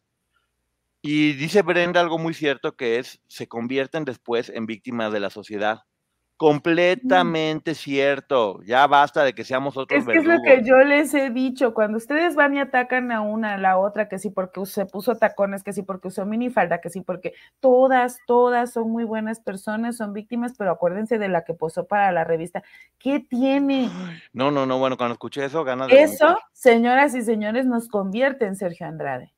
Y 1.05 1.33
dice 1.33 1.63
Brenda 1.63 1.99
algo 1.99 2.17
muy 2.17 2.33
cierto 2.33 2.77
que 2.77 2.97
es, 2.97 3.19
se 3.27 3.49
convierten 3.49 4.05
después 4.05 4.47
en 4.47 4.65
víctimas 4.65 5.11
de 5.11 5.19
la 5.19 5.29
sociedad. 5.29 5.81
Completamente 6.37 7.75
cierto. 7.75 8.61
Ya 8.63 8.87
basta 8.87 9.25
de 9.25 9.33
que 9.33 9.43
seamos 9.43 9.75
otros. 9.75 9.99
Es 9.99 10.05
que 10.07 10.19
es 10.19 10.23
lo 10.23 10.41
que 10.41 10.63
yo 10.63 10.77
les 10.77 11.13
he 11.13 11.29
dicho. 11.29 11.73
Cuando 11.73 11.97
ustedes 11.97 12.35
van 12.35 12.55
y 12.55 12.59
atacan 12.59 13.11
a 13.11 13.19
una, 13.19 13.55
a 13.55 13.57
la 13.57 13.77
otra, 13.77 14.07
que 14.07 14.17
sí 14.17 14.29
porque 14.29 14.65
se 14.65 14.85
puso 14.85 15.15
tacones, 15.15 15.61
que 15.61 15.73
sí 15.73 15.83
porque 15.83 16.07
usó 16.07 16.25
minifalda, 16.25 16.79
que 16.79 16.89
sí 16.89 17.01
porque 17.01 17.33
todas, 17.59 18.17
todas 18.25 18.71
son 18.71 18.89
muy 18.89 19.03
buenas 19.03 19.41
personas, 19.41 19.97
son 19.97 20.13
víctimas, 20.13 20.53
pero 20.57 20.71
acuérdense 20.71 21.17
de 21.17 21.27
la 21.27 21.43
que 21.43 21.53
posó 21.53 21.85
para 21.85 22.13
la 22.13 22.23
revista. 22.23 22.63
¿Qué 22.97 23.19
tiene? 23.19 23.89
No, 24.31 24.51
no, 24.51 24.65
no. 24.65 24.79
Bueno, 24.79 24.95
cuando 24.95 25.13
escuché 25.13 25.43
eso, 25.43 25.65
ganas 25.65 25.89
de. 25.89 26.01
Eso, 26.01 26.39
señoras 26.53 27.13
y 27.13 27.23
señores, 27.23 27.65
nos 27.65 27.89
convierte 27.89 28.45
en 28.45 28.55
Sergio 28.55 28.87
Andrade 28.87 29.33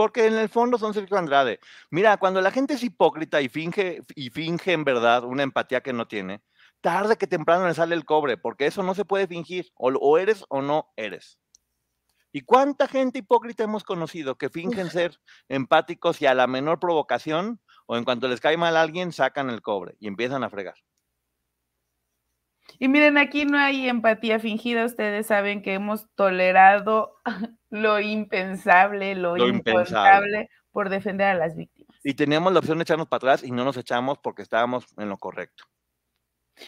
porque 0.00 0.26
en 0.26 0.38
el 0.38 0.48
fondo 0.48 0.78
son 0.78 0.94
Sergio 0.94 1.18
Andrade. 1.18 1.60
Mira, 1.90 2.16
cuando 2.16 2.40
la 2.40 2.50
gente 2.50 2.72
es 2.72 2.82
hipócrita 2.82 3.42
y 3.42 3.50
finge, 3.50 4.02
y 4.14 4.30
finge 4.30 4.72
en 4.72 4.82
verdad 4.82 5.24
una 5.24 5.42
empatía 5.42 5.82
que 5.82 5.92
no 5.92 6.08
tiene, 6.08 6.40
tarde 6.80 7.18
que 7.18 7.26
temprano 7.26 7.68
le 7.68 7.74
sale 7.74 7.94
el 7.94 8.06
cobre, 8.06 8.38
porque 8.38 8.64
eso 8.64 8.82
no 8.82 8.94
se 8.94 9.04
puede 9.04 9.26
fingir, 9.26 9.70
o, 9.74 10.16
eres 10.16 10.46
o 10.48 10.62
no 10.62 10.90
eres. 10.96 11.38
¿Y 12.32 12.40
cuánta 12.40 12.88
gente 12.88 13.18
hipócrita 13.18 13.62
hemos 13.62 13.84
conocido 13.84 14.38
que 14.38 14.48
fingen 14.48 14.88
ser 14.88 15.20
empáticos 15.50 16.22
y 16.22 16.24
a 16.24 16.32
la 16.32 16.46
menor 16.46 16.80
provocación, 16.80 17.60
o 17.84 17.98
en 17.98 18.04
cuanto 18.04 18.26
les 18.26 18.40
cae 18.40 18.56
mal 18.56 18.78
a 18.78 18.80
alguien, 18.80 19.12
sacan 19.12 19.50
el 19.50 19.60
cobre 19.60 19.96
y 20.00 20.08
empiezan 20.08 20.44
a 20.44 20.48
fregar? 20.48 20.76
Y 22.78 22.88
miren, 22.88 23.18
aquí 23.18 23.44
no 23.44 23.58
hay 23.58 23.86
empatía 23.86 24.38
fingida. 24.38 24.86
Ustedes 24.86 25.26
saben 25.26 25.60
que 25.60 25.74
hemos 25.74 26.08
tolerado 26.14 27.16
lo 27.70 28.00
impensable, 28.00 29.14
lo, 29.14 29.36
impensable 29.36 30.50
por 30.72 30.88
defender 30.88 31.28
a 31.28 31.34
las 31.34 31.56
víctimas. 31.56 31.96
Y 32.04 32.14
teníamos 32.14 32.52
la 32.52 32.58
opción 32.58 32.78
de 32.78 32.82
echarnos 32.82 33.08
para 33.08 33.18
atrás 33.18 33.44
y 33.44 33.50
no 33.50 33.64
nos 33.64 33.76
echamos 33.76 34.18
porque 34.18 34.42
estábamos 34.42 34.86
en 34.98 35.08
lo 35.08 35.18
correcto. 35.18 35.64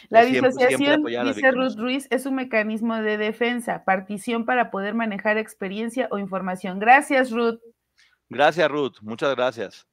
La 0.09 0.23
disociación, 0.25 1.03
dice 1.03 1.51
Ruth 1.51 1.75
Ruiz, 1.77 2.07
es 2.09 2.25
un 2.25 2.35
mecanismo 2.35 2.95
de 2.95 3.17
defensa, 3.17 3.83
partición 3.85 4.45
para 4.45 4.71
poder 4.71 4.95
manejar 4.95 5.37
experiencia 5.37 6.07
o 6.09 6.17
información. 6.17 6.79
Gracias, 6.79 7.31
Ruth. 7.31 7.59
Gracias, 8.29 8.69
Ruth. 8.69 8.95
Muchas 9.01 9.35
gracias. 9.35 9.87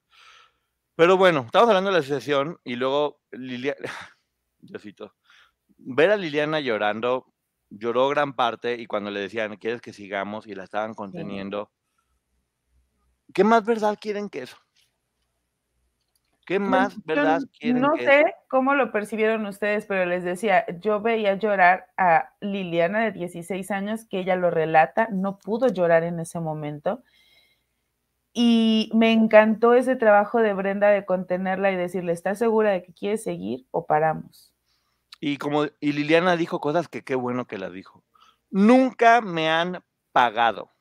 Pero 0.95 1.17
bueno, 1.17 1.41
estamos 1.45 1.69
hablando 1.69 1.89
de 1.89 1.93
la 1.93 1.99
asociación 1.99 2.59
y 2.63 2.75
luego 2.75 3.21
Lilia, 3.31 3.75
Diosito, 4.59 5.15
ver 5.77 6.11
a 6.11 6.17
Liliana 6.17 6.59
llorando, 6.59 7.30
lloró 7.71 8.09
gran 8.09 8.33
parte 8.33 8.75
y 8.75 8.85
cuando 8.85 9.09
le 9.09 9.21
decían, 9.21 9.55
¿quieres 9.57 9.81
que 9.81 9.93
sigamos? 9.93 10.45
Y 10.45 10.53
la 10.53 10.63
estaban 10.63 10.93
conteniendo. 10.93 11.71
¿Qué 13.33 13.43
más 13.43 13.65
verdad 13.65 13.97
quieren 13.99 14.29
que 14.29 14.43
eso? 14.43 14.57
¿Qué 16.45 16.59
pues, 16.59 16.69
más 16.69 17.05
verdad 17.05 17.39
quieren 17.57 17.81
no 17.81 17.95
sé 17.95 18.25
cómo 18.49 18.73
lo 18.75 18.91
percibieron 18.91 19.45
ustedes, 19.45 19.85
pero 19.85 20.05
les 20.05 20.23
decía, 20.23 20.65
yo 20.81 20.99
veía 20.99 21.35
llorar 21.35 21.87
a 21.97 22.33
Liliana 22.41 22.99
de 23.05 23.11
16 23.11 23.71
años, 23.71 24.05
que 24.05 24.19
ella 24.19 24.35
lo 24.35 24.51
relata, 24.51 25.07
no 25.11 25.37
pudo 25.37 25.69
llorar 25.69 26.03
en 26.03 26.19
ese 26.19 26.39
momento. 26.39 27.03
Y 28.33 28.89
me 28.93 29.11
encantó 29.11 29.75
ese 29.75 29.95
trabajo 29.95 30.39
de 30.39 30.53
Brenda 30.53 30.89
de 30.89 31.05
contenerla 31.05 31.71
y 31.71 31.75
decirle, 31.75 32.11
¿estás 32.11 32.39
segura 32.39 32.71
de 32.71 32.83
que 32.83 32.93
quieres 32.93 33.23
seguir 33.23 33.65
o 33.71 33.85
paramos? 33.85 34.53
Y 35.23 35.37
como 35.37 35.65
y 35.79 35.93
Liliana 35.93 36.35
dijo 36.35 36.59
cosas 36.59 36.87
que 36.87 37.03
qué 37.03 37.13
bueno 37.13 37.45
que 37.45 37.59
las 37.59 37.71
dijo. 37.71 38.03
Nunca 38.49 39.21
me 39.21 39.51
han 39.51 39.85
pagado. 40.11 40.71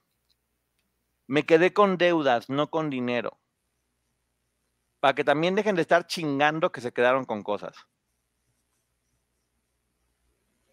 Me 1.27 1.45
quedé 1.45 1.75
con 1.75 1.99
deudas, 1.99 2.49
no 2.49 2.71
con 2.71 2.89
dinero. 2.89 3.39
Para 4.99 5.15
que 5.15 5.25
también 5.25 5.55
dejen 5.55 5.77
de 5.77 5.83
estar 5.83 6.07
chingando 6.07 6.73
que 6.73 6.81
se 6.81 6.93
quedaron 6.93 7.27
con 7.27 7.43
cosas. 7.43 7.77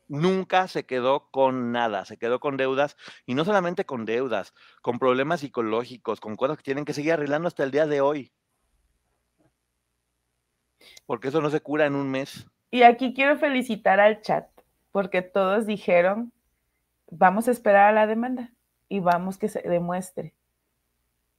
Nunca 0.07 0.69
se 0.69 0.85
quedó 0.85 1.29
con 1.29 1.73
nada, 1.73 2.05
se 2.05 2.17
quedó 2.17 2.39
con 2.39 2.55
deudas 2.55 2.95
y 3.25 3.35
no 3.35 3.43
solamente 3.43 3.85
con 3.85 4.05
deudas, 4.05 4.53
con 4.81 4.97
problemas 4.97 5.41
psicológicos, 5.41 6.21
con 6.21 6.37
cosas 6.37 6.55
que 6.55 6.63
tienen 6.63 6.85
que 6.85 6.93
seguir 6.93 7.11
arreglando 7.11 7.49
hasta 7.49 7.65
el 7.65 7.71
día 7.71 7.85
de 7.85 7.99
hoy. 7.99 8.31
Porque 11.05 11.27
eso 11.27 11.41
no 11.41 11.49
se 11.49 11.59
cura 11.59 11.85
en 11.85 11.95
un 11.95 12.09
mes. 12.09 12.47
Y 12.69 12.83
aquí 12.83 13.13
quiero 13.13 13.37
felicitar 13.37 13.99
al 13.99 14.21
chat, 14.21 14.47
porque 14.91 15.21
todos 15.21 15.65
dijeron, 15.65 16.33
vamos 17.09 17.47
a 17.47 17.51
esperar 17.51 17.89
a 17.89 17.93
la 17.93 18.07
demanda 18.07 18.51
y 18.89 18.99
vamos 18.99 19.37
que 19.37 19.49
se 19.49 19.61
demuestre. 19.61 20.33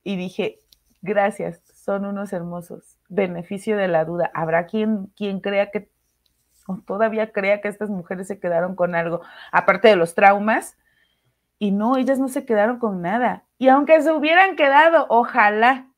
Y 0.03 0.17
dije, 0.17 0.59
gracias, 1.03 1.63
son 1.75 2.05
unos 2.05 2.33
hermosos. 2.33 2.99
Beneficio 3.09 3.77
de 3.77 3.89
la 3.89 4.05
duda. 4.05 4.31
Habrá 4.35 4.67
quien, 4.67 5.07
quien 5.17 5.41
crea 5.41 5.71
que, 5.71 5.91
o 6.67 6.79
todavía 6.79 7.33
crea 7.33 7.61
que 7.61 7.69
estas 7.69 7.91
mujeres 7.91 8.27
se 8.29 8.41
quedaron 8.41 8.75
con 8.75 8.95
algo, 8.95 9.21
aparte 9.53 9.89
de 9.89 9.97
los 9.97 10.15
traumas. 10.15 10.77
Y 11.59 11.73
no, 11.73 11.97
ellas 11.97 12.19
no 12.19 12.29
se 12.29 12.47
quedaron 12.47 12.79
con 12.79 13.03
nada. 13.03 13.45
Y 13.59 13.69
aunque 13.69 14.01
se 14.01 14.13
hubieran 14.13 14.55
quedado, 14.55 15.07
ojalá, 15.09 15.89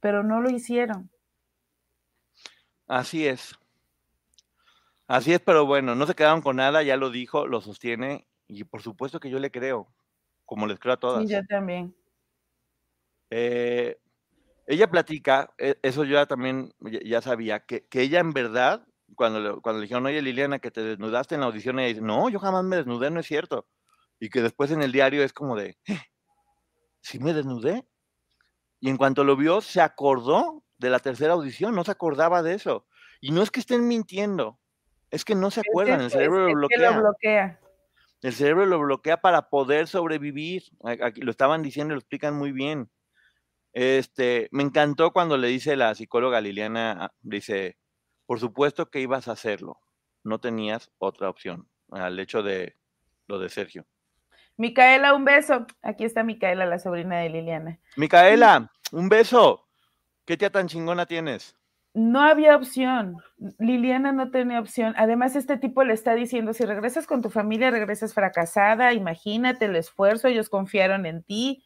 pero 0.00 0.22
no 0.22 0.40
lo 0.40 0.50
hicieron. 0.50 1.10
Así 2.88 3.28
es. 3.28 3.59
Así 5.10 5.32
es, 5.32 5.40
pero 5.40 5.66
bueno, 5.66 5.96
no 5.96 6.06
se 6.06 6.14
quedaron 6.14 6.40
con 6.40 6.54
nada, 6.54 6.84
ya 6.84 6.96
lo 6.96 7.10
dijo, 7.10 7.48
lo 7.48 7.60
sostiene 7.60 8.28
y 8.46 8.62
por 8.62 8.80
supuesto 8.80 9.18
que 9.18 9.28
yo 9.28 9.40
le 9.40 9.50
creo, 9.50 9.92
como 10.46 10.68
les 10.68 10.78
creo 10.78 10.94
a 10.94 11.00
todas. 11.00 11.26
Sí, 11.26 11.34
yo 11.34 11.44
también. 11.48 11.96
Eh, 13.28 13.98
ella 14.68 14.88
platica, 14.88 15.52
e, 15.58 15.76
eso 15.82 16.04
yo 16.04 16.14
ya 16.14 16.26
también 16.26 16.72
ya 17.04 17.20
sabía, 17.22 17.58
que, 17.58 17.88
ella 17.90 18.20
en 18.20 18.32
verdad, 18.32 18.86
cuando 19.16 19.40
le, 19.40 19.60
cuando 19.60 19.80
le 19.80 19.86
dijeron, 19.86 20.06
oye 20.06 20.22
Liliana, 20.22 20.60
que 20.60 20.70
te 20.70 20.80
desnudaste 20.80 21.34
en 21.34 21.40
la 21.40 21.48
audición, 21.48 21.80
ella 21.80 21.88
dice, 21.88 22.02
no, 22.02 22.28
yo 22.28 22.38
jamás 22.38 22.62
me 22.62 22.76
desnudé, 22.76 23.10
no 23.10 23.18
es 23.18 23.26
cierto. 23.26 23.66
Y 24.20 24.30
que 24.30 24.42
después 24.42 24.70
en 24.70 24.80
el 24.80 24.92
diario 24.92 25.24
es 25.24 25.32
como 25.32 25.56
de, 25.56 25.76
¿Eh? 25.88 25.98
¿sí 27.00 27.18
me 27.18 27.34
desnudé? 27.34 27.84
Y 28.78 28.88
en 28.88 28.96
cuanto 28.96 29.24
lo 29.24 29.34
vio, 29.34 29.60
se 29.60 29.80
acordó 29.80 30.62
de 30.78 30.88
la 30.88 31.00
tercera 31.00 31.32
audición, 31.32 31.74
no 31.74 31.82
se 31.82 31.90
acordaba 31.90 32.44
de 32.44 32.54
eso. 32.54 32.86
Y 33.20 33.32
no 33.32 33.42
es 33.42 33.50
que 33.50 33.58
estén 33.58 33.88
mintiendo, 33.88 34.59
es 35.10 35.24
que 35.24 35.34
no 35.34 35.50
se 35.50 35.60
acuerdan, 35.60 36.00
el 36.00 36.10
cerebro 36.10 36.54
lo 36.54 36.68
bloquea. 36.68 37.58
El 38.22 38.32
cerebro 38.34 38.66
lo 38.66 38.78
bloquea 38.78 39.20
para 39.20 39.48
poder 39.48 39.88
sobrevivir. 39.88 40.64
Aquí 40.84 41.22
lo 41.22 41.30
estaban 41.30 41.62
diciendo 41.62 41.92
y 41.92 41.96
lo 41.96 42.00
explican 42.00 42.36
muy 42.36 42.52
bien. 42.52 42.90
Este, 43.72 44.48
me 44.52 44.62
encantó 44.62 45.12
cuando 45.12 45.36
le 45.36 45.48
dice 45.48 45.76
la 45.76 45.94
psicóloga 45.94 46.40
Liliana, 46.40 47.04
ah, 47.04 47.12
dice, 47.22 47.78
por 48.26 48.40
supuesto 48.40 48.90
que 48.90 49.00
ibas 49.00 49.28
a 49.28 49.32
hacerlo, 49.32 49.78
no 50.24 50.40
tenías 50.40 50.90
otra 50.98 51.30
opción 51.30 51.68
al 51.90 52.18
hecho 52.18 52.42
de 52.42 52.76
lo 53.26 53.38
de 53.38 53.48
Sergio. 53.48 53.86
Micaela, 54.56 55.14
un 55.14 55.24
beso. 55.24 55.66
Aquí 55.82 56.04
está 56.04 56.22
Micaela, 56.22 56.66
la 56.66 56.78
sobrina 56.78 57.18
de 57.18 57.30
Liliana. 57.30 57.78
Micaela, 57.96 58.70
un 58.92 59.08
beso. 59.08 59.68
¿Qué 60.26 60.36
tía 60.36 60.50
tan 60.50 60.68
chingona 60.68 61.06
tienes? 61.06 61.56
No 61.94 62.20
había 62.20 62.56
opción. 62.56 63.16
Liliana 63.58 64.12
no 64.12 64.30
tenía 64.30 64.60
opción. 64.60 64.94
Además, 64.96 65.36
este 65.36 65.56
tipo 65.56 65.82
le 65.84 65.94
está 65.94 66.14
diciendo, 66.14 66.52
si 66.52 66.64
regresas 66.64 67.06
con 67.06 67.22
tu 67.22 67.30
familia, 67.30 67.70
regresas 67.70 68.14
fracasada, 68.14 68.92
imagínate 68.92 69.64
el 69.64 69.76
esfuerzo, 69.76 70.28
ellos 70.28 70.48
confiaron 70.48 71.06
en 71.06 71.22
ti. 71.22 71.64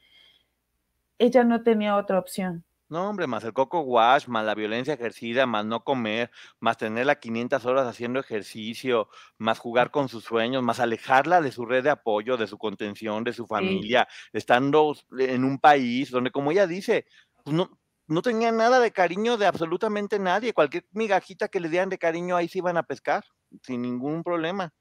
Ella 1.19 1.45
no 1.45 1.63
tenía 1.63 1.97
otra 1.97 2.19
opción. 2.19 2.65
No, 2.89 3.09
hombre, 3.09 3.27
más 3.27 3.43
el 3.45 3.55
coco 3.55 3.81
wash, 3.81 4.29
más 4.29 4.45
la 4.45 4.55
violencia 4.55 4.95
ejercida, 4.95 5.47
más 5.47 5.65
no 5.65 5.83
comer, 5.85 6.31
más 6.61 6.77
tenerla 6.77 7.19
500 7.19 7.65
horas 7.65 7.87
haciendo 7.87 8.21
ejercicio, 8.21 9.09
más 9.39 9.59
jugar 9.59 9.91
con 9.91 10.09
sus 10.09 10.25
sueños, 10.25 10.63
más 10.63 10.81
alejarla 10.81 11.41
de 11.41 11.51
su 11.51 11.65
red 11.65 11.83
de 11.83 11.91
apoyo, 11.91 12.37
de 12.37 12.47
su 12.47 12.59
contención, 12.59 13.25
de 13.25 13.33
su 13.33 13.47
familia, 13.47 14.07
estando 14.33 14.95
en 15.19 15.45
un 15.45 15.59
país 15.59 16.11
donde, 16.11 16.31
como 16.31 16.53
ella 16.53 16.67
dice, 16.67 17.07
pues 17.43 17.57
no, 17.57 17.79
no 18.07 18.23
tenía 18.23 18.53
nada 18.53 18.81
de 18.81 18.91
cariño 18.91 19.37
de 19.37 19.47
absolutamente 19.47 20.19
nadie. 20.19 20.53
Cualquier 20.53 20.85
migajita 20.93 21.49
que 21.49 21.61
le 21.61 21.69
dieran 21.69 21.89
de 21.89 21.99
cariño, 21.99 22.37
ahí 22.37 22.49
se 22.49 22.59
iban 22.59 22.77
a 22.77 22.83
pescar, 22.83 23.25
sin 23.63 23.83
ningún 23.83 24.23
problema. 24.23 24.73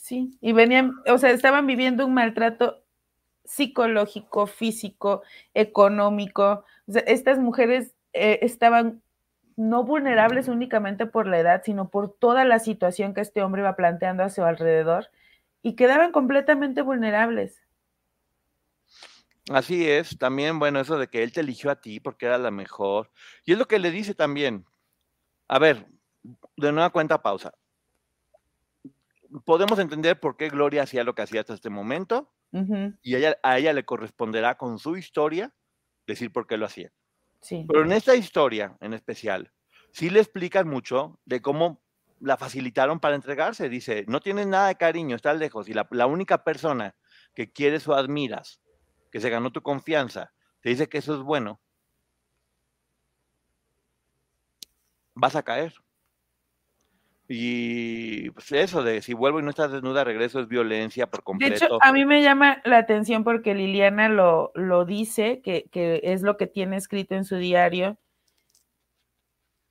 Sí, 0.00 0.38
y 0.40 0.52
venían, 0.52 0.94
o 1.06 1.18
sea, 1.18 1.30
estaban 1.30 1.66
viviendo 1.66 2.06
un 2.06 2.14
maltrato 2.14 2.82
psicológico, 3.44 4.46
físico, 4.46 5.22
económico. 5.54 6.64
O 6.88 6.92
sea, 6.92 7.02
estas 7.02 7.38
mujeres 7.38 7.94
eh, 8.12 8.38
estaban 8.42 9.02
no 9.56 9.84
vulnerables 9.84 10.48
únicamente 10.48 11.06
por 11.06 11.26
la 11.26 11.38
edad, 11.38 11.62
sino 11.64 11.88
por 11.88 12.12
toda 12.12 12.44
la 12.44 12.58
situación 12.58 13.14
que 13.14 13.22
este 13.22 13.42
hombre 13.42 13.62
iba 13.62 13.76
planteando 13.76 14.22
a 14.22 14.30
su 14.30 14.44
alrededor 14.44 15.10
y 15.62 15.74
quedaban 15.74 16.12
completamente 16.12 16.82
vulnerables. 16.82 17.62
Así 19.50 19.88
es, 19.88 20.18
también, 20.18 20.58
bueno, 20.58 20.80
eso 20.80 20.98
de 20.98 21.08
que 21.08 21.22
él 21.22 21.32
te 21.32 21.40
eligió 21.40 21.70
a 21.70 21.80
ti 21.80 22.00
porque 22.00 22.26
era 22.26 22.36
la 22.38 22.50
mejor. 22.50 23.10
Y 23.44 23.52
es 23.52 23.58
lo 23.58 23.66
que 23.66 23.78
le 23.78 23.92
dice 23.92 24.14
también. 24.14 24.66
A 25.46 25.60
ver, 25.60 25.86
de 26.56 26.72
nueva 26.72 26.90
cuenta, 26.90 27.22
pausa. 27.22 27.54
Podemos 29.44 29.78
entender 29.78 30.18
por 30.18 30.36
qué 30.36 30.48
Gloria 30.48 30.82
hacía 30.82 31.04
lo 31.04 31.14
que 31.14 31.22
hacía 31.22 31.40
hasta 31.40 31.54
este 31.54 31.70
momento 31.70 32.32
y 33.02 33.14
a 33.16 33.58
ella 33.58 33.72
le 33.74 33.84
corresponderá 33.84 34.56
con 34.56 34.78
su 34.78 34.96
historia 34.96 35.52
decir 36.06 36.32
por 36.32 36.46
qué 36.46 36.56
lo 36.56 36.64
hacía. 36.64 36.90
Sí. 37.40 37.66
Pero 37.68 37.84
en 37.84 37.92
esta 37.92 38.16
historia 38.16 38.76
en 38.80 38.94
especial, 38.94 39.52
sí 39.92 40.08
le 40.08 40.20
explican 40.20 40.66
mucho 40.66 41.20
de 41.26 41.42
cómo 41.42 41.82
la 42.18 42.38
facilitaron 42.38 42.98
para 42.98 43.14
entregarse. 43.14 43.68
Dice, 43.68 44.06
no 44.08 44.20
tienes 44.20 44.46
nada 44.46 44.68
de 44.68 44.76
cariño, 44.76 45.16
estás 45.16 45.36
lejos 45.38 45.68
y 45.68 45.74
la, 45.74 45.86
la 45.90 46.06
única 46.06 46.44
persona 46.44 46.96
que 47.34 47.52
quieres 47.52 47.86
o 47.88 47.94
admiras 47.94 48.60
que 49.10 49.20
se 49.20 49.30
ganó 49.30 49.50
tu 49.52 49.62
confianza, 49.62 50.32
te 50.60 50.70
dice 50.70 50.88
que 50.88 50.98
eso 50.98 51.14
es 51.14 51.22
bueno, 51.22 51.60
vas 55.14 55.36
a 55.36 55.42
caer. 55.42 55.74
Y 57.28 58.30
pues 58.30 58.52
eso 58.52 58.84
de 58.84 59.02
si 59.02 59.12
vuelvo 59.12 59.40
y 59.40 59.42
no 59.42 59.50
estás 59.50 59.72
desnuda, 59.72 60.04
regreso 60.04 60.38
es 60.38 60.46
violencia 60.46 61.08
por 61.08 61.24
completo. 61.24 61.58
De 61.58 61.66
hecho, 61.66 61.78
a 61.82 61.92
mí 61.92 62.04
me 62.04 62.22
llama 62.22 62.60
la 62.64 62.78
atención 62.78 63.24
porque 63.24 63.54
Liliana 63.54 64.08
lo, 64.08 64.52
lo 64.54 64.84
dice, 64.84 65.40
que, 65.42 65.68
que, 65.72 66.00
es 66.04 66.22
lo 66.22 66.36
que 66.36 66.46
tiene 66.46 66.76
escrito 66.76 67.16
en 67.16 67.24
su 67.24 67.36
diario. 67.36 67.98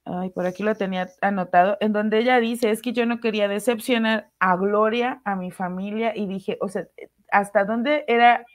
Ay, 0.04 0.30
por 0.32 0.46
aquí 0.46 0.64
lo 0.64 0.76
tenía 0.76 1.10
anotado, 1.22 1.78
en 1.80 1.94
donde 1.94 2.20
ella 2.20 2.40
dice, 2.40 2.70
es 2.70 2.82
que 2.82 2.94
yo 2.94 3.06
no 3.06 3.20
quería 3.22 3.48
decepcionar 3.48 4.30
a 4.40 4.56
Gloria, 4.56 5.22
a 5.26 5.36
mi 5.36 5.50
familia, 5.50 6.16
y 6.16 6.28
dije, 6.28 6.58
o 6.62 6.68
sea, 6.68 6.88
¿hasta 7.32 7.64
dónde 7.64 8.04
era 8.08 8.46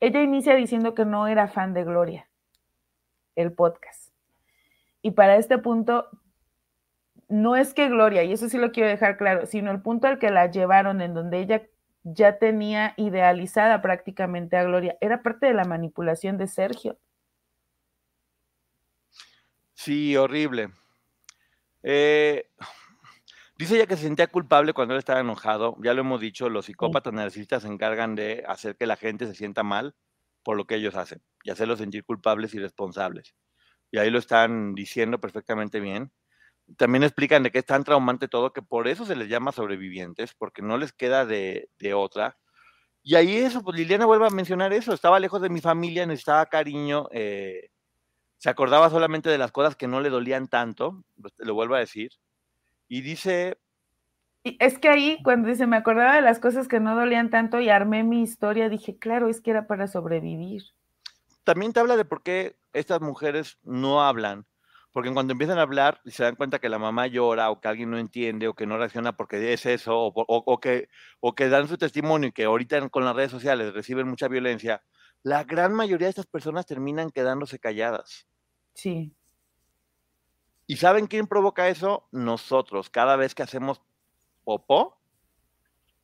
ella 0.00 0.22
inicia 0.22 0.54
diciendo 0.54 0.94
que 0.94 1.04
no 1.04 1.26
era 1.26 1.48
fan 1.48 1.74
de 1.74 1.84
Gloria, 1.84 2.28
el 3.34 3.52
podcast. 3.52 4.12
Y 5.02 5.12
para 5.12 5.36
este 5.36 5.58
punto, 5.58 6.08
no 7.28 7.56
es 7.56 7.74
que 7.74 7.88
Gloria, 7.88 8.24
y 8.24 8.32
eso 8.32 8.48
sí 8.48 8.58
lo 8.58 8.72
quiero 8.72 8.88
dejar 8.88 9.16
claro, 9.16 9.46
sino 9.46 9.70
el 9.70 9.82
punto 9.82 10.06
al 10.06 10.18
que 10.18 10.30
la 10.30 10.50
llevaron, 10.50 11.00
en 11.00 11.14
donde 11.14 11.38
ella 11.38 11.66
ya 12.02 12.38
tenía 12.38 12.94
idealizada 12.96 13.82
prácticamente 13.82 14.56
a 14.56 14.64
Gloria, 14.64 14.96
era 15.00 15.22
parte 15.22 15.46
de 15.46 15.54
la 15.54 15.64
manipulación 15.64 16.38
de 16.38 16.46
Sergio. 16.46 16.98
Sí, 19.74 20.16
horrible. 20.16 20.70
Eh, 21.82 22.48
Dice 23.58 23.76
ella 23.76 23.86
que 23.86 23.96
se 23.96 24.02
sentía 24.02 24.26
culpable 24.26 24.74
cuando 24.74 24.94
él 24.94 24.98
estaba 24.98 25.20
enojado. 25.20 25.76
Ya 25.82 25.94
lo 25.94 26.02
hemos 26.02 26.20
dicho, 26.20 26.50
los 26.50 26.66
psicópatas 26.66 27.12
narcisistas 27.12 27.62
se 27.62 27.68
encargan 27.68 28.14
de 28.14 28.44
hacer 28.46 28.76
que 28.76 28.86
la 28.86 28.96
gente 28.96 29.26
se 29.26 29.34
sienta 29.34 29.62
mal 29.62 29.94
por 30.42 30.56
lo 30.56 30.66
que 30.66 30.76
ellos 30.76 30.94
hacen 30.94 31.22
y 31.42 31.50
hacerlos 31.50 31.78
sentir 31.78 32.04
culpables 32.04 32.54
y 32.54 32.58
responsables. 32.58 33.34
Y 33.90 33.98
ahí 33.98 34.10
lo 34.10 34.18
están 34.18 34.74
diciendo 34.74 35.20
perfectamente 35.20 35.80
bien. 35.80 36.12
También 36.76 37.04
explican 37.04 37.42
de 37.42 37.50
que 37.50 37.60
es 37.60 37.66
tan 37.66 37.84
traumante 37.84 38.28
todo 38.28 38.52
que 38.52 38.62
por 38.62 38.88
eso 38.88 39.06
se 39.06 39.16
les 39.16 39.28
llama 39.28 39.52
sobrevivientes, 39.52 40.34
porque 40.34 40.62
no 40.62 40.76
les 40.78 40.92
queda 40.92 41.24
de, 41.24 41.68
otra. 41.94 42.36
Y 43.02 43.14
ahí 43.14 43.36
eso, 43.38 43.62
pues 43.62 43.76
Liliana 43.76 44.06
vuelve 44.06 44.26
a 44.26 44.30
mencionar 44.30 44.72
eso, 44.72 44.92
estaba 44.92 45.20
lejos 45.20 45.40
de 45.40 45.48
mi 45.48 45.60
familia, 45.60 46.06
necesitaba 46.06 46.46
cariño, 46.46 47.08
eh, 47.12 47.70
se 48.38 48.50
acordaba 48.50 48.90
solamente 48.90 49.30
de 49.30 49.38
las 49.38 49.52
cosas 49.52 49.76
que 49.76 49.88
no 49.88 50.00
le 50.00 50.10
dolían 50.10 50.48
tanto, 50.48 51.04
lo 51.38 51.54
vuelvo 51.54 51.76
a 51.76 51.80
decir, 51.80 52.10
y 52.88 53.00
dice... 53.00 53.58
es 54.44 54.78
que 54.78 54.88
ahí, 54.88 55.18
cuando 55.22 55.48
dice, 55.48 55.66
me 55.66 55.76
acordaba 55.76 56.14
de 56.14 56.22
las 56.22 56.38
cosas 56.38 56.68
que 56.68 56.80
no 56.80 56.94
dolían 56.94 57.30
tanto 57.30 57.60
y 57.60 57.68
armé 57.68 58.04
mi 58.04 58.22
historia, 58.22 58.68
dije, 58.68 58.98
claro, 58.98 59.28
es 59.28 59.40
que 59.40 59.50
era 59.50 59.66
para 59.66 59.86
sobrevivir. 59.86 60.62
También 61.44 61.72
te 61.72 61.80
habla 61.80 61.96
de 61.96 62.04
por 62.04 62.22
qué 62.22 62.56
estas 62.72 63.00
mujeres 63.00 63.58
no 63.62 64.02
hablan, 64.02 64.46
porque 64.92 65.12
cuando 65.12 65.32
empiezan 65.32 65.58
a 65.58 65.62
hablar 65.62 66.00
y 66.04 66.10
se 66.10 66.22
dan 66.22 66.36
cuenta 66.36 66.58
que 66.58 66.68
la 66.68 66.78
mamá 66.78 67.06
llora 67.06 67.50
o 67.50 67.60
que 67.60 67.68
alguien 67.68 67.90
no 67.90 67.98
entiende 67.98 68.48
o 68.48 68.54
que 68.54 68.66
no 68.66 68.78
reacciona 68.78 69.16
porque 69.16 69.52
es 69.52 69.66
eso, 69.66 69.94
o, 69.94 70.12
o, 70.14 70.58
que, 70.58 70.88
o 71.20 71.34
que 71.34 71.48
dan 71.48 71.68
su 71.68 71.76
testimonio 71.76 72.30
y 72.30 72.32
que 72.32 72.44
ahorita 72.44 72.88
con 72.88 73.04
las 73.04 73.14
redes 73.14 73.30
sociales 73.30 73.74
reciben 73.74 74.08
mucha 74.08 74.26
violencia, 74.26 74.82
la 75.22 75.44
gran 75.44 75.74
mayoría 75.74 76.06
de 76.06 76.10
estas 76.10 76.26
personas 76.26 76.66
terminan 76.66 77.10
quedándose 77.10 77.58
calladas. 77.58 78.26
Sí. 78.74 79.14
¿Y 80.66 80.76
saben 80.76 81.06
quién 81.06 81.26
provoca 81.26 81.68
eso? 81.68 82.08
Nosotros. 82.12 82.90
Cada 82.90 83.16
vez 83.16 83.34
que 83.34 83.42
hacemos 83.42 83.80
popó 84.44 84.96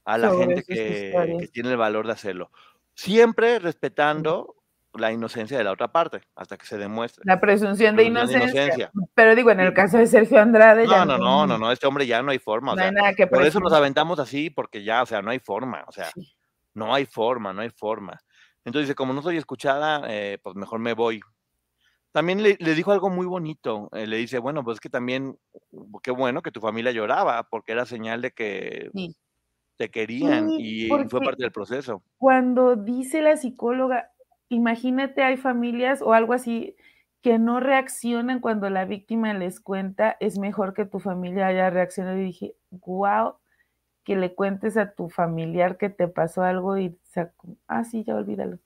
a 0.05 0.19
la 0.19 0.31
gente 0.35 0.63
que, 0.63 1.49
tiene 1.53 1.71
el 1.71 1.77
valor 1.77 2.07
de 2.07 2.13
hacerlo. 2.13 2.51
Siempre 2.95 3.59
respetando 3.59 4.57
la 4.95 5.11
inocencia 5.11 5.57
de 5.57 5.65
la 5.65 5.73
otra 5.73 5.89
parte, 5.91 6.21
hasta 6.37 6.59
que 6.59 6.67
se 6.67 6.77
demuestre. 6.77 7.23
La 7.25 7.41
presunción 7.41 7.97
de 7.97 8.05
inocencia. 8.05 8.91
Pero 9.15 9.35
digo, 9.35 9.51
en 9.51 9.61
el 9.61 9.73
caso 9.73 9.97
de 9.97 10.07
Sergio 10.07 10.41
Andrade. 10.41 10.87
No, 10.87 11.05
no, 11.05 11.19
no, 11.19 11.47
no, 11.47 11.59
no, 11.59 11.73
este 11.73 11.87
hombre 11.87 12.07
ya 12.07 12.23
no 12.23 12.31
hay 12.31 12.39
forma. 12.39 12.75
no 12.75 12.83
hay 12.83 12.93
nada 12.93 13.15
que 13.15 13.27
por 13.27 13.43
eso 13.45 13.59
nos 13.61 13.73
aventamos 13.73 14.19
así, 14.19 14.51
porque 14.51 14.85
ya, 14.85 15.03
o 15.03 15.07
sea, 15.07 15.23
no 15.23 15.31
hay 15.31 15.39
forma. 15.39 15.85
O 15.87 15.93
sea, 15.93 16.11
no 16.75 16.95
hay 16.95 17.07
forma, 17.07 17.53
no 17.53 17.63
hay 17.63 17.71
forma. 17.71 18.21
Entonces, 18.65 18.95
como 18.95 19.13
no 19.13 19.23
soy 19.23 19.39
escuchada, 19.39 20.03
eh, 20.09 20.39
pues 20.43 20.57
mejor 20.57 20.79
me 20.79 20.93
voy. 20.93 21.21
También 22.13 22.43
le, 22.43 22.57
dijo 22.75 22.93
algo 22.93 23.09
muy 23.09 23.27
bonito. 23.27 23.89
Eh, 23.93 24.07
le 24.07 24.19
dice, 24.19 24.39
bueno, 24.39 24.63
pues 24.63 24.81
que 24.81 24.91
también, 24.91 25.39
qué 26.03 26.11
bueno 26.11 26.43
que 26.43 26.51
tu 26.51 26.61
familia 26.61 26.93
lloraba, 26.93 27.43
porque 27.45 27.73
era 27.73 27.87
señal 27.87 28.21
de 28.21 28.33
que 28.33 28.91
te 29.79 29.91
querían 29.91 30.51
y 30.51 30.89
fue 31.09 31.21
parte 31.23 31.43
del 31.43 31.53
proceso. 31.53 32.03
Cuando 32.19 32.77
dice 32.77 33.23
la 33.23 33.37
psicóloga, 33.37 34.13
imagínate, 34.51 35.23
hay 35.23 35.39
familias 35.39 36.03
o 36.03 36.13
algo 36.13 36.35
así 36.35 36.77
que 37.23 37.39
no 37.39 37.61
reaccionan 37.61 38.41
cuando 38.41 38.69
la 38.69 38.85
víctima 38.85 39.33
les 39.33 39.61
cuenta, 39.61 40.17
es 40.21 40.39
mejor 40.39 40.75
que 40.75 40.85
tu 40.85 40.99
familia 40.99 41.47
haya 41.47 41.71
reaccionado. 41.71 42.19
Y 42.19 42.25
dije, 42.25 42.57
wow, 42.71 43.37
que 44.05 44.17
le 44.17 44.35
cuentes 44.35 44.77
a 44.77 44.93
tu 44.93 45.09
familiar 45.09 45.79
que 45.79 45.89
te 45.89 46.09
pasó 46.09 46.43
algo 46.43 46.77
y, 46.77 46.99
ah, 47.69 47.85
sí, 47.85 48.05
ya 48.05 48.17
olvídalo. 48.17 48.59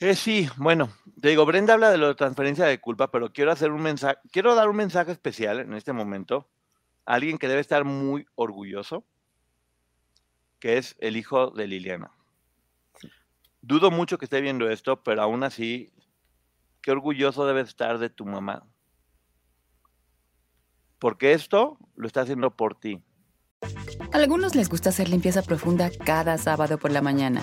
Eh, 0.00 0.14
sí, 0.14 0.48
bueno, 0.56 0.90
te 1.20 1.30
digo, 1.30 1.44
Brenda 1.44 1.74
habla 1.74 1.90
de 1.90 1.98
la 1.98 2.14
transferencia 2.14 2.64
de 2.66 2.80
culpa, 2.80 3.10
pero 3.10 3.32
quiero 3.32 3.50
hacer 3.50 3.72
un 3.72 3.82
mensaje, 3.82 4.16
quiero 4.30 4.54
dar 4.54 4.68
un 4.68 4.76
mensaje 4.76 5.10
especial 5.10 5.58
en 5.58 5.74
este 5.74 5.92
momento 5.92 6.48
a 7.04 7.14
alguien 7.14 7.36
que 7.36 7.48
debe 7.48 7.60
estar 7.60 7.84
muy 7.84 8.24
orgulloso, 8.36 9.04
que 10.60 10.78
es 10.78 10.94
el 11.00 11.16
hijo 11.16 11.50
de 11.50 11.66
Liliana. 11.66 12.12
Dudo 13.60 13.90
mucho 13.90 14.18
que 14.18 14.26
esté 14.26 14.40
viendo 14.40 14.70
esto, 14.70 15.02
pero 15.02 15.22
aún 15.22 15.42
así, 15.42 15.92
qué 16.80 16.92
orgulloso 16.92 17.44
debes 17.44 17.68
estar 17.68 17.98
de 17.98 18.08
tu 18.08 18.24
mamá. 18.24 18.64
Porque 21.00 21.32
esto 21.32 21.76
lo 21.96 22.06
está 22.06 22.20
haciendo 22.20 22.56
por 22.56 22.78
ti. 22.78 23.02
A 24.12 24.16
algunos 24.16 24.54
les 24.54 24.68
gusta 24.68 24.90
hacer 24.90 25.08
limpieza 25.08 25.42
profunda 25.42 25.90
cada 26.04 26.38
sábado 26.38 26.78
por 26.78 26.92
la 26.92 27.02
mañana. 27.02 27.42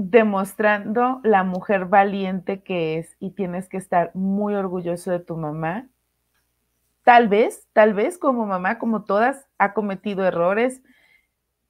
demostrando 0.00 1.20
la 1.24 1.42
mujer 1.42 1.86
valiente 1.86 2.62
que 2.62 2.98
es 2.98 3.16
y 3.18 3.30
tienes 3.30 3.68
que 3.68 3.78
estar 3.78 4.12
muy 4.14 4.54
orgulloso 4.54 5.10
de 5.10 5.18
tu 5.18 5.36
mamá. 5.36 5.88
Tal 7.02 7.26
vez, 7.26 7.66
tal 7.72 7.94
vez 7.94 8.16
como 8.16 8.46
mamá, 8.46 8.78
como 8.78 9.02
todas, 9.02 9.48
ha 9.58 9.74
cometido 9.74 10.24
errores, 10.24 10.82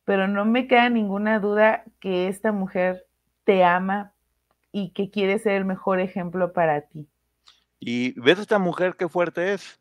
pero 0.05 0.29
no 0.29 0.45
me 0.45 0.67
queda 0.67 0.91
ninguna 0.91 1.39
duda 1.41 1.85
que 2.01 2.29
esta 2.29 2.53
mujer 2.53 3.07
te 3.45 3.65
ama 3.65 4.13
y 4.73 4.91
que 4.91 5.09
quiere 5.09 5.39
ser 5.39 5.53
el 5.53 5.65
mejor 5.65 5.99
ejemplo 5.99 6.53
para 6.53 6.83
ti. 6.83 7.09
Y 7.81 8.13
ves 8.21 8.39
a 8.41 8.43
esta 8.43 8.59
mujer 8.59 8.97
qué 8.99 9.09
fuerte 9.09 9.55
es. 9.55 9.81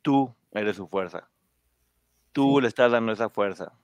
Tú 0.00 0.34
eres 0.52 0.76
su 0.76 0.88
fuerza. 0.88 1.28
Tú 2.32 2.62
le 2.62 2.68
estás 2.68 2.92
dando 2.92 3.12
esa 3.12 3.28
fuerza. 3.28 3.74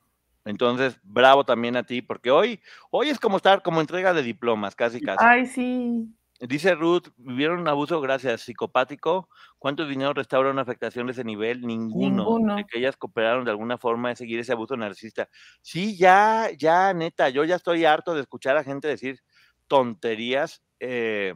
Entonces, 0.44 0.98
bravo 1.02 1.44
también 1.44 1.76
a 1.76 1.84
ti, 1.84 2.02
porque 2.02 2.30
hoy, 2.30 2.60
hoy 2.90 3.10
es 3.10 3.20
como 3.20 3.36
estar 3.36 3.62
como 3.62 3.80
entrega 3.80 4.12
de 4.12 4.22
diplomas, 4.22 4.74
casi 4.74 5.00
casi. 5.00 5.24
Ay, 5.24 5.46
sí. 5.46 6.08
Dice 6.40 6.74
Ruth, 6.74 7.08
vivieron 7.18 7.60
un 7.60 7.68
abuso 7.68 8.00
gracias 8.00 8.40
psicopático. 8.40 9.28
¿Cuánto 9.60 9.86
dinero 9.86 10.12
restaura 10.12 10.50
una 10.50 10.62
afectación 10.62 11.06
de 11.06 11.12
ese 11.12 11.22
nivel? 11.22 11.60
Ninguno. 11.60 12.24
Ninguno. 12.24 12.56
De 12.56 12.64
que 12.64 12.80
ellas 12.80 12.96
cooperaron 12.96 13.44
de 13.44 13.52
alguna 13.52 13.78
forma 13.78 14.08
de 14.08 14.16
seguir 14.16 14.40
ese 14.40 14.50
abuso 14.50 14.76
narcisista. 14.76 15.28
Sí, 15.60 15.96
ya, 15.96 16.50
ya, 16.58 16.92
neta, 16.94 17.28
yo 17.28 17.44
ya 17.44 17.54
estoy 17.54 17.84
harto 17.84 18.14
de 18.14 18.22
escuchar 18.22 18.56
a 18.56 18.64
gente 18.64 18.88
decir 18.88 19.20
tonterías 19.68 20.64
eh, 20.80 21.34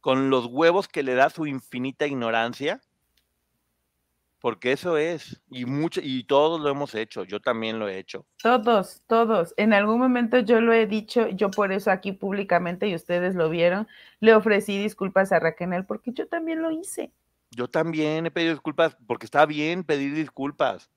con 0.00 0.28
los 0.28 0.44
huevos 0.44 0.86
que 0.86 1.02
le 1.02 1.14
da 1.14 1.30
su 1.30 1.46
infinita 1.46 2.06
ignorancia 2.06 2.82
porque 4.44 4.72
eso 4.72 4.98
es, 4.98 5.40
y 5.48 5.64
mucho, 5.64 6.02
y 6.04 6.24
todos 6.24 6.60
lo 6.60 6.68
hemos 6.68 6.94
hecho, 6.94 7.24
yo 7.24 7.40
también 7.40 7.78
lo 7.78 7.88
he 7.88 7.98
hecho. 7.98 8.26
Todos, 8.42 9.02
todos. 9.06 9.54
En 9.56 9.72
algún 9.72 9.98
momento 9.98 10.38
yo 10.38 10.60
lo 10.60 10.74
he 10.74 10.86
dicho, 10.86 11.28
yo 11.28 11.50
por 11.50 11.72
eso 11.72 11.90
aquí 11.90 12.12
públicamente, 12.12 12.86
y 12.86 12.94
ustedes 12.94 13.34
lo 13.36 13.48
vieron, 13.48 13.88
le 14.20 14.34
ofrecí 14.34 14.78
disculpas 14.78 15.32
a 15.32 15.38
Raquel 15.38 15.86
porque 15.86 16.12
yo 16.12 16.28
también 16.28 16.60
lo 16.60 16.70
hice. 16.70 17.10
Yo 17.52 17.68
también 17.68 18.26
he 18.26 18.30
pedido 18.30 18.52
disculpas 18.52 18.98
porque 19.06 19.24
está 19.24 19.46
bien 19.46 19.82
pedir 19.82 20.14
disculpas. 20.14 20.90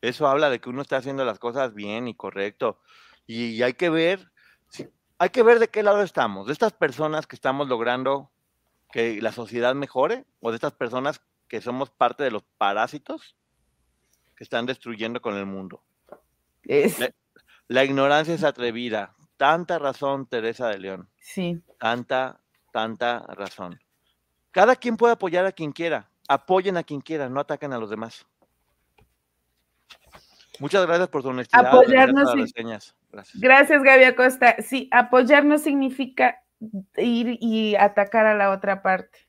Eso 0.00 0.26
habla 0.26 0.50
de 0.50 0.60
que 0.60 0.68
uno 0.68 0.82
está 0.82 0.96
haciendo 0.96 1.24
las 1.24 1.38
cosas 1.38 1.74
bien 1.74 2.08
y 2.08 2.16
correcto. 2.16 2.80
Y, 3.28 3.62
hay 3.62 3.74
que 3.74 3.90
ver, 3.90 4.32
hay 5.18 5.30
que 5.30 5.44
ver 5.44 5.60
de 5.60 5.68
qué 5.68 5.84
lado 5.84 6.02
estamos, 6.02 6.48
de 6.48 6.52
estas 6.52 6.72
personas 6.72 7.28
que 7.28 7.36
estamos 7.36 7.68
logrando 7.68 8.32
que 8.90 9.22
la 9.22 9.30
sociedad 9.30 9.76
mejore 9.76 10.24
o 10.40 10.50
de 10.50 10.56
estas 10.56 10.72
personas 10.72 11.20
que 11.48 11.60
somos 11.60 11.90
parte 11.90 12.22
de 12.22 12.30
los 12.30 12.42
parásitos 12.58 13.36
que 14.36 14.44
están 14.44 14.66
destruyendo 14.66 15.20
con 15.20 15.36
el 15.36 15.46
mundo. 15.46 15.82
La, 17.68 17.84
ignorancia 17.84 18.34
es 18.34 18.44
atrevida. 18.44 19.14
Tanta 19.36 19.78
razón, 19.78 20.26
Teresa 20.26 20.68
de 20.68 20.78
León. 20.78 21.08
Sí. 21.20 21.60
Tanta, 21.78 22.40
tanta 22.72 23.20
razón. 23.28 23.80
Cada 24.50 24.76
quien 24.76 24.96
puede 24.96 25.14
apoyar 25.14 25.46
a 25.46 25.52
quien 25.52 25.72
quiera. 25.72 26.10
Apoyen 26.28 26.76
a 26.76 26.82
quien 26.82 27.00
quiera, 27.00 27.28
no 27.28 27.40
ataquen 27.40 27.72
a 27.72 27.78
los 27.78 27.90
demás. 27.90 28.26
Muchas 30.60 30.86
gracias 30.86 31.08
por 31.08 31.22
tu 31.22 31.28
honestidad. 31.28 31.66
Apoyarnos. 31.66 32.34
Gracias, 32.54 32.94
gracias, 33.34 33.82
Gaby 33.82 34.04
Acosta. 34.04 34.56
Sí, 34.60 34.88
apoyar 34.92 35.44
no 35.44 35.58
significa 35.58 36.42
ir 36.96 37.38
y 37.40 37.76
atacar 37.76 38.26
a 38.26 38.34
la 38.34 38.50
otra 38.50 38.82
parte. 38.82 39.27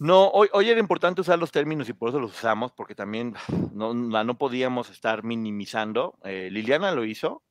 No, 0.00 0.26
hoy, 0.28 0.48
hoy 0.52 0.70
era 0.70 0.80
importante 0.80 1.20
usar 1.20 1.38
los 1.38 1.52
términos 1.52 1.88
y 1.88 1.92
por 1.92 2.08
eso 2.08 2.18
los 2.18 2.32
usamos, 2.32 2.72
porque 2.72 2.96
también 2.96 3.34
no, 3.72 3.94
no 3.94 4.38
podíamos 4.38 4.90
estar 4.90 5.22
minimizando. 5.22 6.18
Eh, 6.24 6.48
Liliana 6.50 6.90
lo 6.90 7.04
hizo, 7.04 7.44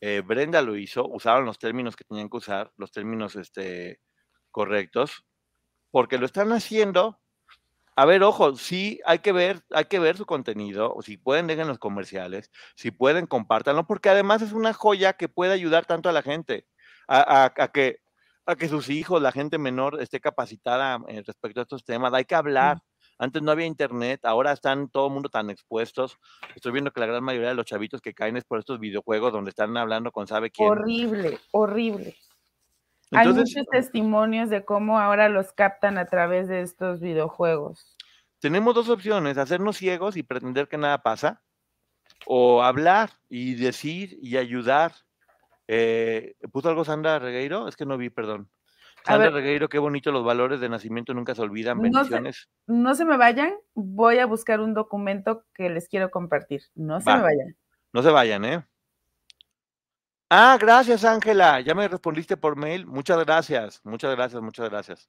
eh, 0.00 0.22
Brenda 0.24 0.62
lo 0.62 0.76
hizo, 0.76 1.06
usaron 1.06 1.44
los 1.44 1.58
términos 1.58 1.96
que 1.96 2.04
tenían 2.04 2.30
que 2.30 2.38
usar, 2.38 2.72
los 2.78 2.92
términos 2.92 3.36
este, 3.36 4.00
correctos, 4.50 5.26
porque 5.90 6.16
lo 6.16 6.24
están 6.24 6.50
haciendo. 6.52 7.20
A 7.94 8.06
ver, 8.06 8.22
ojo, 8.22 8.56
sí 8.56 9.00
hay 9.04 9.18
que 9.18 9.32
ver, 9.32 9.62
hay 9.70 9.84
que 9.86 9.98
ver 9.98 10.16
su 10.16 10.24
contenido, 10.24 10.94
o 10.94 11.02
si 11.02 11.18
pueden 11.18 11.46
dejen 11.46 11.68
los 11.68 11.78
comerciales, 11.78 12.50
si 12.74 12.90
pueden 12.90 13.26
compártanlo, 13.26 13.86
porque 13.86 14.08
además 14.08 14.40
es 14.40 14.52
una 14.52 14.72
joya 14.72 15.14
que 15.14 15.28
puede 15.28 15.52
ayudar 15.52 15.84
tanto 15.84 16.08
a 16.08 16.12
la 16.12 16.22
gente 16.22 16.66
a 17.08 17.70
que 17.72 18.00
a 18.48 18.56
que 18.56 18.66
sus 18.66 18.88
hijos, 18.88 19.20
la 19.20 19.30
gente 19.30 19.58
menor, 19.58 20.00
esté 20.00 20.20
capacitada 20.20 20.98
eh, 21.08 21.22
respecto 21.24 21.60
a 21.60 21.64
estos 21.64 21.84
temas. 21.84 22.14
Hay 22.14 22.24
que 22.24 22.34
hablar. 22.34 22.78
Antes 23.18 23.42
no 23.42 23.50
había 23.50 23.66
internet, 23.66 24.24
ahora 24.24 24.52
están 24.52 24.88
todo 24.88 25.08
el 25.08 25.12
mundo 25.12 25.28
tan 25.28 25.50
expuestos. 25.50 26.16
Estoy 26.54 26.72
viendo 26.72 26.90
que 26.90 27.00
la 27.00 27.06
gran 27.06 27.22
mayoría 27.22 27.48
de 27.48 27.54
los 27.54 27.66
chavitos 27.66 28.00
que 28.00 28.14
caen 28.14 28.36
es 28.38 28.44
por 28.44 28.58
estos 28.58 28.80
videojuegos 28.80 29.32
donde 29.32 29.50
están 29.50 29.76
hablando 29.76 30.12
con 30.12 30.26
sabe 30.26 30.50
quién. 30.50 30.68
Horrible, 30.68 31.38
horrible. 31.50 32.16
Hay 33.10 33.28
muchos 33.28 33.66
testimonios 33.70 34.48
de 34.48 34.64
cómo 34.64 34.98
ahora 34.98 35.28
los 35.28 35.52
captan 35.52 35.98
a 35.98 36.06
través 36.06 36.48
de 36.48 36.62
estos 36.62 37.00
videojuegos. 37.00 37.96
Tenemos 38.38 38.74
dos 38.74 38.88
opciones, 38.88 39.36
hacernos 39.36 39.76
ciegos 39.76 40.16
y 40.16 40.22
pretender 40.22 40.68
que 40.68 40.78
nada 40.78 41.02
pasa, 41.02 41.42
o 42.24 42.62
hablar 42.62 43.10
y 43.28 43.56
decir 43.56 44.16
y 44.22 44.36
ayudar 44.36 44.92
eh, 45.68 46.34
¿Puso 46.50 46.70
algo 46.70 46.84
Sandra 46.84 47.18
Regueiro? 47.18 47.68
Es 47.68 47.76
que 47.76 47.86
no 47.86 47.98
vi, 47.98 48.08
perdón. 48.08 48.50
Sandra 49.04 49.30
Regueiro, 49.30 49.68
qué 49.68 49.78
bonito, 49.78 50.10
los 50.10 50.24
valores 50.24 50.60
de 50.60 50.68
nacimiento 50.68 51.14
nunca 51.14 51.34
se 51.34 51.42
olvidan. 51.42 51.80
Bendiciones. 51.80 52.48
No 52.66 52.94
se, 52.94 53.04
me 53.04 53.16
vayan, 53.16 53.54
voy 53.74 54.18
a 54.18 54.26
buscar 54.26 54.60
un 54.60 54.74
documento 54.74 55.44
que 55.54 55.70
les 55.70 55.88
quiero 55.88 56.10
compartir. 56.10 56.62
No 56.74 57.00
se 57.00 57.14
me 57.14 57.22
vayan. 57.22 57.56
No 57.92 58.02
se 58.02 58.10
vayan, 58.10 58.44
¿eh? 58.44 58.66
Ah, 60.30 60.58
gracias, 60.60 61.04
Ángela. 61.04 61.60
Ya 61.60 61.74
me 61.74 61.88
respondiste 61.88 62.36
por 62.36 62.56
mail. 62.56 62.86
Muchas 62.86 63.18
gracias, 63.24 63.80
muchas 63.84 64.14
gracias, 64.14 64.42
muchas 64.42 64.68
gracias. 64.68 65.08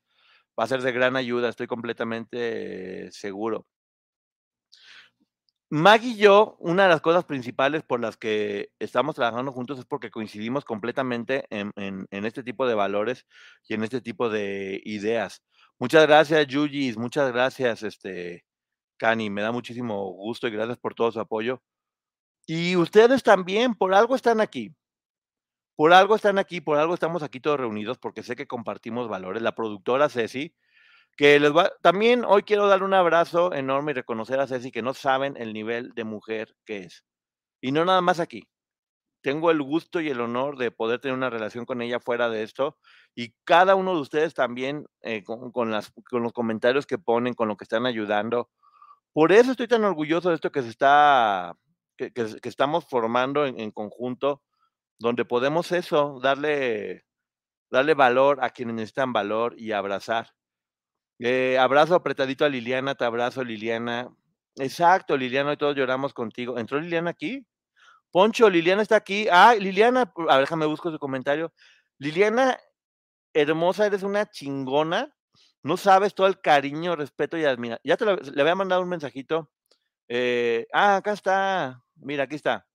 Va 0.58 0.66
a 0.66 0.68
ser 0.68 0.82
de 0.82 0.92
gran 0.92 1.16
ayuda, 1.16 1.50
estoy 1.50 1.68
completamente 1.68 3.12
seguro. 3.12 3.66
Maggie 5.72 6.12
y 6.12 6.18
yo, 6.18 6.56
una 6.60 6.84
de 6.84 6.90
las 6.90 7.02
cosas 7.02 7.26
principales 7.26 7.84
por 7.84 8.00
las 8.00 8.18
que 8.18 8.72
estamos 8.80 9.16
trabajando 9.16 9.52
juntos 9.52 9.78
es 9.78 9.86
porque 9.86 10.10
coincidimos 10.10 10.66
completamente 10.66 11.46
en, 11.52 11.72
este 12.10 12.42
tipo 12.44 12.68
de 12.68 12.74
valores 12.74 13.28
y 13.68 13.76
en 13.76 13.84
este 13.84 14.02
tipo 14.02 14.30
de 14.30 14.82
ideas. 14.84 15.44
Muchas 15.78 16.08
gracias, 16.08 16.48
Yuyis, 16.48 16.98
muchas 16.98 17.32
gracias, 17.32 17.84
este, 17.84 18.46
Cani, 18.98 19.30
me 19.30 19.44
da 19.44 19.52
muchísimo 19.52 20.12
gusto 20.14 20.48
y 20.48 20.52
gracias 20.52 20.80
por 20.80 20.96
todo 20.96 21.12
su 21.12 21.20
apoyo. 21.20 21.62
Y 22.48 22.76
ustedes 22.76 23.22
también, 23.24 23.76
por 23.76 23.94
algo 23.94 24.16
están 24.16 24.42
aquí. 24.42 24.76
Por 25.76 25.94
algo 25.94 26.16
están 26.16 26.40
aquí, 26.40 26.62
por 26.62 26.78
algo 26.78 26.96
estamos 26.96 27.24
aquí 27.24 27.40
todos 27.40 27.60
reunidos, 27.60 28.00
porque 28.00 28.24
sé 28.24 28.36
que 28.36 28.48
compartimos 28.48 29.08
valores. 29.08 29.42
La 29.44 29.56
productora 29.56 30.10
Ceci, 30.10 30.56
que 31.20 31.38
les 31.38 31.54
va, 31.54 31.74
también 31.82 32.24
hoy 32.26 32.44
quiero 32.44 32.70
dar 32.70 32.82
un 32.82 32.94
abrazo 32.94 33.54
enorme 33.54 33.92
y 33.92 33.96
reconocer 33.96 34.40
a 34.40 34.48
Ceci 34.48 34.72
que 34.72 34.82
no 34.82 34.94
saben 34.94 35.36
el 35.36 35.52
nivel 35.52 35.92
de 35.94 36.06
mujer 36.06 36.56
que 36.64 36.78
es. 36.84 37.04
Y 37.60 37.74
no 37.74 37.84
nada 37.84 38.00
más 38.00 38.22
aquí. 38.22 38.48
Tengo 39.22 39.52
el 39.52 39.62
gusto 39.62 40.00
y 40.00 40.08
el 40.08 40.22
honor 40.22 40.58
de 40.58 40.72
poder 40.72 41.02
tener 41.02 41.18
una 41.18 41.30
relación 41.30 41.66
con 41.66 41.82
ella 41.82 42.00
fuera 42.00 42.30
de 42.30 42.44
esto. 42.44 42.78
Y 43.16 43.34
cada 43.44 43.76
uno 43.76 43.96
de 43.96 44.00
ustedes 44.00 44.34
también 44.34 44.86
eh, 45.02 45.26
con, 45.26 45.52
con 45.52 45.72
los 45.74 46.34
comentarios 46.34 46.86
que 46.88 46.98
ponen, 46.98 47.34
con 47.34 47.50
lo 47.50 47.58
que 47.58 47.66
están 47.66 47.86
ayudando. 47.86 48.50
Por 49.12 49.34
eso 49.34 49.52
estoy 49.52 49.68
tan 49.68 49.84
orgulloso 49.84 50.30
de 50.30 50.36
esto 50.36 50.54
que 50.54 50.62
se 50.62 50.70
está, 50.70 51.54
que, 51.98 52.14
estamos 52.44 52.86
formando 52.86 53.46
en, 53.46 53.60
en, 53.60 53.72
conjunto, 53.72 54.42
donde 55.00 55.26
podemos 55.26 55.74
eso, 55.74 56.22
darle, 56.24 57.04
darle 57.70 57.94
valor 57.94 58.42
a 58.42 58.52
quienes 58.52 58.76
necesitan 58.76 59.12
valor 59.12 59.56
y 59.58 59.74
abrazar. 59.74 60.39
Eh, 61.20 61.58
abrazo 61.58 61.96
apretadito 61.96 62.46
a 62.46 62.50
Liliana, 62.50 62.96
te 62.96 63.04
abrazo 63.04 63.44
Liliana. 63.44 64.10
Exacto, 64.56 65.18
Liliana, 65.18 65.52
hoy 65.52 65.58
todos 65.58 65.76
lloramos 65.76 66.14
contigo. 66.14 66.58
¿Entró 66.58 66.80
Liliana 66.80 67.12
aquí? 67.12 67.46
Poncho, 68.12 68.50
Liliana 68.50 68.82
está 68.82 68.96
aquí. 68.96 69.28
Ah, 69.32 69.56
Liliana, 69.56 70.12
a 70.30 70.36
ver, 70.38 70.46
déjame 70.46 70.66
busco 70.66 70.92
su 70.92 71.00
comentario. 71.00 71.54
Liliana, 71.98 72.58
hermosa, 73.34 73.86
eres 73.86 74.04
una 74.04 74.30
chingona. 74.30 75.14
No 75.62 75.78
sabes 75.78 76.16
todo 76.16 76.28
el 76.28 76.40
cariño, 76.42 76.96
respeto 76.96 77.38
y 77.38 77.46
admiración. 77.46 77.82
Ya 77.84 77.98
te 77.98 78.06
le 78.06 78.42
había 78.42 78.56
mandado 78.56 78.82
un 78.82 78.90
mensajito. 78.90 79.52
Eh, 80.08 80.68
ah, 80.74 80.98
acá 80.98 81.12
está. 81.14 81.84
Mira, 81.98 82.24
aquí 82.24 82.36
está. 82.36 82.69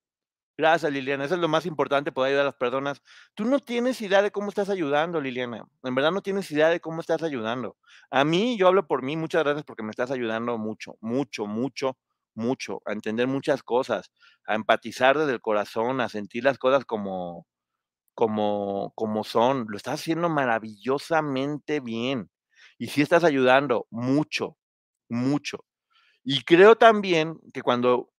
Gracias, 0.57 0.91
Liliana. 0.91 1.25
Eso 1.25 1.35
es 1.35 1.41
lo 1.41 1.49
más 1.49 1.65
importante, 1.65 2.11
poder 2.13 2.29
ayudar 2.29 2.43
a 2.43 2.45
las 2.49 2.55
personas. 2.55 3.01
Tú 3.33 3.43
no 3.43 3.59
tienes 3.59 3.99
idea 4.01 4.21
de 4.21 4.31
cómo 4.31 4.47
estás 4.49 4.69
ayudando, 4.69 5.19
Liliana. 5.19 5.65
En 5.83 5.95
verdad 5.95 6.11
no 6.11 6.21
tienes 6.21 6.49
idea 6.51 6.69
de 6.69 6.79
cómo 6.79 7.01
estás 7.01 7.23
ayudando. 7.23 7.75
A 8.09 8.23
mí, 8.23 8.57
yo 8.57 8.67
hablo 8.67 8.87
por 8.87 9.03
mí, 9.03 9.17
muchas 9.17 9.43
gracias 9.43 9.65
porque 9.65 9.83
me 9.83 9.89
estás 9.91 10.11
ayudando 10.11 10.57
mucho, 10.57 10.95
mucho, 11.01 11.45
mucho, 11.45 11.97
mucho, 12.35 12.81
a 12.85 12.93
entender 12.93 13.27
muchas 13.27 13.63
cosas, 13.63 14.11
a 14.45 14.55
empatizar 14.55 15.17
desde 15.17 15.33
el 15.33 15.41
corazón, 15.41 15.99
a 15.99 16.07
sentir 16.09 16.45
las 16.45 16.57
cosas 16.57 16.85
como, 16.85 17.45
como, 18.15 18.93
como 18.95 19.23
son. 19.23 19.65
Lo 19.69 19.77
estás 19.77 20.01
haciendo 20.01 20.29
maravillosamente 20.29 21.79
bien. 21.81 22.29
Y 22.77 22.87
sí 22.87 23.01
estás 23.01 23.23
ayudando 23.23 23.87
mucho, 23.91 24.57
mucho. 25.09 25.65
Y 26.23 26.43
creo 26.43 26.75
también 26.77 27.39
que 27.53 27.61
cuando 27.63 28.11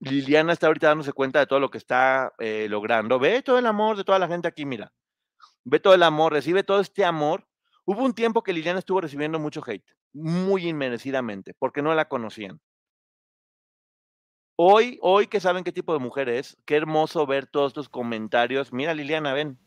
Liliana 0.00 0.52
está 0.52 0.68
ahorita 0.68 0.88
dándose 0.88 1.12
cuenta 1.12 1.40
de 1.40 1.46
todo 1.46 1.60
lo 1.60 1.70
que 1.70 1.78
está 1.78 2.32
eh, 2.38 2.66
logrando, 2.68 3.18
ve 3.18 3.42
todo 3.42 3.58
el 3.58 3.66
amor 3.66 3.96
de 3.96 4.04
toda 4.04 4.18
la 4.18 4.28
gente 4.28 4.48
aquí, 4.48 4.64
mira. 4.64 4.92
Ve 5.64 5.80
todo 5.80 5.94
el 5.94 6.02
amor, 6.02 6.32
recibe 6.32 6.62
todo 6.62 6.80
este 6.80 7.04
amor. 7.04 7.46
Hubo 7.84 8.04
un 8.04 8.14
tiempo 8.14 8.42
que 8.42 8.52
Liliana 8.52 8.78
estuvo 8.78 9.00
recibiendo 9.00 9.38
mucho 9.38 9.62
hate, 9.66 9.84
muy 10.12 10.68
inmerecidamente, 10.68 11.54
porque 11.58 11.82
no 11.82 11.94
la 11.94 12.08
conocían. 12.08 12.60
Hoy, 14.56 14.98
hoy 15.02 15.26
que 15.26 15.40
saben 15.40 15.64
qué 15.64 15.72
tipo 15.72 15.92
de 15.92 15.98
mujer 16.00 16.28
es, 16.28 16.56
qué 16.64 16.76
hermoso 16.76 17.26
ver 17.26 17.46
todos 17.46 17.70
estos 17.70 17.88
comentarios. 17.88 18.72
Mira, 18.72 18.94
Liliana, 18.94 19.32
ven. 19.32 19.58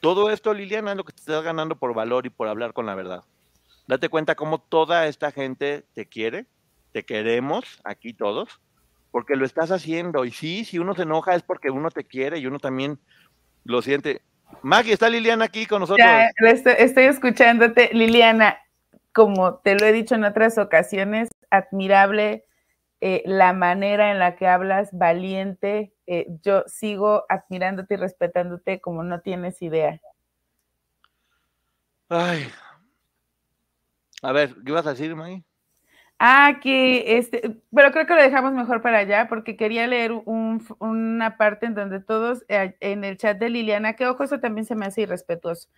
Todo 0.00 0.30
esto, 0.30 0.54
Liliana, 0.54 0.92
es 0.92 0.96
lo 0.96 1.04
que 1.04 1.12
te 1.12 1.20
estás 1.20 1.44
ganando 1.44 1.78
por 1.78 1.94
valor 1.94 2.26
y 2.26 2.30
por 2.30 2.48
hablar 2.48 2.72
con 2.72 2.86
la 2.86 2.94
verdad. 2.94 3.24
Date 3.86 4.08
cuenta 4.08 4.36
cómo 4.36 4.60
toda 4.60 5.06
esta 5.08 5.30
gente 5.30 5.84
te 5.92 6.06
quiere, 6.06 6.46
te 6.92 7.04
queremos 7.04 7.80
aquí 7.84 8.14
todos, 8.14 8.60
porque 9.10 9.36
lo 9.36 9.44
estás 9.44 9.70
haciendo. 9.70 10.24
Y 10.24 10.30
sí, 10.30 10.64
si 10.64 10.78
uno 10.78 10.94
se 10.94 11.02
enoja 11.02 11.34
es 11.34 11.42
porque 11.42 11.70
uno 11.70 11.90
te 11.90 12.04
quiere 12.04 12.38
y 12.38 12.46
uno 12.46 12.58
también 12.58 12.98
lo 13.64 13.82
siente. 13.82 14.22
Maggie, 14.62 14.92
está 14.92 15.08
Liliana 15.08 15.46
aquí 15.46 15.66
con 15.66 15.80
nosotros. 15.80 16.06
Ya, 16.06 16.30
estoy, 16.48 16.74
estoy 16.78 17.04
escuchándote, 17.04 17.90
Liliana. 17.92 18.58
Como 19.12 19.56
te 19.56 19.74
lo 19.74 19.86
he 19.86 19.92
dicho 19.92 20.14
en 20.14 20.24
otras 20.24 20.56
ocasiones, 20.58 21.28
admirable 21.50 22.44
eh, 23.00 23.22
la 23.24 23.52
manera 23.52 24.10
en 24.12 24.18
la 24.18 24.36
que 24.36 24.46
hablas, 24.46 24.90
valiente. 24.92 25.94
Eh, 26.06 26.26
yo 26.42 26.64
sigo 26.66 27.24
admirándote 27.28 27.94
y 27.94 27.96
respetándote 27.96 28.80
como 28.80 29.02
no 29.02 29.20
tienes 29.20 29.62
idea. 29.62 30.00
Ay. 32.08 32.48
A 34.22 34.32
ver, 34.32 34.54
¿qué 34.54 34.70
ibas 34.70 34.86
a 34.86 34.90
decir, 34.90 35.16
May? 35.16 35.44
Ah, 36.22 36.58
que 36.62 37.16
este, 37.16 37.56
pero 37.74 37.90
creo 37.92 38.06
que 38.06 38.14
lo 38.14 38.20
dejamos 38.20 38.52
mejor 38.52 38.82
para 38.82 38.98
allá 38.98 39.26
porque 39.26 39.56
quería 39.56 39.86
leer 39.86 40.12
un, 40.12 40.62
una 40.78 41.38
parte 41.38 41.64
en 41.64 41.74
donde 41.74 42.00
todos 42.00 42.44
eh, 42.48 42.76
en 42.80 43.04
el 43.04 43.16
chat 43.16 43.38
de 43.38 43.48
Liliana, 43.48 43.94
que 43.96 44.06
ojo, 44.06 44.24
eso 44.24 44.38
también 44.38 44.66
se 44.66 44.74
me 44.74 44.84
hace 44.84 45.00
irrespetuoso 45.02 45.68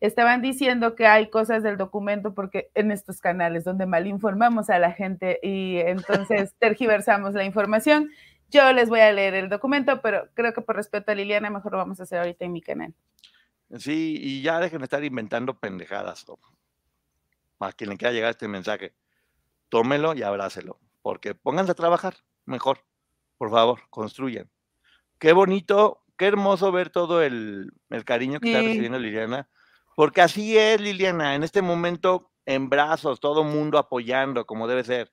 estaban 0.00 0.42
diciendo 0.42 0.94
que 0.94 1.06
hay 1.06 1.28
cosas 1.28 1.62
del 1.62 1.76
documento 1.76 2.34
porque 2.34 2.70
en 2.74 2.92
estos 2.92 3.20
canales 3.20 3.64
donde 3.64 3.86
mal 3.86 4.06
informamos 4.06 4.70
a 4.70 4.78
la 4.78 4.92
gente 4.92 5.40
y 5.42 5.78
entonces 5.78 6.54
tergiversamos 6.58 7.34
la 7.34 7.44
información. 7.44 8.10
Yo 8.50 8.72
les 8.72 8.88
voy 8.88 9.00
a 9.00 9.12
leer 9.12 9.34
el 9.34 9.48
documento, 9.48 10.00
pero 10.00 10.28
creo 10.34 10.54
que 10.54 10.62
por 10.62 10.76
respeto 10.76 11.12
a 11.12 11.14
Liliana, 11.14 11.50
mejor 11.50 11.72
lo 11.72 11.78
vamos 11.78 12.00
a 12.00 12.04
hacer 12.04 12.18
ahorita 12.18 12.44
en 12.44 12.52
mi 12.52 12.62
canal. 12.62 12.94
Sí, 13.76 14.16
y 14.18 14.40
ya 14.40 14.58
dejen 14.60 14.78
de 14.78 14.84
estar 14.84 15.04
inventando 15.04 15.58
pendejadas. 15.58 16.24
A 17.60 17.72
quien 17.72 17.90
le 17.90 17.98
quiera 17.98 18.12
llegar 18.12 18.30
este 18.30 18.48
mensaje, 18.48 18.94
tómelo 19.68 20.14
y 20.14 20.22
abrácelo, 20.22 20.80
porque 21.02 21.34
pónganse 21.34 21.72
a 21.72 21.76
trabajar 21.76 22.16
mejor. 22.44 22.84
Por 23.36 23.50
favor, 23.50 23.80
construyan. 23.90 24.50
Qué 25.18 25.32
bonito, 25.32 26.04
qué 26.16 26.26
hermoso 26.26 26.72
ver 26.72 26.90
todo 26.90 27.22
el, 27.22 27.72
el 27.90 28.04
cariño 28.04 28.40
que 28.40 28.52
está 28.52 28.62
recibiendo 28.62 28.98
Liliana 28.98 29.48
porque 29.98 30.20
así 30.20 30.56
es, 30.56 30.80
Liliana, 30.80 31.34
en 31.34 31.42
este 31.42 31.60
momento 31.60 32.30
en 32.46 32.68
brazos, 32.68 33.18
todo 33.18 33.42
mundo 33.42 33.78
apoyando 33.78 34.46
como 34.46 34.68
debe 34.68 34.84
ser. 34.84 35.10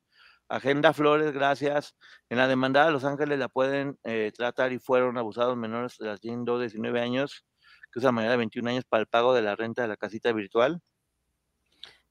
Agenda 0.47 0.93
Flores, 0.93 1.31
gracias. 1.31 1.95
En 2.29 2.37
la 2.37 2.47
demanda 2.47 2.85
de 2.85 2.91
Los 2.91 3.03
Ángeles 3.03 3.39
la 3.39 3.49
pueden 3.49 3.97
eh, 4.03 4.31
tratar 4.37 4.73
y 4.73 4.77
fueron 4.77 5.17
abusados 5.17 5.57
menores 5.57 5.97
de 5.97 6.05
las 6.05 6.21
19 6.21 7.01
años, 7.01 7.47
que 7.91 7.97
usan 7.97 8.13
mayor 8.13 8.29
de 8.29 8.37
21 8.37 8.69
años 8.69 8.85
para 8.85 9.01
el 9.01 9.07
pago 9.07 9.33
de 9.33 9.41
la 9.41 9.55
renta 9.55 9.81
de 9.81 9.87
la 9.87 9.97
casita 9.97 10.31
virtual. 10.33 10.79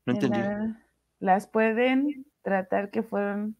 No 0.04 0.14
entendí. 0.14 0.40
las 1.20 1.46
pueden 1.46 2.26
tratar 2.44 2.90
que 2.90 3.02
fueron 3.02 3.56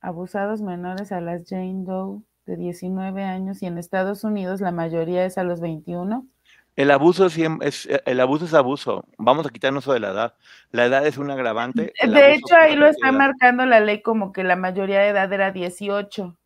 abusados 0.00 0.62
menores 0.62 1.12
a 1.12 1.20
las 1.20 1.46
Jane 1.46 1.84
Doe 1.84 2.22
de 2.46 2.56
19 2.56 3.22
años 3.22 3.62
y 3.62 3.66
en 3.66 3.76
Estados 3.76 4.24
Unidos 4.24 4.62
la 4.62 4.70
mayoría 4.70 5.26
es 5.26 5.36
a 5.36 5.44
los 5.44 5.60
21. 5.60 6.26
El 6.76 6.90
abuso 6.92 7.26
es, 7.26 7.36
eh, 7.36 8.00
el 8.06 8.20
abuso 8.20 8.46
es 8.46 8.54
abuso. 8.54 9.04
Vamos 9.18 9.46
a 9.46 9.50
quitarnos 9.50 9.84
eso 9.84 9.92
de 9.92 10.00
la 10.00 10.10
edad. 10.10 10.34
La 10.70 10.86
edad 10.86 11.06
es 11.06 11.18
un 11.18 11.30
agravante. 11.30 11.92
De 12.02 12.32
hecho, 12.32 12.56
ahí 12.58 12.76
lo 12.76 12.86
está 12.86 13.12
marcando 13.12 13.66
la 13.66 13.80
ley 13.80 14.00
como 14.00 14.32
que 14.32 14.44
la 14.44 14.56
mayoría 14.56 15.00
de 15.00 15.08
edad 15.08 15.30
era 15.32 15.50
18 15.50 16.38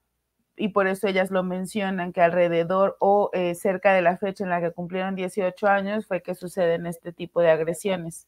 y 0.56 0.68
por 0.68 0.86
eso 0.86 1.06
ellas 1.06 1.30
lo 1.30 1.42
mencionan, 1.42 2.12
que 2.12 2.22
alrededor 2.22 2.96
o 3.00 3.30
eh, 3.32 3.54
cerca 3.54 3.92
de 3.92 4.02
la 4.02 4.16
fecha 4.16 4.44
en 4.44 4.50
la 4.50 4.60
que 4.60 4.72
cumplieron 4.72 5.14
18 5.14 5.66
años 5.66 6.06
fue 6.06 6.22
que 6.22 6.34
suceden 6.34 6.86
este 6.86 7.12
tipo 7.12 7.40
de 7.40 7.50
agresiones. 7.50 8.26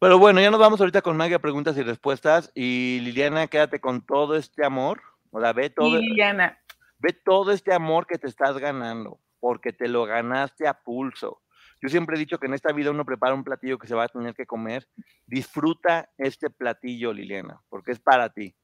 Pero 0.00 0.18
bueno, 0.18 0.40
ya 0.40 0.50
nos 0.50 0.58
vamos 0.58 0.80
ahorita 0.80 1.02
con 1.02 1.18
Maggie 1.18 1.34
a 1.34 1.40
preguntas 1.40 1.76
y 1.76 1.82
respuestas. 1.82 2.50
Y 2.54 3.00
Liliana, 3.00 3.48
quédate 3.48 3.82
con 3.82 4.00
todo 4.00 4.34
este 4.34 4.64
amor. 4.64 5.02
O 5.30 5.42
sea, 5.42 5.52
ve 5.52 5.68
todo, 5.68 5.98
Liliana. 5.98 6.58
ve 6.98 7.12
todo 7.12 7.52
este 7.52 7.74
amor 7.74 8.06
que 8.06 8.16
te 8.16 8.26
estás 8.26 8.56
ganando 8.56 9.20
porque 9.40 9.74
te 9.74 9.88
lo 9.88 10.06
ganaste 10.06 10.66
a 10.66 10.72
pulso. 10.72 11.42
Yo 11.82 11.90
siempre 11.90 12.16
he 12.16 12.18
dicho 12.18 12.38
que 12.38 12.46
en 12.46 12.54
esta 12.54 12.72
vida 12.72 12.90
uno 12.90 13.04
prepara 13.04 13.34
un 13.34 13.44
platillo 13.44 13.78
que 13.78 13.86
se 13.86 13.94
va 13.94 14.04
a 14.04 14.08
tener 14.08 14.34
que 14.34 14.46
comer. 14.46 14.88
Disfruta 15.26 16.08
este 16.16 16.48
platillo, 16.48 17.12
Liliana, 17.12 17.60
porque 17.68 17.92
es 17.92 18.00
para 18.00 18.30
ti. 18.30 18.56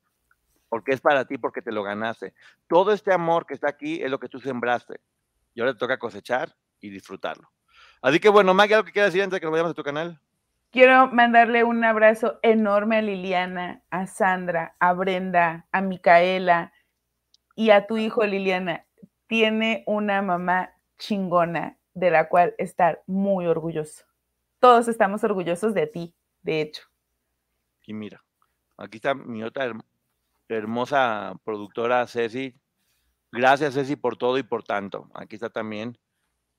Porque 0.71 0.93
es 0.93 1.03
para 1.03 1.27
ti, 1.27 1.37
porque 1.37 1.61
te 1.61 1.71
lo 1.71 1.83
ganaste. 1.83 2.33
Todo 2.67 2.93
este 2.93 3.13
amor 3.13 3.45
que 3.45 3.53
está 3.53 3.69
aquí 3.69 4.03
es 4.03 4.11
lo 4.11 4.19
que 4.19 4.31
tú 4.31 4.41
sembraste. 4.41 5.01
Y 5.53 5.61
ahora 5.61 5.75
te 5.75 5.79
toca 5.81 5.99
cosechar 5.99 6.57
y 6.81 6.89
disfrutarlo. 6.89 7.51
Así 8.01 8.21
que 8.21 8.31
bueno, 8.31 8.55
Maggie, 8.55 8.75
¿algo 8.75 8.87
que 8.87 8.93
quieras 8.93 9.13
decir 9.13 9.23
antes 9.23 9.37
de 9.37 9.41
que 9.41 9.47
nos 9.47 9.53
vayamos 9.53 9.73
a 9.73 9.75
tu 9.75 9.83
canal? 9.83 10.19
Quiero 10.77 11.11
mandarle 11.11 11.65
un 11.65 11.83
abrazo 11.85 12.39
enorme 12.43 12.99
a 12.99 13.01
Liliana, 13.01 13.83
a 13.89 14.07
Sandra, 14.07 14.77
a 14.79 14.93
Brenda, 14.93 15.67
a 15.73 15.81
Micaela 15.81 16.71
y 17.55 17.71
a 17.71 17.87
tu 17.87 17.97
hijo 17.97 18.27
Liliana 18.27 18.85
tiene 19.27 19.85
una 19.87 20.21
mamá 20.21 20.75
chingona 20.99 21.79
de 21.95 22.11
la 22.11 22.29
cual 22.29 22.55
estar 22.59 23.03
muy 23.07 23.47
orgulloso. 23.47 24.05
Todos 24.61 24.87
estamos 24.89 25.25
orgullosos 25.25 25.73
de 25.73 25.87
ti, 25.87 26.15
de 26.43 26.61
hecho. 26.61 26.83
Y 27.87 27.95
mira, 27.95 28.23
aquí 28.77 28.99
está 28.99 29.15
mi 29.15 29.43
otra 29.45 29.73
hermosa 30.47 31.41
productora 31.43 32.07
Ceci. 32.07 32.55
Gracias 33.33 33.73
Ceci 33.73 33.97
por 33.97 34.19
todo 34.19 34.37
y 34.37 34.43
por 34.43 34.63
tanto. 34.63 35.09
Aquí 35.15 35.37
está 35.37 35.49
también. 35.49 35.97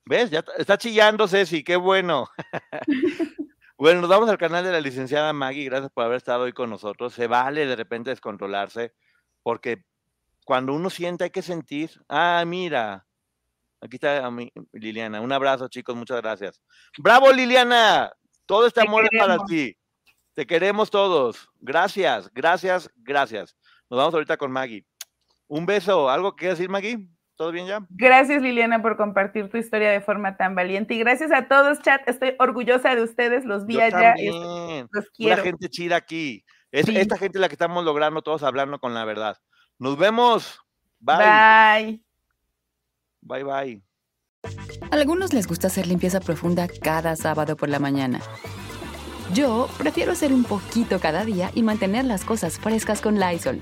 ¿Ves? 0.06 0.32
Ya 0.32 0.44
está 0.58 0.76
chillando 0.76 1.28
Ceci, 1.28 1.64
qué 1.64 1.76
bueno. 1.76 2.28
bueno, 3.78 4.02
nos 4.02 4.10
vamos 4.10 4.30
al 4.30 4.38
canal 4.38 4.64
de 4.64 4.72
la 4.72 4.82
licenciada 4.82 5.34
Maggie. 5.34 5.66
Gracias 5.66 5.92
por 5.92 6.04
haber 6.04 6.18
estado 6.18 6.44
hoy 6.44 6.54
con 6.54 6.70
nosotros. 6.70 7.14
Se 7.14 7.28
vale 7.28 7.66
de 7.66 7.76
repente 7.76 8.10
descontrolarse 8.10 8.94
porque 9.44 9.84
cuando 10.46 10.74
uno 10.74 10.90
siente 10.90 11.26
hay 11.26 11.30
que 11.30 11.42
sentir. 11.42 11.92
Ah, 12.10 12.44
mira. 12.48 13.06
Aquí 13.82 13.98
está 13.98 14.30
Liliana. 14.74 15.22
Un 15.22 15.32
abrazo, 15.32 15.68
chicos. 15.68 15.96
Muchas 15.96 16.22
gracias. 16.22 16.62
¡Bravo, 16.98 17.32
Liliana! 17.32 18.12
Todo 18.46 18.66
este 18.66 18.82
amor 18.82 19.08
es 19.12 19.20
para 19.20 19.38
ti. 19.46 19.78
Te 20.34 20.48
queremos 20.48 20.90
todos. 20.90 21.50
Gracias, 21.60 22.32
gracias, 22.34 22.90
gracias. 22.96 23.56
Nos 23.90 23.98
vamos 23.98 24.14
ahorita 24.14 24.38
con 24.38 24.52
Maggie. 24.52 24.86
Un 25.48 25.66
beso. 25.66 26.10
¿Algo 26.10 26.36
que 26.36 26.48
decir, 26.48 26.70
Maggie? 26.70 27.08
¿Todo 27.38 27.52
bien 27.52 27.68
ya? 27.68 27.86
Gracias, 27.92 28.42
Liliana, 28.42 28.82
por 28.82 28.98
compartir 28.98 29.48
tu 29.50 29.58
historia 29.58 29.92
de 29.92 30.02
forma 30.02 30.38
tan 30.38 30.56
valiente. 30.56 30.96
Y 30.96 31.00
gracias 31.00 31.32
a 31.32 31.48
todos, 31.48 31.80
chat. 31.84 32.02
Estoy 32.10 32.34
orgullosa 32.40 32.96
de 32.96 33.04
ustedes. 33.04 33.46
Los 33.46 33.68
vi 33.68 33.80
allá. 33.80 34.16
Los 34.92 35.10
quiero. 35.12 35.36
Una 35.36 35.44
gente 35.44 35.70
chida 35.70 35.98
aquí. 35.98 36.44
Es 36.72 36.90
esta 36.90 37.16
gente 37.16 37.38
la 37.38 37.48
que 37.48 37.54
estamos 37.54 37.86
logrando 37.86 38.24
todos 38.24 38.42
hablando 38.42 38.80
con 38.80 38.96
la 38.96 39.06
verdad. 39.06 39.38
Nos 39.78 40.00
vemos. 40.00 40.60
Bye. 41.00 42.02
Bye, 43.22 43.44
bye. 43.44 43.84
A 44.90 44.96
algunos 44.96 45.32
les 45.32 45.48
gusta 45.48 45.68
hacer 45.68 45.86
limpieza 45.86 46.20
profunda 46.20 46.68
cada 46.82 47.16
sábado 47.16 47.56
por 47.56 47.70
la 47.70 47.78
mañana. 47.78 48.20
Yo 49.34 49.70
prefiero 49.78 50.14
hacer 50.14 50.34
un 50.34 50.44
poquito 50.44 51.00
cada 51.00 51.24
día 51.24 51.52
y 51.54 51.62
mantener 51.62 52.06
las 52.06 52.26
cosas 52.26 52.58
frescas 52.58 53.00
con 53.00 53.20
Lysol. 53.20 53.62